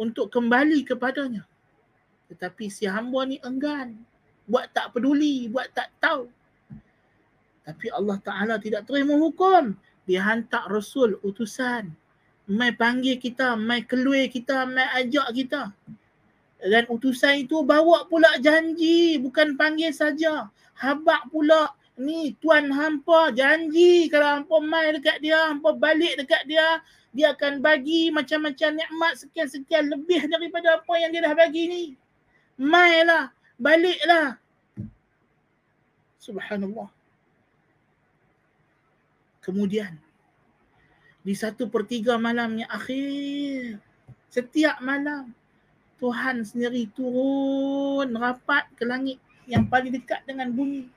untuk 0.00 0.32
kembali 0.32 0.84
kepadanya. 0.84 1.44
Tetapi 2.32 2.72
si 2.72 2.88
hamba 2.88 3.28
ni 3.28 3.36
enggan. 3.44 3.96
Buat 4.46 4.70
tak 4.72 4.94
peduli, 4.94 5.50
buat 5.50 5.68
tak 5.74 5.90
tahu. 5.98 6.30
Tapi 7.66 7.86
Allah 7.90 8.18
Ta'ala 8.22 8.54
tidak 8.62 8.86
terima 8.86 9.18
hukum. 9.18 9.74
Dia 10.06 10.22
hantar 10.22 10.70
Rasul 10.70 11.18
utusan 11.20 11.90
mai 12.46 12.70
panggil 12.70 13.18
kita, 13.18 13.58
mai 13.58 13.82
keluar 13.82 14.30
kita, 14.30 14.64
mai 14.70 14.86
ajak 15.02 15.34
kita. 15.34 15.74
Dan 16.62 16.86
utusan 16.88 17.44
itu 17.44 17.60
bawa 17.66 18.06
pula 18.06 18.38
janji, 18.38 19.18
bukan 19.18 19.58
panggil 19.58 19.90
saja. 19.90 20.48
Habak 20.78 21.28
pula, 21.34 21.74
ni 21.96 22.36
tuan 22.36 22.68
hampa 22.68 23.32
janji 23.32 24.06
kalau 24.12 24.40
hampa 24.40 24.56
mai 24.60 24.92
dekat 24.96 25.18
dia, 25.24 25.48
hampa 25.48 25.72
balik 25.72 26.20
dekat 26.20 26.44
dia, 26.44 26.84
dia 27.16 27.32
akan 27.32 27.64
bagi 27.64 28.12
macam-macam 28.12 28.76
nikmat 28.76 29.12
sekian-sekian 29.16 29.88
lebih 29.88 30.28
daripada 30.28 30.76
apa 30.76 30.92
yang 31.00 31.10
dia 31.10 31.24
dah 31.24 31.32
bagi 31.32 31.64
ni. 31.64 31.84
Mailah, 32.60 33.32
baliklah. 33.56 34.36
Subhanallah. 36.20 36.92
Kemudian 39.40 39.96
di 41.24 41.32
satu 41.32 41.70
per 41.72 41.88
tiga 41.88 42.20
malamnya 42.20 42.68
akhir. 42.68 43.80
Setiap 44.28 44.84
malam 44.84 45.32
Tuhan 45.96 46.44
sendiri 46.44 46.92
turun 46.92 48.12
rapat 48.12 48.68
ke 48.76 48.84
langit 48.84 49.16
yang 49.48 49.64
paling 49.64 49.94
dekat 49.96 50.20
dengan 50.28 50.52
bumi. 50.52 50.95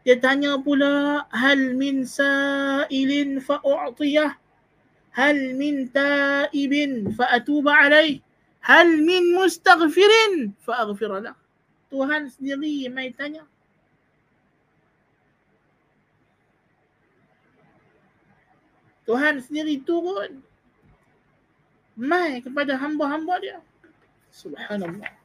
Dia 0.00 0.16
tanya 0.16 0.56
pula 0.56 1.28
hal 1.28 1.76
min 1.76 2.08
sa'ilin 2.08 3.36
fa'u'tiyah 3.44 4.32
hal 5.12 5.38
min 5.58 5.90
ta'ibin 5.92 7.12
fa'atuba 7.12 7.68
alaih 7.84 8.22
hal 8.64 8.88
min 9.04 9.36
mustaghfirin 9.36 10.56
fa'aghfiralah. 10.64 11.36
Tuhan 11.90 12.30
sendiri 12.30 12.86
mai 12.88 13.12
tanya. 13.12 13.44
Tuhan 19.04 19.42
sendiri 19.42 19.82
turun 19.82 20.38
mai 21.98 22.40
kepada 22.40 22.78
hamba-hamba 22.78 23.34
dia. 23.42 23.58
Subhanallah. 24.30 25.19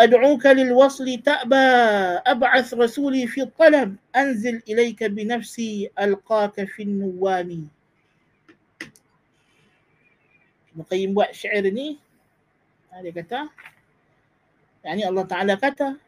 أدعوك 0.00 0.46
للوصل 0.46 1.04
تأبى 1.20 1.66
أبعث 2.24 2.74
رسولي 2.74 3.26
في 3.28 3.42
الطلب 3.42 3.96
أنزل 4.16 4.62
إليك 4.68 5.04
بنفسي 5.04 5.90
ألقاك 5.92 6.64
في 6.64 6.82
النوام 6.82 7.68
Muqayyim 10.70 11.18
buat 11.18 11.34
syair 11.34 11.66
ni 11.74 11.98
dia 13.02 13.10
kata 13.10 13.50
Yani 14.86 15.02
Allah 15.02 15.26
Ta'ala 15.26 15.58
kata 15.58 15.98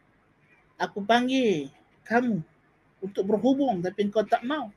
Aku 0.79 1.03
panggil 1.03 1.67
kamu 2.07 2.39
untuk 3.03 3.27
berhubung 3.27 3.83
tapi 3.83 4.07
kau 4.07 4.23
tak 4.23 4.39
mau 4.47 4.71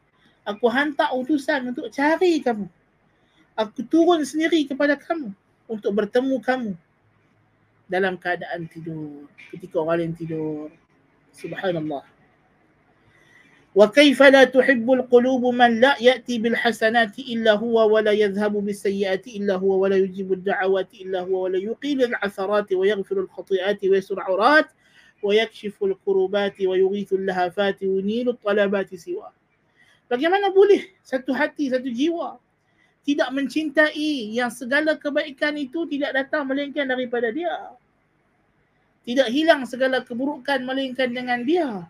Aku 0.47 0.71
hantar 0.71 1.11
utusan 1.11 1.75
untuk 1.75 1.91
cari 1.91 2.39
kamu. 2.39 2.71
Aku 3.59 3.83
turun 3.83 4.23
sendiri 4.23 4.63
kepada 4.63 4.95
kamu 4.95 5.35
untuk 5.67 5.91
bertemu 5.91 6.39
kamu 6.39 6.73
Dalam 7.92 8.16
keadaan 8.16 8.72
tidur. 8.72 9.28
Ketika 9.52 9.84
orang 9.84 10.16
tidur. 10.16 10.72
Subhanallah. 11.36 12.08
وكيف 13.76 14.20
لا 14.24 14.44
تحب 14.44 14.92
القلوب 14.92 15.56
من 15.56 15.80
لا 15.80 15.96
يأتي 15.96 16.44
بالحسنات 16.44 17.20
إلا 17.20 17.56
هو 17.56 17.96
ولا 17.96 18.12
يذهب 18.12 18.52
بالسيئات 18.52 19.28
إلا 19.28 19.56
هو 19.56 19.80
ولا 19.80 19.96
يجيب 19.96 20.34
الدعوات 20.34 20.94
إلا 20.94 21.20
هو 21.24 21.44
ولا 21.44 21.58
يقيل 21.58 22.04
العثرات 22.04 22.74
ويغفر 22.74 23.18
الخطيئات 23.20 23.80
ويسر 23.86 24.16
العورات 24.20 24.68
ويكشف 25.24 25.84
الكروبات 25.84 26.62
ويغيث 26.62 27.14
اللهفات 27.14 27.84
وينيل 27.84 28.30
الطلبات 28.30 28.96
سواه 28.96 29.34
Bagaimana 30.12 30.52
boleh 30.52 30.92
satu 31.08 31.32
hati, 31.32 31.72
satu 31.72 31.88
jiwa 31.88 32.36
tidak 33.08 33.32
mencintai 33.32 34.36
yang 34.36 34.52
segala 34.52 35.00
kebaikan 35.00 35.56
itu 35.56 35.88
tidak 35.88 36.12
datang 36.12 36.52
melainkan 36.52 36.84
daripada 36.84 37.32
dia. 37.32 37.72
Tidak 39.02 39.28
hilang 39.34 39.66
segala 39.66 40.06
keburukan 40.06 40.62
melainkan 40.62 41.10
dengan 41.10 41.42
dia. 41.42 41.90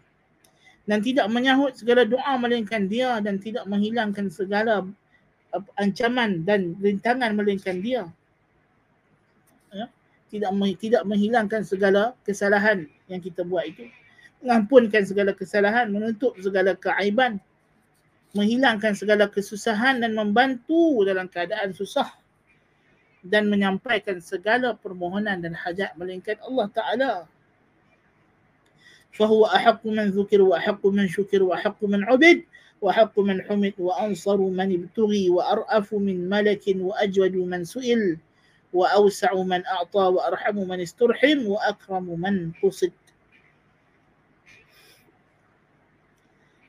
Dan 0.88 1.04
tidak 1.04 1.28
menyahut 1.30 1.76
segala 1.78 2.08
doa 2.08 2.34
melainkan 2.40 2.90
dia 2.90 3.22
dan 3.22 3.38
tidak 3.38 3.68
menghilangkan 3.70 4.32
segala 4.32 4.88
ancaman 5.78 6.42
dan 6.48 6.74
rintangan 6.80 7.36
melainkan 7.36 7.84
dia. 7.84 8.08
Ya? 9.72 9.88
tidak 10.32 10.52
tidak 10.80 11.04
menghilangkan 11.04 11.62
segala 11.68 12.16
kesalahan 12.24 12.88
yang 13.12 13.20
kita 13.20 13.44
buat 13.44 13.68
itu. 13.68 13.92
Mengampunkan 14.42 15.06
segala 15.06 15.36
kesalahan 15.36 15.92
menutup 15.92 16.34
segala 16.40 16.74
keaiban 16.74 17.38
menghilangkan 18.32 18.96
segala 18.96 19.28
kesusahan 19.28 20.00
dan 20.00 20.16
membantu 20.16 21.04
dalam 21.04 21.28
keadaan 21.28 21.76
susah 21.76 22.08
dan 23.27 23.51
menyampaikan 23.51 24.23
segala 24.23 24.79
permohonan 24.79 25.43
dan 25.43 25.55
hajat 25.55 25.95
melainkan 25.99 26.39
Allah 26.45 26.67
Taala 26.71 27.13
فهو 29.17 29.49
أحق 29.49 29.81
من 29.89 30.13
ذكر 30.13 30.45
وأحق 30.45 30.87
من 30.93 31.09
شكر 31.09 31.41
وأحق 31.41 31.81
من 31.89 32.05
عبد 32.05 32.45
وأحق 32.85 33.17
من 33.21 33.43
حمد 33.43 33.73
وأنصر 33.81 34.37
من 34.37 34.69
ابتغي 34.77 35.31
وأرأف 35.31 35.89
من 35.95 36.29
ملك 36.29 36.65
وأجود 36.77 37.35
من 37.37 37.65
سئل 37.65 38.21
وأوسع 38.73 39.33
من 39.33 39.67
أعطى 39.67 40.05
وأرحم 40.13 40.57
من 40.69 40.81
استرحم 40.81 41.39
وأكرم 41.47 42.07
من 42.21 42.53
قصد 42.61 42.93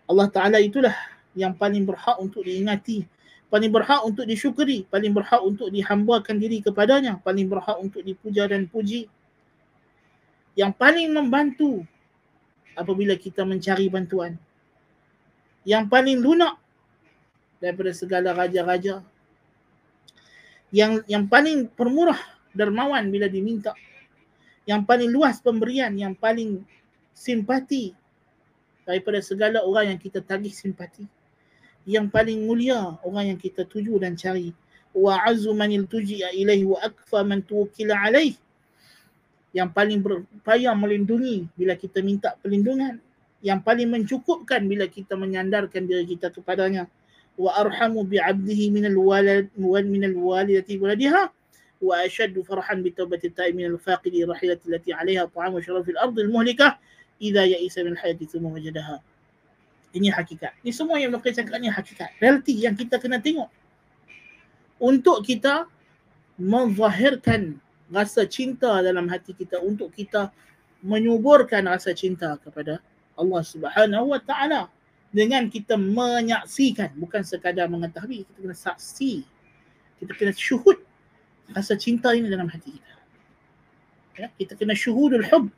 Allah 0.07 0.31
Ta'ala 0.31 0.63
itulah 0.63 0.95
yang 1.35 1.51
paling 1.51 1.83
berhak 1.83 2.15
untuk 2.23 2.47
diingati 2.47 3.03
paling 3.52 3.68
berhak 3.68 4.00
untuk 4.08 4.24
disyukuri 4.24 4.88
paling 4.88 5.12
berhak 5.12 5.44
untuk 5.44 5.68
dihambakan 5.68 6.40
diri 6.40 6.64
kepadanya 6.64 7.20
paling 7.20 7.44
berhak 7.52 7.76
untuk 7.76 8.00
dipuja 8.00 8.48
dan 8.48 8.64
puji 8.64 9.12
yang 10.52 10.72
paling 10.72 11.12
membantu 11.12 11.84
apabila 12.76 13.16
kita 13.16 13.44
mencari 13.44 13.88
bantuan. 13.88 14.36
Yang 15.62 15.84
paling 15.88 16.18
lunak 16.20 16.58
daripada 17.62 17.92
segala 17.94 18.34
raja-raja. 18.34 19.00
Yang 20.72 21.04
yang 21.08 21.24
paling 21.28 21.68
permurah 21.72 22.18
dermawan 22.52 23.08
bila 23.08 23.28
diminta. 23.32 23.72
Yang 24.68 24.82
paling 24.84 25.08
luas 25.10 25.40
pemberian, 25.40 25.92
yang 25.96 26.12
paling 26.16 26.62
simpati 27.12 27.96
daripada 28.82 29.22
segala 29.22 29.62
orang 29.62 29.94
yang 29.94 30.00
kita 30.00 30.20
tagih 30.20 30.52
simpati. 30.52 31.06
Yang 31.88 32.06
paling 32.14 32.46
mulia 32.46 32.96
orang 33.02 33.34
yang 33.34 33.38
kita 33.40 33.66
tuju 33.66 33.98
dan 33.98 34.14
cari. 34.14 34.54
Wa 34.92 35.24
azu 35.24 35.50
manil 35.56 35.88
tuji'a 35.88 36.36
ilaihi 36.36 36.68
wa 36.68 36.78
akfa 36.84 37.24
man 37.24 37.40
tuwkila 37.42 37.96
alaihi 37.96 38.36
yang 39.52 39.68
paling 39.68 40.00
berupaya 40.00 40.72
melindungi 40.72 41.44
bila 41.52 41.76
kita 41.76 42.00
minta 42.00 42.32
perlindungan. 42.40 42.96
Yang 43.44 43.60
paling 43.66 43.88
mencukupkan 43.92 44.64
bila 44.64 44.88
kita 44.88 45.12
menyandarkan 45.12 45.84
diri 45.84 46.08
kita 46.08 46.32
kepadanya. 46.32 46.88
Wa 47.36 47.60
arhamu 47.60 48.04
bi 48.04 48.16
'abdihi 48.16 48.72
min 48.72 48.88
al-walad 48.88 49.52
wa 49.58 49.76
min 49.84 50.08
al-walidati 50.08 50.80
waladiha. 50.80 51.28
Wa 51.82 51.94
ashaddu 52.00 52.46
farhan 52.46 52.80
bi 52.80 52.94
tawbati 52.96 53.28
ta'i 53.28 53.52
min 53.52 53.76
al-faqidi 53.76 54.24
rahilati 54.24 54.64
allati 54.72 54.90
'alayha 54.94 55.28
ta'amu 55.28 55.60
syaraf 55.60 55.84
al-ard 55.84 56.16
al-muhlika 56.16 56.78
idza 57.18 57.42
ya'isa 57.44 57.82
min 57.84 57.98
hayati 57.98 58.24
thumma 58.30 58.54
wajadaha 58.54 59.02
ini 59.92 60.08
hakikat. 60.08 60.56
Ini 60.64 60.72
semua 60.72 60.96
yang 60.96 61.12
Nuqai 61.12 61.36
cakap 61.36 61.60
ni 61.60 61.68
hakikat. 61.68 62.16
Realiti 62.16 62.56
yang 62.56 62.72
kita 62.72 62.96
kena 62.96 63.20
tengok. 63.20 63.48
Untuk 64.82 65.22
kita 65.22 65.68
menzahirkan 66.40 67.60
rasa 67.92 68.24
cinta 68.24 68.80
dalam 68.80 69.04
hati 69.06 69.36
kita 69.36 69.60
untuk 69.60 69.92
kita 69.92 70.32
menyuburkan 70.80 71.68
rasa 71.68 71.92
cinta 71.92 72.40
kepada 72.40 72.80
Allah 73.14 73.42
Subhanahu 73.44 74.16
wa 74.16 74.20
taala 74.24 74.72
dengan 75.12 75.44
kita 75.52 75.76
menyaksikan 75.76 76.96
bukan 76.96 77.20
sekadar 77.20 77.68
mengetahui 77.68 78.24
kita 78.24 78.38
kena 78.40 78.56
saksi 78.56 79.28
kita 80.00 80.12
kena 80.16 80.32
syuhud 80.32 80.80
rasa 81.52 81.76
cinta 81.76 82.16
ini 82.16 82.32
dalam 82.32 82.48
hati 82.48 82.74
kita. 82.74 82.92
Ya 84.18 84.28
kita 84.40 84.52
kena 84.56 84.72
syuhudul 84.72 85.28
hub. 85.28 85.52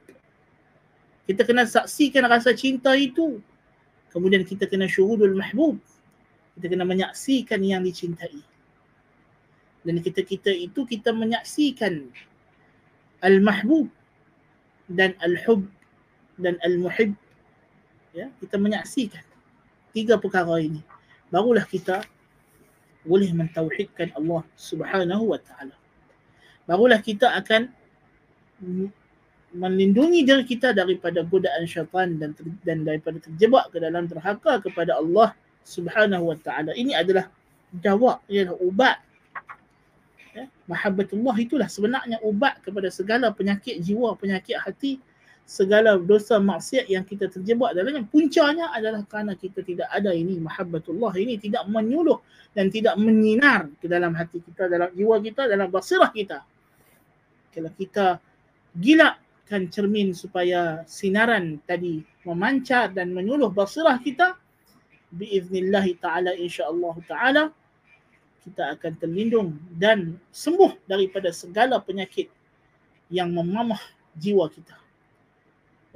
Kita 1.24 1.46
kena 1.46 1.64
saksikan 1.64 2.28
rasa 2.28 2.52
cinta 2.52 2.92
itu 2.98 3.40
kemudian 4.14 4.46
kita 4.46 4.70
kena 4.70 4.86
syuhudul 4.86 5.34
mahbub 5.34 5.76
kita 6.54 6.70
kena 6.70 6.86
menyaksikan 6.86 7.60
yang 7.66 7.82
dicintai. 7.82 8.38
Dan 9.84 10.00
kita 10.00 10.24
kita 10.24 10.48
itu 10.54 10.86
kita 10.86 11.12
menyaksikan 11.12 12.08
al-mahbub 13.20 13.90
dan 14.88 15.12
al-hub 15.20 15.66
dan 16.40 16.56
al-muhib. 16.64 17.12
Ya 18.14 18.30
kita 18.38 18.56
menyaksikan 18.56 19.20
tiga 19.90 20.16
perkara 20.16 20.62
ini. 20.62 20.80
Barulah 21.28 21.66
kita 21.66 22.06
boleh 23.04 23.28
mentauhidkan 23.34 24.14
Allah 24.16 24.46
Subhanahu 24.56 25.34
wa 25.34 25.40
taala. 25.42 25.76
Barulah 26.64 27.02
kita 27.02 27.34
akan 27.34 27.68
melindungi 29.54 30.26
diri 30.26 30.42
kita 30.42 30.74
daripada 30.74 31.22
godaan 31.22 31.62
syaitan 31.64 32.18
dan 32.18 32.34
dan 32.66 32.82
daripada 32.82 33.22
terjebak 33.22 33.70
ke 33.70 33.78
dalam 33.78 34.10
terhaka 34.10 34.58
kepada 34.58 34.98
Allah 34.98 35.30
Subhanahu 35.62 36.34
wa 36.34 36.36
taala 36.42 36.74
ini 36.74 36.92
adalah 36.92 37.30
jawab 37.78 38.18
ialah 38.26 38.58
ubat 38.58 38.98
ya, 40.34 40.44
mahabbatullah 40.66 41.34
itulah 41.38 41.70
sebenarnya 41.70 42.18
ubat 42.26 42.58
kepada 42.66 42.90
segala 42.90 43.30
penyakit 43.30 43.78
jiwa, 43.78 44.18
penyakit 44.18 44.58
hati, 44.58 44.98
segala 45.46 46.00
dosa 46.00 46.42
maksiat 46.42 46.90
yang 46.90 47.06
kita 47.06 47.30
terjebak 47.30 47.76
dalamnya. 47.76 48.02
Puncanya 48.10 48.74
adalah 48.74 49.06
kerana 49.06 49.38
kita 49.38 49.62
tidak 49.62 49.88
ada 49.92 50.10
ini 50.10 50.40
mahabbatullah 50.42 51.14
ini 51.14 51.38
tidak 51.38 51.68
menyuluh 51.70 52.18
dan 52.56 52.68
tidak 52.74 52.98
menyinar 52.98 53.70
ke 53.78 53.86
dalam 53.86 54.16
hati 54.18 54.42
kita, 54.42 54.66
dalam 54.66 54.90
jiwa 54.92 55.22
kita, 55.22 55.46
dalam 55.46 55.70
basirah 55.70 56.10
kita. 56.10 56.42
Kalau 57.54 57.70
kita 57.78 58.18
gilakkan 59.53 59.65
cermin 59.73 60.13
supaya 60.13 60.85
sinaran 60.85 61.57
tadi 61.65 62.05
memancar 62.21 62.93
dan 62.93 63.09
menyuluh 63.09 63.49
basirah 63.49 63.97
kita, 63.97 64.37
biiznillahi 65.09 65.97
ta'ala 65.97 66.37
insyaAllah 66.37 66.95
ta'ala, 67.09 67.43
kita 68.45 68.77
akan 68.77 68.93
terlindung 69.01 69.57
dan 69.73 70.21
sembuh 70.29 70.85
daripada 70.85 71.33
segala 71.33 71.81
penyakit 71.81 72.29
yang 73.09 73.33
memamah 73.33 73.81
jiwa 74.21 74.45
kita. 74.53 74.77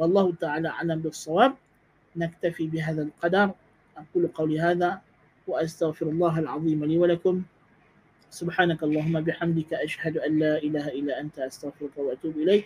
Wallahu 0.02 0.34
taala 0.34 0.74
alam 0.82 0.98
bis-shawab. 1.06 1.54
Naktafi 2.18 2.66
bihadha 2.66 3.06
al-qadar. 3.06 3.54
Aqulu 3.94 4.34
qawli 4.34 4.58
hadha 4.58 4.98
wa 5.46 5.62
astaghfirullah 5.62 6.42
al-azim 6.42 6.82
li 6.90 6.98
wa 6.98 7.06
lakum. 7.06 7.46
سبحانك 8.34 8.82
اللهم 8.82 9.14
بحمدك 9.30 9.78
أشهد 9.78 10.18
أن 10.18 10.42
لا 10.42 10.58
إله 10.58 10.90
إلا 10.98 11.22
أنت 11.22 11.38
أستغفرك 11.54 11.94
وأتوب 11.94 12.34
إليك 12.34 12.66